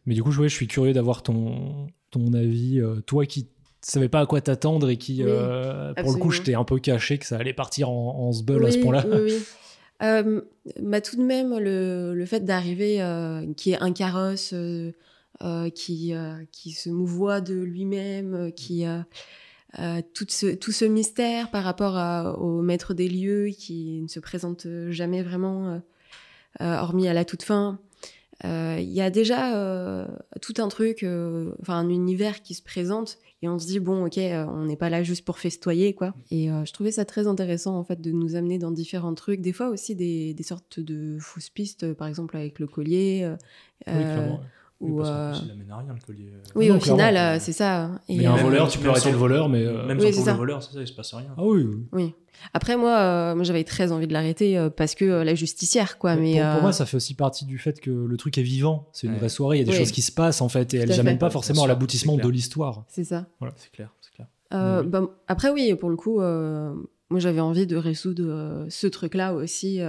Mais 0.07 0.15
du 0.15 0.23
coup, 0.23 0.31
je, 0.33 0.41
ouais, 0.41 0.49
je 0.49 0.55
suis 0.55 0.69
curieux 0.69 0.95
d'avoir 0.95 1.23
ton, 1.23 1.89
ton 2.11 2.33
avis. 2.33 2.81
euh, 2.81 3.01
toi 3.03 3.27
qui 3.27 3.49
savais 3.83 4.09
pas 4.09 4.21
à 4.21 4.27
quoi 4.27 4.41
t'attendre 4.41 4.89
et 4.89 4.97
qui, 4.97 5.17
Oui, 5.23 5.29
euh, 5.29 5.93
pour 5.95 6.13
le 6.13 6.19
coup, 6.19 6.31
je 6.31 6.41
t'ai 6.43 6.55
un 6.55 6.65
peu 6.65 6.79
caché 6.79 7.19
que 7.19 7.27
ça 7.27 7.37
allait 7.37 7.53
partir 7.53 7.91
en, 7.91 8.17
en 8.29 8.33
sbeul 8.33 8.65
à 8.65 8.71
ce 8.73 8.79
point-là. 8.79 9.05
Oui, 9.07 9.19
oui. 9.25 9.33
Euh, 10.03 10.43
bah, 10.81 11.01
tout 11.01 11.17
de 11.17 11.23
même, 11.23 11.59
le, 11.59 12.15
le 12.15 12.27
fait 12.27 12.45
d'arriver, 12.45 13.01
euh, 13.03 13.53
qui 13.55 13.73
est 13.73 13.81
un 13.81 13.93
carrosse, 13.93 14.51
euh, 14.53 14.93
euh, 15.43 15.71
qui, 15.71 16.15
qui 16.53 16.73
se 16.73 16.89
mouvoie 16.91 17.41
de 17.41 17.55
lui-même, 17.55 18.53
qui 18.53 18.85
tout, 20.15 20.27
ce, 20.29 20.55
tout 20.55 20.73
ce 20.73 20.85
mystère 20.87 21.51
par 21.51 21.63
rapport 21.65 22.41
au 22.41 22.63
maître 22.63 22.95
des 22.95 23.09
lieux 23.09 23.49
qui 23.49 24.01
ne 24.01 24.09
se 24.09 24.21
présente 24.21 24.67
jamais 24.89 25.23
vraiment, 25.23 25.83
hormis 26.59 27.09
à 27.09 27.13
la 27.13 27.27
toute 27.27 27.43
fin. 27.43 27.79
Il 28.45 28.91
y 28.91 29.03
a 29.03 29.11
déjà 29.11 30.09
tout 30.41 30.55
un 30.57 30.69
truc, 30.69 31.05
enfin 31.61 31.75
un 31.75 31.91
univers 31.91 32.43
qui 32.43 32.55
se 32.55 32.63
présente 32.63 33.19
et 33.43 33.49
on 33.49 33.59
se 33.59 33.67
dit 33.67 33.81
bon 33.81 34.07
ok 34.07 34.19
euh, 34.19 34.47
on 34.47 34.65
n'est 34.65 34.77
pas 34.77 34.89
là 34.89 35.03
juste 35.03 35.25
pour 35.25 35.39
festoyer 35.39 35.95
quoi. 35.95 36.15
Et 36.31 36.51
euh, 36.51 36.65
je 36.65 36.73
trouvais 36.73 36.91
ça 36.93 37.05
très 37.05 37.27
intéressant 37.27 37.77
en 37.77 37.85
fait 37.85 38.01
de 38.01 38.11
nous 38.11 38.35
amener 38.35 38.59
dans 38.59 38.71
différents 38.71 39.15
trucs, 39.15 39.41
des 39.41 39.53
fois 39.53 39.69
aussi 39.69 39.95
des, 39.95 40.33
des 40.35 40.43
sortes 40.43 40.81
de 40.81 41.19
fausses 41.21 41.51
pistes, 41.51 41.93
par 41.95 42.09
exemple 42.09 42.37
avec 42.37 42.59
le 42.59 42.67
collier. 42.67 43.21
euh, 43.25 43.37
Oui, 43.89 44.05
euh, 44.83 44.85
ouais. 44.85 44.91
Oui, 44.91 44.91
ou, 44.93 44.97
parce 44.99 45.11
euh, 45.11 45.33
plus, 45.33 45.47
il 45.47 45.53
amène 45.53 45.71
à 45.71 45.77
rien, 45.79 45.95
le 45.95 46.01
collier. 46.07 46.33
oui, 46.55 46.69
Non, 46.69 46.77
au 46.77 46.81
final, 46.81 47.17
euh, 47.17 47.39
c'est 47.41 47.53
ça. 47.53 47.91
Et, 48.09 48.19
Mais 48.19 48.27
un 48.27 48.35
euh, 48.37 48.43
voleur, 48.43 48.69
tu 48.69 48.79
peux 48.79 48.89
arrêter 48.89 49.05
sans- 49.07 49.11
le 49.13 49.17
voleur, 49.17 49.49
mais. 49.49 49.65
euh, 49.65 49.87
Même 49.87 49.99
Oui, 49.99 50.05
sans 50.07 50.11
c'est 50.11 50.17
pour 50.17 50.25
ça. 50.27 50.33
le 50.33 50.39
voleur, 50.39 50.63
c'est 50.63 50.73
ça, 50.75 50.81
il 50.81 50.87
se 50.87 50.93
passe 50.93 51.15
rien. 51.15 51.31
Ah 51.37 51.43
oui, 51.45 51.63
oui. 51.63 51.87
Oui. 51.93 52.15
Après, 52.53 52.77
moi, 52.77 52.99
euh, 52.99 53.35
moi 53.35 53.45
j'avais 53.45 53.65
très 53.65 53.93
envie 53.93 54.07
de 54.07 54.13
l'arrêter 54.13 54.59
euh, 54.59 54.69
parce 54.69 54.95
que 54.95 55.07
euh, 55.07 55.25
la 55.25 55.35
justicière, 55.35 55.97
quoi. 55.99 56.13
Pour- 56.13 56.21
mais 56.23 56.35
pour, 56.35 56.43
pour 56.43 56.59
euh, 56.59 56.61
moi, 56.61 56.73
ça 56.73 56.85
fait 56.85 56.99
aussi 56.99 57.15
partie 57.15 57.47
du 57.47 57.57
fait 57.59 57.81
que 57.81 57.91
le 57.91 58.17
truc 58.19 58.37
est 58.37 58.43
vivant. 58.43 58.89
C'est 58.93 59.07
une 59.07 59.15
Ouais. 59.15 59.19
vraie 59.19 59.29
soirée. 59.31 59.57
Il 59.57 59.61
y 59.61 59.63
a 59.63 59.65
des 59.65 59.73
Oui. 59.73 59.79
choses 59.79 59.93
qui 59.93 60.03
se 60.03 60.13
passent 60.13 60.43
en 60.43 60.49
fait, 60.51 60.75
et 60.75 60.79
elles 60.79 60.95
n'amènent 60.97 61.19
pas 61.19 61.31
forcément 61.31 61.65
à 61.65 61.67
l'aboutissement 61.69 62.17
de 62.17 62.29
l'histoire. 62.29 62.85
c'est 62.89 63.05
ça. 63.05 63.27
C'est 63.57 63.73
clair, 63.73 63.91
c'est 64.03 64.13
clair. 64.13 64.27
Euh, 64.53 64.83
Oui. 64.83 64.89
bah, 64.89 65.01
après, 65.27 65.51
oui, 65.51 65.75
pour 65.75 65.89
le 65.89 65.97
coup, 65.97 66.21
euh, 66.21 66.73
moi 67.09 67.19
j'avais 67.19 67.41
envie 67.41 67.67
de 67.67 67.77
résoudre 67.77 68.23
euh, 68.27 68.67
ce 68.69 68.87
truc-là 68.87 69.33
aussi. 69.33 69.81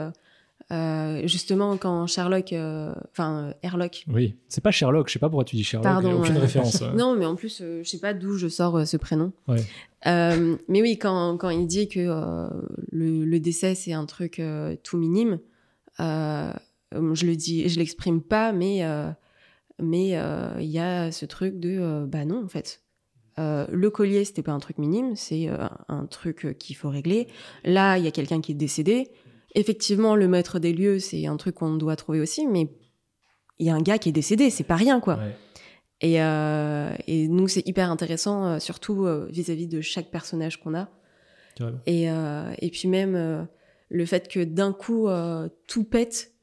Euh, 0.71 0.97
euh, 1.17 1.27
justement, 1.27 1.77
quand 1.77 2.07
Sherlock, 2.07 2.51
euh, 2.53 2.93
enfin 3.11 3.53
Herlock, 3.61 4.03
Oui. 4.07 4.35
C'est 4.49 4.61
pas 4.61 4.71
Sherlock. 4.71 5.07
Je 5.07 5.13
sais 5.13 5.19
pas 5.19 5.29
pourquoi 5.29 5.45
tu 5.45 5.55
dis 5.55 5.63
Sherlock. 5.63 5.83
Pardon, 5.83 6.09
il 6.09 6.11
y 6.11 6.15
a 6.15 6.19
aucune 6.19 6.33
ouais. 6.35 6.41
référence. 6.41 6.81
Non, 6.95 7.15
mais 7.15 7.25
en 7.25 7.35
plus, 7.35 7.59
euh, 7.61 7.81
je 7.83 7.89
sais 7.89 7.99
pas 7.99 8.13
d'où 8.13 8.37
je 8.37 8.47
sors 8.47 8.77
euh, 8.77 8.85
ce 8.85 8.97
prénom. 8.97 9.31
Ouais. 9.47 9.63
Euh, 10.05 10.57
mais 10.67 10.81
oui, 10.81 10.97
quand, 10.97 11.37
quand 11.37 11.49
il 11.49 11.67
dit 11.67 11.87
que 11.87 11.99
euh, 11.99 12.49
le, 12.91 13.25
le 13.25 13.39
décès, 13.39 13.75
c'est 13.75 13.93
un 13.93 14.05
truc 14.05 14.39
euh, 14.39 14.75
tout 14.83 14.97
minime, 14.97 15.39
euh, 15.99 16.51
euh, 16.93 17.15
je 17.15 17.25
le 17.25 17.35
dis, 17.35 17.67
je 17.69 17.79
l'exprime 17.79 18.21
pas, 18.21 18.51
mais 18.51 18.83
euh, 18.83 19.09
mais 19.81 20.17
euh, 20.17 20.49
il 20.59 20.67
y 20.69 20.79
a 20.79 21.11
ce 21.11 21.25
truc 21.25 21.59
de 21.59 21.77
euh, 21.79 22.05
bah 22.05 22.25
non, 22.25 22.43
en 22.43 22.47
fait. 22.49 22.81
Euh, 23.39 23.67
le 23.71 23.89
collier, 23.91 24.25
c'était 24.25 24.41
pas 24.41 24.51
un 24.51 24.59
truc 24.59 24.79
minime, 24.79 25.15
c'est 25.15 25.47
euh, 25.47 25.67
un 25.89 26.07
truc 26.07 26.45
euh, 26.45 26.53
qu'il 26.53 26.75
faut 26.75 26.89
régler. 26.89 27.27
Là, 27.63 27.97
il 27.99 28.03
y 28.03 28.07
a 28.07 28.11
quelqu'un 28.11 28.41
qui 28.41 28.51
est 28.53 28.55
décédé. 28.55 29.11
Effectivement, 29.57 30.15
le 30.15 30.27
maître 30.27 30.59
des 30.59 30.71
lieux, 30.71 30.99
c'est 30.99 31.25
un 31.25 31.35
truc 31.35 31.55
qu'on 31.55 31.75
doit 31.75 31.95
trouver 31.95 32.19
aussi, 32.21 32.45
mais 32.45 32.69
il 33.57 33.65
y 33.65 33.69
a 33.71 33.75
un 33.75 33.81
gars 33.81 33.97
qui 33.97 34.09
est 34.09 34.11
décédé, 34.11 34.51
c'est 34.51 34.63
pas 34.63 34.75
rien, 34.75 34.99
quoi. 34.99 35.15
Ouais. 35.15 35.35
Et, 36.01 36.21
euh, 36.21 36.93
et 37.07 37.27
nous, 37.27 37.47
c'est 37.47 37.67
hyper 37.67 37.89
intéressant, 37.89 38.45
euh, 38.45 38.59
surtout 38.59 39.05
euh, 39.07 39.27
vis-à-vis 39.31 39.67
de 39.67 39.81
chaque 39.81 40.11
personnage 40.11 40.61
qu'on 40.61 40.75
a. 40.75 40.89
Et, 41.87 42.11
euh, 42.11 42.51
et 42.59 42.69
puis 42.69 42.87
même 42.87 43.47
le 43.89 44.05
fait 44.05 44.27
que 44.27 44.43
d'un 44.43 44.73
coup, 44.73 45.07
tout 45.67 45.83
pète. 45.83 46.33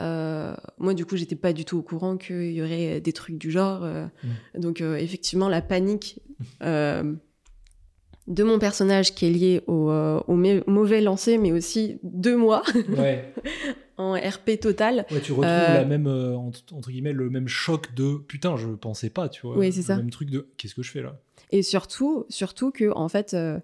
Euh, 0.00 0.54
moi, 0.78 0.92
du 0.92 1.06
coup, 1.06 1.16
j'étais 1.16 1.36
pas 1.36 1.52
du 1.52 1.64
tout 1.64 1.78
au 1.78 1.82
courant 1.82 2.16
qu'il 2.18 2.50
y 2.52 2.60
aurait 2.60 3.00
des 3.00 3.12
trucs 3.12 3.38
du 3.38 3.50
genre. 3.52 3.84
euh, 3.84 4.06
Donc, 4.58 4.80
euh, 4.80 4.96
effectivement, 4.96 5.48
la 5.48 5.62
panique 5.62 6.20
de 8.28 8.42
mon 8.42 8.58
personnage 8.58 9.14
qui 9.14 9.26
est 9.26 9.30
liée 9.30 9.62
au, 9.66 9.90
euh, 9.90 10.20
au 10.26 10.34
mauvais 10.36 11.00
lancer, 11.00 11.38
mais 11.38 11.52
aussi 11.52 11.98
de 12.02 12.34
moi 12.34 12.62
Ouais. 12.96 13.32
en 13.98 14.14
RP 14.14 14.58
total. 14.60 15.06
Ouais, 15.10 15.20
tu 15.20 15.32
retrouves 15.32 15.44
Euh, 15.44 15.74
la 15.74 15.84
même, 15.84 16.06
euh, 16.06 16.34
entre, 16.36 16.90
guillemets, 16.90 17.12
le 17.12 17.30
même 17.30 17.48
choc 17.48 17.94
de 17.94 18.16
putain, 18.16 18.56
je 18.56 18.66
pensais 18.68 19.10
pas, 19.10 19.28
tu 19.28 19.46
vois. 19.46 19.56
Oui, 19.56 19.72
c'est 19.72 19.78
le 19.80 19.84
ça. 19.86 19.96
même 19.96 20.10
truc 20.10 20.28
de 20.30 20.48
qu'est-ce 20.58 20.74
que 20.74 20.82
je 20.82 20.90
fais 20.90 21.02
là? 21.02 21.18
Et 21.52 21.62
surtout, 21.62 22.26
surtout 22.28 22.70
que, 22.72 22.92
en 22.94 23.08
fait, 23.08 23.32
euh, 23.34 23.58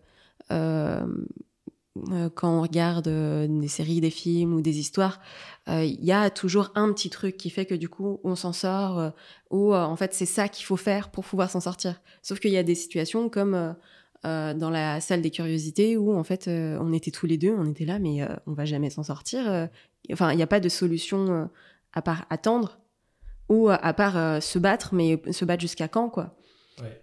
euh, 0.53 1.05
euh, 2.11 2.31
quand 2.35 2.57
on 2.57 2.63
regarde 2.63 3.09
euh, 3.09 3.47
des 3.49 3.69
séries, 3.69 4.01
des 4.01 4.11
films 4.11 4.55
ou 4.55 4.63
des 4.63 4.79
histoires, 4.79 5.21
euh, 5.69 5.85
il 5.85 6.03
y 6.05 6.13
a 6.13 6.31
toujours 6.31 6.71
un 6.77 6.91
petit 6.93 7.11
truc 7.11 7.37
qui 7.37 7.51
fait 7.51 7.67
que 7.67 7.75
du 7.75 7.89
coup, 7.89 8.21
on 8.25 8.35
s'en 8.37 8.53
sort, 8.53 8.99
euh, 8.99 9.11
ou 9.51 9.75
euh, 9.75 9.83
en 9.83 9.97
fait, 9.97 10.15
c'est 10.15 10.25
ça 10.27 10.49
qu'il 10.49 10.65
faut 10.65 10.77
faire 10.79 11.11
pour 11.11 11.25
pouvoir 11.25 11.51
s'en 11.51 11.61
sortir. 11.61 12.01
Sauf 12.23 12.41
qu'il 12.41 12.53
y 12.53 12.57
a 12.57 12.63
des 12.63 12.75
situations 12.77 13.29
comme 13.29 13.75
euh, 14.25 14.55
dans 14.55 14.71
la 14.71 15.01
salle 15.01 15.21
des 15.21 15.31
curiosités 15.31 15.97
où 15.97 16.17
en 16.17 16.23
fait, 16.23 16.47
euh, 16.47 16.79
on 16.81 16.93
était 16.93 17.11
tous 17.11 17.27
les 17.27 17.39
deux, 17.39 17.53
on 17.59 17.69
était 17.69 17.85
là, 17.85 17.99
mais 17.99 18.23
euh, 18.23 18.29
on 18.47 18.53
va 18.53 18.65
jamais 18.65 18.89
s'en 18.89 19.03
sortir. 19.03 19.69
Enfin, 20.13 20.31
il 20.33 20.37
n'y 20.37 20.45
a 20.45 20.47
pas 20.47 20.61
de 20.61 20.69
solution 20.69 21.51
à 21.93 22.03
part 22.03 22.27
attendre 22.31 22.79
ou 23.49 23.69
à 23.69 23.93
part 23.93 24.43
se 24.43 24.59
battre, 24.59 24.95
mais 24.95 25.21
se 25.31 25.45
battre 25.45 25.61
jusqu'à 25.61 25.89
quand, 25.89 26.09
quoi. 26.09 26.37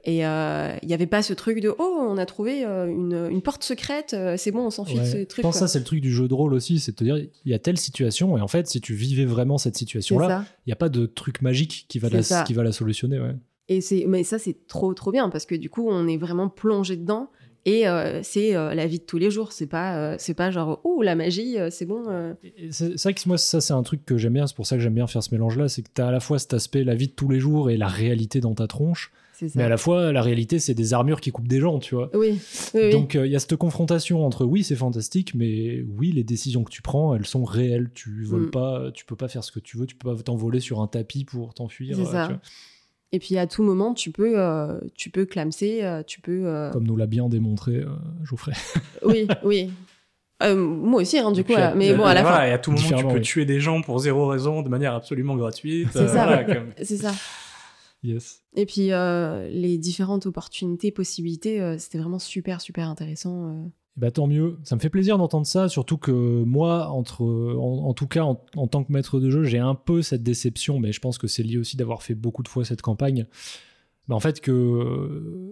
Et 0.03 0.19
il 0.19 0.87
n'y 0.87 0.93
avait 0.93 1.07
pas 1.07 1.21
ce 1.21 1.33
truc 1.33 1.59
de 1.59 1.73
oh, 1.77 2.07
on 2.09 2.17
a 2.17 2.25
trouvé 2.25 2.63
une, 2.63 3.27
une 3.29 3.41
porte 3.41 3.63
secrète, 3.63 4.15
c'est 4.37 4.51
bon, 4.51 4.65
on 4.65 4.69
s'enfuit 4.69 4.95
de 4.95 4.99
Ouais. 5.01 5.05
Je 5.05 5.23
pense 5.25 5.35
que 5.35 5.41
quoi. 5.41 5.51
ça, 5.53 5.67
c'est 5.67 5.79
le 5.79 5.85
truc 5.85 6.01
du 6.01 6.11
jeu 6.11 6.27
de 6.27 6.33
rôle 6.33 6.53
aussi, 6.53 6.79
c'est 6.79 6.91
de 6.91 6.97
te 6.97 7.03
dire, 7.03 7.17
il 7.17 7.51
y 7.51 7.53
a 7.53 7.59
telle 7.59 7.77
situation, 7.77 8.37
et 8.37 8.41
en 8.41 8.47
fait, 8.47 8.67
si 8.67 8.81
tu 8.81 8.93
vivais 8.93 9.25
vraiment 9.25 9.57
cette 9.57 9.75
C'est 9.75 9.79
situation-là, 9.79 10.27
ça. 10.27 10.45
il 10.65 10.69
n'y 10.69 10.73
a 10.73 10.77
pas 10.77 10.89
de 10.89 11.05
truc 11.05 11.41
magique 11.41 11.85
qui 11.87 11.99
va, 11.99 12.09
la, 12.09 12.23
ça. 12.23 12.43
qui 12.43 12.53
va 12.53 12.63
la 12.63 12.71
solutionner. 12.71 13.19
Ouais. 13.19 13.35
Et 13.69 13.81
c'est, 13.81 14.05
mais 14.07 14.23
ça, 14.23 14.39
c'est 14.39 14.67
trop, 14.67 14.93
trop 14.93 15.11
bien 15.11 15.29
parce 15.29 15.45
que 15.45 15.55
du 15.55 15.69
coup, 15.69 15.87
on 15.89 16.07
est 16.07 16.17
vraiment 16.17 16.49
plongé 16.49 16.97
dedans 16.97 17.29
et 17.65 17.87
euh, 17.87 18.21
c'est 18.23 18.55
euh, 18.55 18.73
la 18.73 18.87
vie 18.87 18.99
de 18.99 19.03
tous 19.03 19.17
les 19.19 19.29
jours. 19.29 19.51
C'est 19.51 19.67
pas, 19.67 19.95
euh, 19.97 20.15
c'est 20.17 20.33
pas 20.33 20.49
genre, 20.49 20.81
oh, 20.83 21.01
la 21.03 21.13
magie, 21.15 21.55
c'est 21.69 21.85
bon. 21.85 22.03
C'est 22.71 22.97
c'est 22.97 23.03
vrai 23.03 23.13
que 23.13 23.21
moi, 23.27 23.37
ça, 23.37 23.61
c'est 23.61 23.73
un 23.73 23.83
truc 23.83 24.03
que 24.05 24.17
j'aime 24.17 24.33
bien, 24.33 24.47
c'est 24.47 24.55
pour 24.55 24.65
ça 24.65 24.75
que 24.75 24.81
j'aime 24.81 24.95
bien 24.95 25.07
faire 25.07 25.21
ce 25.23 25.33
mélange-là, 25.33 25.69
c'est 25.69 25.83
que 25.83 25.89
tu 25.93 26.01
as 26.01 26.07
à 26.07 26.11
la 26.11 26.19
fois 26.19 26.39
cet 26.39 26.53
aspect, 26.53 26.83
la 26.83 26.95
vie 26.95 27.07
de 27.07 27.13
tous 27.13 27.29
les 27.29 27.39
jours 27.39 27.69
et 27.69 27.77
la 27.77 27.87
réalité 27.87 28.39
dans 28.41 28.55
ta 28.55 28.65
tronche, 28.65 29.11
mais 29.55 29.63
à 29.63 29.69
la 29.69 29.77
fois, 29.77 30.11
la 30.11 30.21
réalité, 30.21 30.59
c'est 30.59 30.73
des 30.73 30.93
armures 30.93 31.21
qui 31.21 31.31
coupent 31.31 31.47
des 31.47 31.59
gens, 31.61 31.79
tu 31.79 31.95
vois. 31.95 32.09
Oui. 32.13 32.39
Donc 32.91 33.15
euh, 33.15 33.25
il 33.27 33.31
y 33.31 33.35
a 33.35 33.39
cette 33.39 33.55
confrontation 33.55 34.25
entre 34.25 34.43
oui 34.45 34.63
c'est 34.63 34.75
fantastique 34.75 35.33
mais 35.33 35.81
oui 35.97 36.11
les 36.11 36.23
décisions 36.25 36.63
que 36.65 36.71
tu 36.71 36.81
prends 36.81 37.15
elles 37.15 37.25
sont 37.25 37.45
réelles 37.45 37.89
tu 37.93 38.23
voles 38.25 38.47
Mm. 38.47 38.51
pas 38.51 38.91
tu 38.93 39.05
peux 39.05 39.15
pas 39.15 39.27
faire 39.29 39.43
ce 39.45 39.51
que 39.53 39.59
tu 39.61 39.77
veux 39.77 39.85
tu 39.85 39.95
peux 39.95 40.13
pas 40.13 40.21
t'envoler 40.23 40.59
sur 40.59 40.81
un 40.81 40.87
tapis 40.87 41.23
pour 41.23 41.53
t'enfuir 41.53 41.95
C'est 41.95 42.03
ça. 42.05 42.25
tu 42.27 42.33
vois. 42.33 42.41
Et 43.11 43.19
puis 43.19 43.37
à 43.37 43.47
tout 43.47 43.63
moment, 43.63 43.93
tu 43.93 44.11
peux, 44.11 44.39
euh, 44.39 44.79
tu 44.95 45.09
peux 45.09 45.25
clamser, 45.25 45.83
euh, 45.83 46.03
tu 46.03 46.21
peux. 46.21 46.45
euh, 46.45 46.69
comme 46.71 46.85
nous 46.85 46.95
l'a 46.95 47.07
bien 47.07 47.27
démontré 47.27 47.77
euh, 47.77 47.87
Geoffrey 48.23 48.53
Oui, 49.05 49.27
oui. 49.43 49.71
Euh, 50.41 50.55
moi 50.55 51.01
aussi, 51.01 51.17
hein, 51.17 51.31
du 51.31 51.41
Et 51.41 51.43
coup, 51.43 51.53
mais 51.75 51.91
euh, 51.91 51.97
bon, 51.97 52.05
à 52.05 52.13
la 52.13 52.21
voilà, 52.21 52.37
fin, 52.37 52.45
Et 52.47 52.51
à 52.51 52.57
tout 52.59 52.71
moment, 52.71 52.87
tu 52.97 53.05
peux 53.05 53.13
oui. 53.15 53.21
tuer 53.21 53.45
des 53.45 53.59
gens 53.59 53.81
pour 53.81 53.99
zéro 53.99 54.27
raison, 54.27 54.61
de 54.61 54.69
manière 54.69 54.93
absolument 54.93 55.35
gratuite. 55.35 55.89
C'est 55.91 56.07
ça. 56.07 56.25
voilà, 56.25 56.43
comme- 56.45 56.71
c'est 56.81 56.97
ça. 56.97 57.11
yes 58.03 58.41
Et 58.55 58.65
puis 58.65 58.91
euh, 58.93 59.49
les 59.49 59.77
différentes 59.77 60.25
opportunités, 60.27 60.91
possibilités, 60.91 61.59
euh, 61.61 61.77
c'était 61.77 61.97
vraiment 61.97 62.19
super, 62.19 62.61
super 62.61 62.87
intéressant. 62.87 63.69
Bah 63.99 64.11
tant 64.11 64.27
mieux. 64.27 64.57
Ça 64.63 64.75
me 64.77 64.79
fait 64.79 64.89
plaisir 64.89 65.17
d'entendre 65.17 65.45
ça 65.45 65.67
surtout 65.67 65.97
que 65.97 66.11
moi 66.11 66.87
entre 66.87 67.23
en, 67.23 67.85
en 67.85 67.93
tout 67.93 68.07
cas 68.07 68.23
en, 68.23 68.41
en 68.55 68.67
tant 68.67 68.85
que 68.85 68.93
maître 68.93 69.19
de 69.19 69.29
jeu 69.29 69.43
j'ai 69.43 69.57
un 69.57 69.75
peu 69.75 70.01
cette 70.01 70.23
déception 70.23 70.79
mais 70.79 70.93
je 70.93 71.01
pense 71.01 71.17
que 71.17 71.27
c'est 71.27 71.43
lié 71.43 71.57
aussi 71.57 71.75
d'avoir 71.75 72.01
fait 72.01 72.15
beaucoup 72.15 72.41
de 72.41 72.47
fois 72.47 72.63
cette 72.63 72.81
campagne. 72.81 73.25
Bah, 74.07 74.15
en 74.15 74.21
fait 74.21 74.39
que 74.39 75.51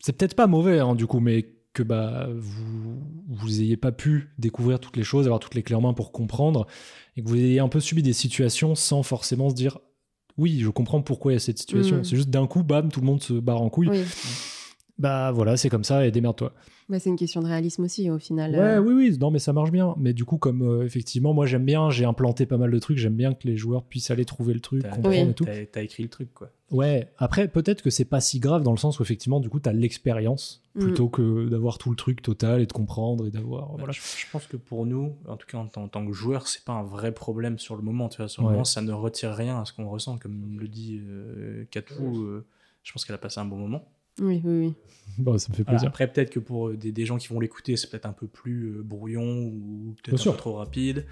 c'est 0.00 0.16
peut-être 0.16 0.34
pas 0.34 0.46
mauvais 0.46 0.78
hein, 0.78 0.94
du 0.94 1.06
coup 1.06 1.20
mais 1.20 1.50
que 1.74 1.82
bah 1.82 2.28
vous 2.34 2.98
vous 3.28 3.60
ayez 3.60 3.76
pas 3.76 3.92
pu 3.92 4.30
découvrir 4.38 4.80
toutes 4.80 4.96
les 4.96 5.04
choses 5.04 5.26
avoir 5.26 5.38
toutes 5.40 5.54
les 5.54 5.62
clés 5.62 5.76
en 5.76 5.82
main 5.82 5.92
pour 5.92 6.12
comprendre 6.12 6.66
et 7.18 7.22
que 7.22 7.28
vous 7.28 7.36
ayez 7.36 7.60
un 7.60 7.68
peu 7.68 7.80
subi 7.80 8.02
des 8.02 8.14
situations 8.14 8.74
sans 8.74 9.02
forcément 9.02 9.50
se 9.50 9.54
dire 9.54 9.78
oui 10.38 10.60
je 10.60 10.70
comprends 10.70 11.02
pourquoi 11.02 11.32
il 11.32 11.34
y 11.34 11.36
a 11.36 11.40
cette 11.40 11.58
situation. 11.58 11.98
Mm. 11.98 12.04
c'est 12.04 12.16
juste 12.16 12.30
d'un 12.30 12.46
coup 12.46 12.62
bam 12.62 12.90
tout 12.90 13.00
le 13.00 13.06
monde 13.06 13.22
se 13.22 13.34
barre 13.34 13.60
en 13.60 13.68
couille. 13.68 13.90
Oui, 13.90 14.02
bah 15.02 15.32
voilà 15.32 15.56
c'est 15.56 15.68
comme 15.68 15.84
ça 15.84 16.06
et 16.06 16.10
démerde-toi 16.10 16.52
Bah, 16.88 16.98
c'est 16.98 17.10
une 17.10 17.16
question 17.16 17.40
de 17.42 17.46
réalisme 17.46 17.84
aussi, 17.84 18.08
au 18.10 18.18
final. 18.18 18.52
Ouais, 18.52 18.58
euh. 18.58 18.80
oui, 18.80 18.94
oui, 18.94 19.18
non, 19.18 19.30
mais 19.30 19.38
ça 19.38 19.52
marche 19.52 19.70
bien. 19.70 19.94
Mais 19.98 20.12
du 20.12 20.24
coup, 20.24 20.36
comme 20.38 20.62
euh, 20.62 20.84
effectivement, 20.84 21.32
moi 21.34 21.44
j'aime 21.46 21.64
bien, 21.64 21.90
j'ai 21.90 22.04
implanté 22.04 22.46
pas 22.46 22.56
mal 22.56 22.70
de 22.70 22.78
trucs, 22.78 22.98
j'aime 22.98 23.14
bien 23.16 23.34
que 23.34 23.46
les 23.46 23.56
joueurs 23.56 23.82
puissent 23.84 24.10
aller 24.10 24.24
trouver 24.24 24.54
le 24.54 24.60
truc, 24.60 24.82
comprendre 24.82 25.08
Oui. 25.08 25.30
et 25.30 25.34
tout. 25.34 25.44
t'as- 25.44 25.66
t'as 25.66 25.82
écrit 25.82 26.02
le 26.04 26.08
truc, 26.08 26.32
quoi. 26.32 26.50
Ouais, 26.70 27.08
après, 27.18 27.48
peut-être 27.48 27.82
que 27.82 27.90
c'est 27.90 28.06
pas 28.06 28.20
si 28.22 28.40
grave 28.40 28.62
dans 28.62 28.70
le 28.72 28.78
sens 28.78 28.98
où 28.98 29.02
effectivement, 29.02 29.40
du 29.40 29.50
coup, 29.50 29.60
t'as 29.60 29.72
l'expérience 29.72 30.60
Mm. 30.74 30.80
plutôt 30.80 31.08
que 31.10 31.48
d'avoir 31.50 31.76
tout 31.76 31.90
le 31.90 31.96
truc 31.96 32.22
total 32.22 32.62
et 32.62 32.66
de 32.66 32.72
comprendre 32.72 33.26
et 33.26 33.30
d'avoir. 33.30 33.68
Bah, 33.68 33.74
Voilà. 33.78 33.92
je, 33.92 34.00
je 34.00 34.24
pense 34.32 34.46
que 34.46 34.56
pour 34.56 34.86
nous, 34.86 35.14
en 35.28 35.36
tout 35.36 35.46
cas 35.46 35.58
en, 35.58 35.66
tant- 35.66 35.82
en 35.84 35.88
tant 35.88 36.06
que 36.06 36.12
joueur, 36.14 36.46
c'est 36.48 36.64
pas 36.64 36.72
un 36.72 36.82
vrai 36.82 37.12
problème 37.12 37.58
sur 37.58 37.76
le 37.76 37.82
moment. 37.82 38.08
Tu 38.08 38.16
vois, 38.18 38.28
sur 38.28 38.40
le 38.42 38.48
Ouais. 38.48 38.52
moment, 38.54 38.64
ça 38.64 38.80
ne 38.80 38.92
retire 38.92 39.34
rien 39.34 39.60
à 39.60 39.64
ce 39.66 39.74
qu'on 39.74 39.88
ressent, 39.90 40.16
comme 40.16 40.56
le 40.58 40.68
dit 40.68 41.00
euh, 41.06 41.64
Katou. 41.70 42.22
euh, 42.22 42.46
je 42.84 42.92
pense 42.92 43.04
qu'elle 43.04 43.14
a 43.14 43.18
passé 43.18 43.38
un 43.38 43.44
bon 43.44 43.56
moment. 43.58 43.84
Oui, 44.20 44.40
oui, 44.44 44.58
oui. 44.66 44.74
Bon, 45.18 45.36
ça 45.36 45.48
me 45.50 45.54
fait 45.54 45.62
Voilà, 45.62 45.76
plaisir. 45.78 45.88
Après, 45.90 46.10
peut-être 46.10 46.30
que 46.30 46.38
pour 46.40 46.68
euh, 46.68 46.76
des, 46.76 46.90
des 46.90 47.04
gens 47.04 47.18
qui 47.18 47.28
vont 47.28 47.38
l'écouter, 47.38 47.76
c'est 47.76 47.90
peut-être 47.90 48.06
un 48.06 48.14
peu 48.14 48.26
plus 48.26 48.68
euh, 48.78 48.82
brouillon 48.82 49.44
ou 49.44 49.94
peut-être 50.02 50.14
un 50.14 50.16
sûr. 50.22 50.32
peu 50.32 50.38
trop 50.38 50.54
rapide. 50.54 51.04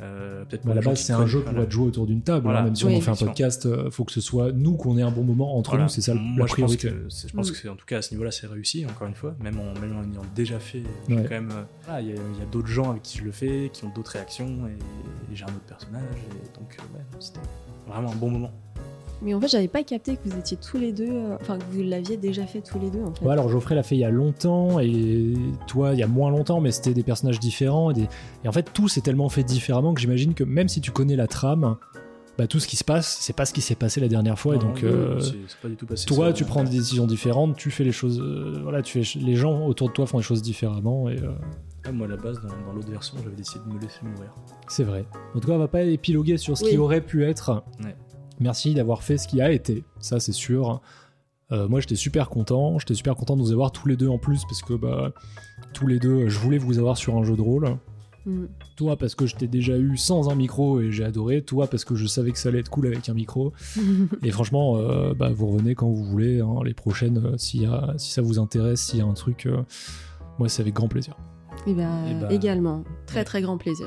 Euh, 0.00 0.44
peut-être 0.44 0.64
Mais 0.64 0.70
pour 0.70 0.72
à 0.72 0.74
la 0.74 0.80
base, 0.80 1.00
c'est 1.00 1.12
un 1.12 1.26
jeu 1.26 1.38
pour 1.42 1.50
voilà. 1.50 1.62
être 1.64 1.70
joué 1.70 1.86
autour 1.86 2.08
d'une 2.08 2.22
table. 2.22 2.42
Voilà. 2.42 2.62
hein, 2.62 2.64
même 2.64 2.74
si 2.74 2.84
Oui, 2.86 2.94
on 2.94 2.98
en 2.98 3.00
fait 3.00 3.10
un 3.12 3.26
podcast, 3.26 3.66
euh, 3.66 3.88
faut 3.92 4.04
que 4.04 4.10
ce 4.10 4.20
soit 4.20 4.50
nous 4.50 4.74
qu'on 4.76 4.98
ait 4.98 5.02
un 5.02 5.12
bon 5.12 5.22
moment 5.22 5.56
entre 5.56 5.70
Voilà. 5.70 5.84
nous. 5.84 5.88
C'est 5.90 6.00
ça 6.00 6.14
Moi, 6.14 6.24
la 6.24 6.34
je 6.34 6.40
pense 6.40 6.50
priorité. 6.54 6.88
je 6.88 7.32
pense 7.32 7.48
Mm. 7.48 7.52
que 7.52 7.56
c'est 7.56 7.68
en 7.68 7.76
tout 7.76 7.86
cas 7.86 7.98
à 7.98 8.02
ce 8.02 8.10
niveau-là, 8.14 8.32
c'est 8.32 8.48
réussi. 8.48 8.84
Encore 8.84 9.06
une 9.06 9.14
fois, 9.14 9.36
même 9.40 9.60
en, 9.60 9.72
même 9.80 9.96
en 9.96 10.02
ayant 10.12 10.22
déjà 10.34 10.58
fait, 10.58 10.82
Ouais. 11.08 11.22
quand 11.22 11.30
même. 11.30 11.50
euh, 11.52 11.62
voilà, 11.84 12.00
il 12.00 12.08
y 12.08 12.12
a, 12.12 12.16
il 12.16 12.50
d'autres 12.50 12.66
gens 12.66 12.90
avec 12.90 13.02
qui 13.04 13.18
je 13.18 13.24
le 13.24 13.30
fais, 13.30 13.70
qui 13.72 13.84
ont 13.84 13.90
d'autres 13.94 14.10
réactions, 14.10 14.66
et, 14.66 15.32
et 15.32 15.36
j'ai 15.36 15.44
un 15.44 15.48
autre 15.48 15.60
personnage, 15.68 16.02
et 16.32 16.58
donc 16.58 16.76
euh, 16.80 16.98
ouais, 16.98 17.04
c'était 17.20 17.38
vraiment 17.86 18.10
un 18.10 18.16
bon 18.16 18.30
moment. 18.30 18.50
Mais 19.22 19.32
en 19.34 19.40
fait, 19.40 19.48
j'avais 19.48 19.68
pas 19.68 19.82
capté 19.82 20.16
que 20.16 20.28
vous 20.28 20.38
étiez 20.38 20.56
tous 20.58 20.76
les 20.78 20.92
deux, 20.92 21.08
euh, 21.10 21.36
enfin, 21.40 21.58
que 21.58 21.64
vous 21.70 21.82
l'aviez 21.82 22.16
déjà 22.16 22.44
fait 22.46 22.60
tous 22.60 22.78
les 22.78 22.90
deux, 22.90 23.02
en 23.02 23.14
fait. 23.14 23.24
Ouais, 23.24 23.32
alors 23.32 23.48
Geoffrey 23.48 23.74
l'a 23.74 23.82
fait 23.82 23.94
il 23.96 24.00
y 24.00 24.04
a 24.04 24.10
longtemps 24.10 24.78
et 24.78 25.32
toi 25.66 25.92
il 25.94 25.98
y 25.98 26.02
a 26.02 26.06
moins 26.06 26.30
longtemps, 26.30 26.60
mais 26.60 26.70
c'était 26.70 26.92
des 26.94 27.02
personnages 27.02 27.40
différents. 27.40 27.90
Et, 27.90 27.94
des- 27.94 28.08
et 28.44 28.48
en 28.48 28.52
fait, 28.52 28.70
tout 28.74 28.88
s'est 28.88 29.00
tellement 29.00 29.28
fait 29.30 29.42
différemment 29.42 29.94
que 29.94 30.00
j'imagine 30.00 30.34
que 30.34 30.44
même 30.44 30.68
si 30.68 30.80
tu 30.82 30.90
connais 30.90 31.16
la 31.16 31.26
trame, 31.26 31.76
bah, 32.36 32.46
tout 32.46 32.60
ce 32.60 32.68
qui 32.68 32.76
se 32.76 32.84
passe, 32.84 33.16
c'est 33.22 33.32
pas 33.34 33.46
ce 33.46 33.54
qui 33.54 33.62
s'est 33.62 33.74
passé 33.74 33.98
la 34.00 34.08
dernière 34.08 34.38
fois. 34.38 34.56
et 34.56 34.58
donc, 34.58 34.82
non, 34.82 34.88
euh, 34.90 35.20
pas 35.62 35.68
du 35.68 35.76
tout 35.76 35.86
passé. 35.86 36.04
toi, 36.04 36.26
ça. 36.26 36.32
tu 36.34 36.44
prends 36.44 36.62
des 36.64 36.70
décisions 36.70 37.06
différentes, 37.06 37.56
tu 37.56 37.70
fais 37.70 37.84
les 37.84 37.92
choses. 37.92 38.20
euh, 38.20 38.60
voilà, 38.62 38.82
tu 38.82 39.02
fais, 39.02 39.18
les 39.18 39.34
gens 39.36 39.66
autour 39.66 39.88
de 39.88 39.94
toi 39.94 40.04
font 40.06 40.18
les 40.18 40.22
choses 40.24 40.42
différemment. 40.42 41.08
Et 41.08 41.16
euh, 41.22 41.30
Ah, 41.86 41.92
moi, 41.92 42.06
à 42.06 42.10
la 42.10 42.16
base, 42.16 42.38
dans, 42.42 42.48
dans 42.66 42.74
l'autre 42.74 42.90
version, 42.90 43.16
j'avais 43.24 43.36
décidé 43.36 43.60
de 43.66 43.72
me 43.72 43.80
laisser 43.80 44.00
mourir. 44.04 44.34
c'est 44.68 44.84
vrai. 44.84 45.06
En 45.34 45.40
tout 45.40 45.48
cas, 45.48 45.54
on 45.54 45.58
va 45.58 45.68
pas 45.68 45.82
épiloguer 45.82 46.36
sur 46.36 46.58
ce 46.58 46.64
Oui. 46.64 46.72
qui 46.72 46.76
aurait 46.76 47.00
pu 47.00 47.24
être. 47.24 47.62
Ouais. 47.82 47.96
Merci 48.40 48.74
d'avoir 48.74 49.02
fait 49.02 49.16
ce 49.18 49.26
qui 49.28 49.40
a 49.40 49.50
été, 49.50 49.84
ça 49.98 50.20
c'est 50.20 50.32
sûr. 50.32 50.80
Euh, 51.52 51.68
moi 51.68 51.80
j'étais 51.80 51.94
super 51.96 52.28
content, 52.28 52.78
j'étais 52.78 52.94
super 52.94 53.14
content 53.14 53.36
de 53.36 53.40
vous 53.42 53.52
avoir 53.52 53.70
tous 53.72 53.86
les 53.88 53.96
deux 53.96 54.08
en 54.08 54.18
plus 54.18 54.42
parce 54.44 54.62
que 54.62 54.74
bah 54.74 55.12
tous 55.72 55.86
les 55.86 55.98
deux 56.00 56.28
je 56.28 56.38
voulais 56.40 56.58
vous 56.58 56.78
avoir 56.78 56.96
sur 56.96 57.16
un 57.16 57.22
jeu 57.24 57.36
de 57.36 57.40
rôle. 57.42 57.76
Mm. 58.26 58.46
Toi 58.76 58.96
parce 58.96 59.14
que 59.14 59.26
je 59.26 59.36
t'ai 59.36 59.46
déjà 59.46 59.78
eu 59.78 59.96
sans 59.96 60.28
un 60.28 60.34
micro 60.34 60.80
et 60.80 60.90
j'ai 60.90 61.04
adoré, 61.04 61.42
toi 61.42 61.68
parce 61.68 61.84
que 61.84 61.94
je 61.94 62.06
savais 62.06 62.32
que 62.32 62.38
ça 62.38 62.48
allait 62.48 62.58
être 62.58 62.68
cool 62.70 62.88
avec 62.88 63.08
un 63.08 63.14
micro. 63.14 63.52
Et 64.24 64.32
franchement, 64.32 64.76
euh, 64.78 65.14
bah, 65.14 65.30
vous 65.32 65.46
revenez 65.46 65.76
quand 65.76 65.88
vous 65.88 66.04
voulez, 66.04 66.40
hein, 66.40 66.56
les 66.64 66.74
prochaines, 66.74 67.18
euh, 67.24 67.38
s'il 67.38 67.62
y 67.62 67.66
a- 67.66 67.94
si 67.96 68.10
ça 68.10 68.22
vous 68.22 68.40
intéresse, 68.40 68.80
s'il 68.82 68.98
y 68.98 69.02
a 69.02 69.06
un 69.06 69.14
truc, 69.14 69.46
euh, 69.46 69.62
moi 70.40 70.48
c'est 70.48 70.62
avec 70.62 70.74
grand 70.74 70.88
plaisir. 70.88 71.16
Et 71.68 71.74
bah, 71.74 71.88
Eh 72.10 72.14
bah, 72.20 72.28
également, 72.32 72.82
très 73.06 73.18
ouais. 73.20 73.24
très 73.24 73.40
grand 73.42 73.56
plaisir. 73.56 73.86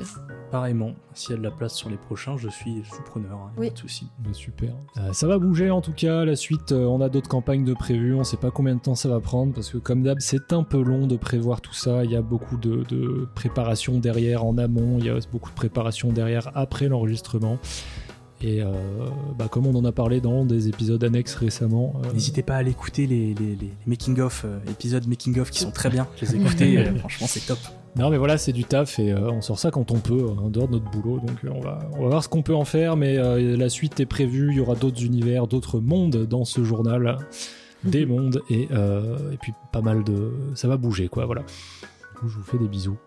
Pareillement, 0.52 0.94
s'il 1.14 1.32
y 1.32 1.34
a 1.34 1.38
de 1.38 1.44
la 1.44 1.52
place 1.52 1.74
sur 1.76 1.90
les 1.90 1.98
prochains, 1.98 2.36
je 2.38 2.50
suis, 2.50 2.84
je 2.84 2.90
suis 2.90 3.04
preneur, 3.06 3.34
hein, 3.38 3.52
Oui. 3.58 3.68
pas 3.68 3.74
de 3.76 3.80
souci. 3.80 4.08
Bah, 4.20 4.32
super. 4.34 4.74
Euh, 4.98 5.14
ça 5.14 5.28
va 5.28 5.38
bouger 5.38 5.70
en 5.70 5.82
tout 5.82 5.94
cas, 5.94 6.26
la 6.26 6.36
suite, 6.36 6.72
euh, 6.72 6.86
on 6.86 7.02
a 7.02 7.10
d'autres 7.10 7.30
campagnes 7.30 7.64
de 7.66 7.74
prévues, 7.74 8.16
on 8.16 8.24
sait 8.24 8.38
pas 8.38 8.50
combien 8.52 8.76
de 8.76 8.82
temps 8.82 8.96
ça 8.96 9.10
va 9.10 9.20
prendre, 9.20 9.54
parce 9.54 9.70
que 9.70 9.78
comme 9.78 10.02
d'hab, 10.02 10.20
c'est 10.20 10.52
un 10.54 10.64
peu 10.64 10.82
long 10.82 11.06
de 11.06 11.18
prévoir 11.18 11.62
tout 11.62 11.74
ça, 11.74 12.04
il 12.04 12.12
y 12.12 12.16
a 12.16 12.22
beaucoup 12.22 12.58
de, 12.58 12.84
de 12.90 13.28
préparation 13.36 14.00
derrière 14.00 14.44
en 14.44 14.58
amont, 14.58 14.98
il 15.00 15.06
y 15.06 15.10
a 15.10 15.18
beaucoup 15.32 15.50
de 15.52 15.56
préparation 15.56 16.12
derrière 16.12 16.50
après 16.56 16.88
l'enregistrement. 16.88 17.60
Et 18.42 18.62
euh, 18.64 18.72
bah, 19.38 19.50
comme 19.52 19.68
on 19.68 19.76
en 19.76 19.84
a 19.84 19.92
parlé 19.92 20.22
dans 20.22 20.46
des 20.46 20.70
épisodes 20.70 21.04
annexes 21.04 21.36
récemment, 21.36 21.96
euh, 22.06 22.14
N'hésitez 22.14 22.42
pas 22.42 22.54
à 22.56 22.58
aller 22.60 22.72
écouter 22.72 23.06
les, 23.06 23.34
les, 23.34 23.56
les 23.58 23.70
making-of, 23.86 24.44
euh, 24.46 24.60
épisodes 24.72 25.06
making-of 25.08 25.52
qui 25.52 25.60
sont 25.60 25.72
très 25.72 25.90
bien. 25.90 26.08
Je 26.16 26.26
les 26.26 26.36
ai 26.38 26.40
écoutés, 26.42 26.78
euh, 26.78 26.96
franchement, 27.00 27.28
c'est 27.28 27.46
top. 27.46 27.60
Non, 27.96 28.10
mais 28.10 28.18
voilà, 28.18 28.38
c'est 28.38 28.54
du 28.54 28.64
taf 28.64 29.00
et 29.00 29.12
euh, 29.12 29.32
on 29.32 29.42
sort 29.42 29.60
ça 29.60 29.72
quand 29.72 29.92
on 29.92 30.00
peut, 30.00 30.14
euh, 30.14 30.42
en 30.42 30.50
dehors 30.50 30.68
de 30.68 30.74
notre 30.74 30.90
boulot. 30.92 31.20
Donc 31.20 31.44
euh, 31.44 31.50
on, 31.54 31.60
va, 31.60 31.80
on 31.98 32.04
va 32.04 32.08
voir 32.10 32.24
ce 32.24 32.30
qu'on 32.30 32.44
peut 32.44 32.56
en 32.56 32.66
faire, 32.66 32.96
mais 32.96 33.18
euh, 33.18 33.58
la 33.58 33.70
suite 33.70 34.00
est 34.00 34.06
prévue. 34.06 34.50
Il 34.52 34.58
y 34.58 34.60
aura 34.62 34.76
d'autres 34.76 35.04
univers, 35.04 35.48
d'autres 35.48 35.80
mondes 35.80 36.26
dans 36.26 36.46
ce 36.46 36.64
journal. 36.64 37.18
Des 37.86 38.06
mondes 38.06 38.42
et, 38.50 38.64
et 38.64 39.38
puis 39.42 39.54
pas 39.72 39.82
mal 39.82 40.04
de. 40.04 40.34
Ça 40.54 40.68
va 40.68 40.76
bouger, 40.76 41.08
quoi, 41.08 41.26
voilà. 41.26 41.44
Je 42.22 42.28
vous 42.28 42.44
fais 42.44 42.58
des 42.58 42.68
bisous 42.68 42.98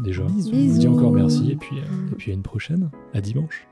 déjà. 0.00 0.24
Bisous. 0.24 0.50
Je 0.52 0.68
vous 0.70 0.78
dis 0.78 0.88
encore 0.88 1.12
merci 1.12 1.50
et 1.50 1.56
puis, 1.56 1.78
et 1.78 2.14
puis 2.16 2.30
à 2.30 2.34
une 2.34 2.42
prochaine. 2.42 2.90
À 3.14 3.22
dimanche. 3.22 3.66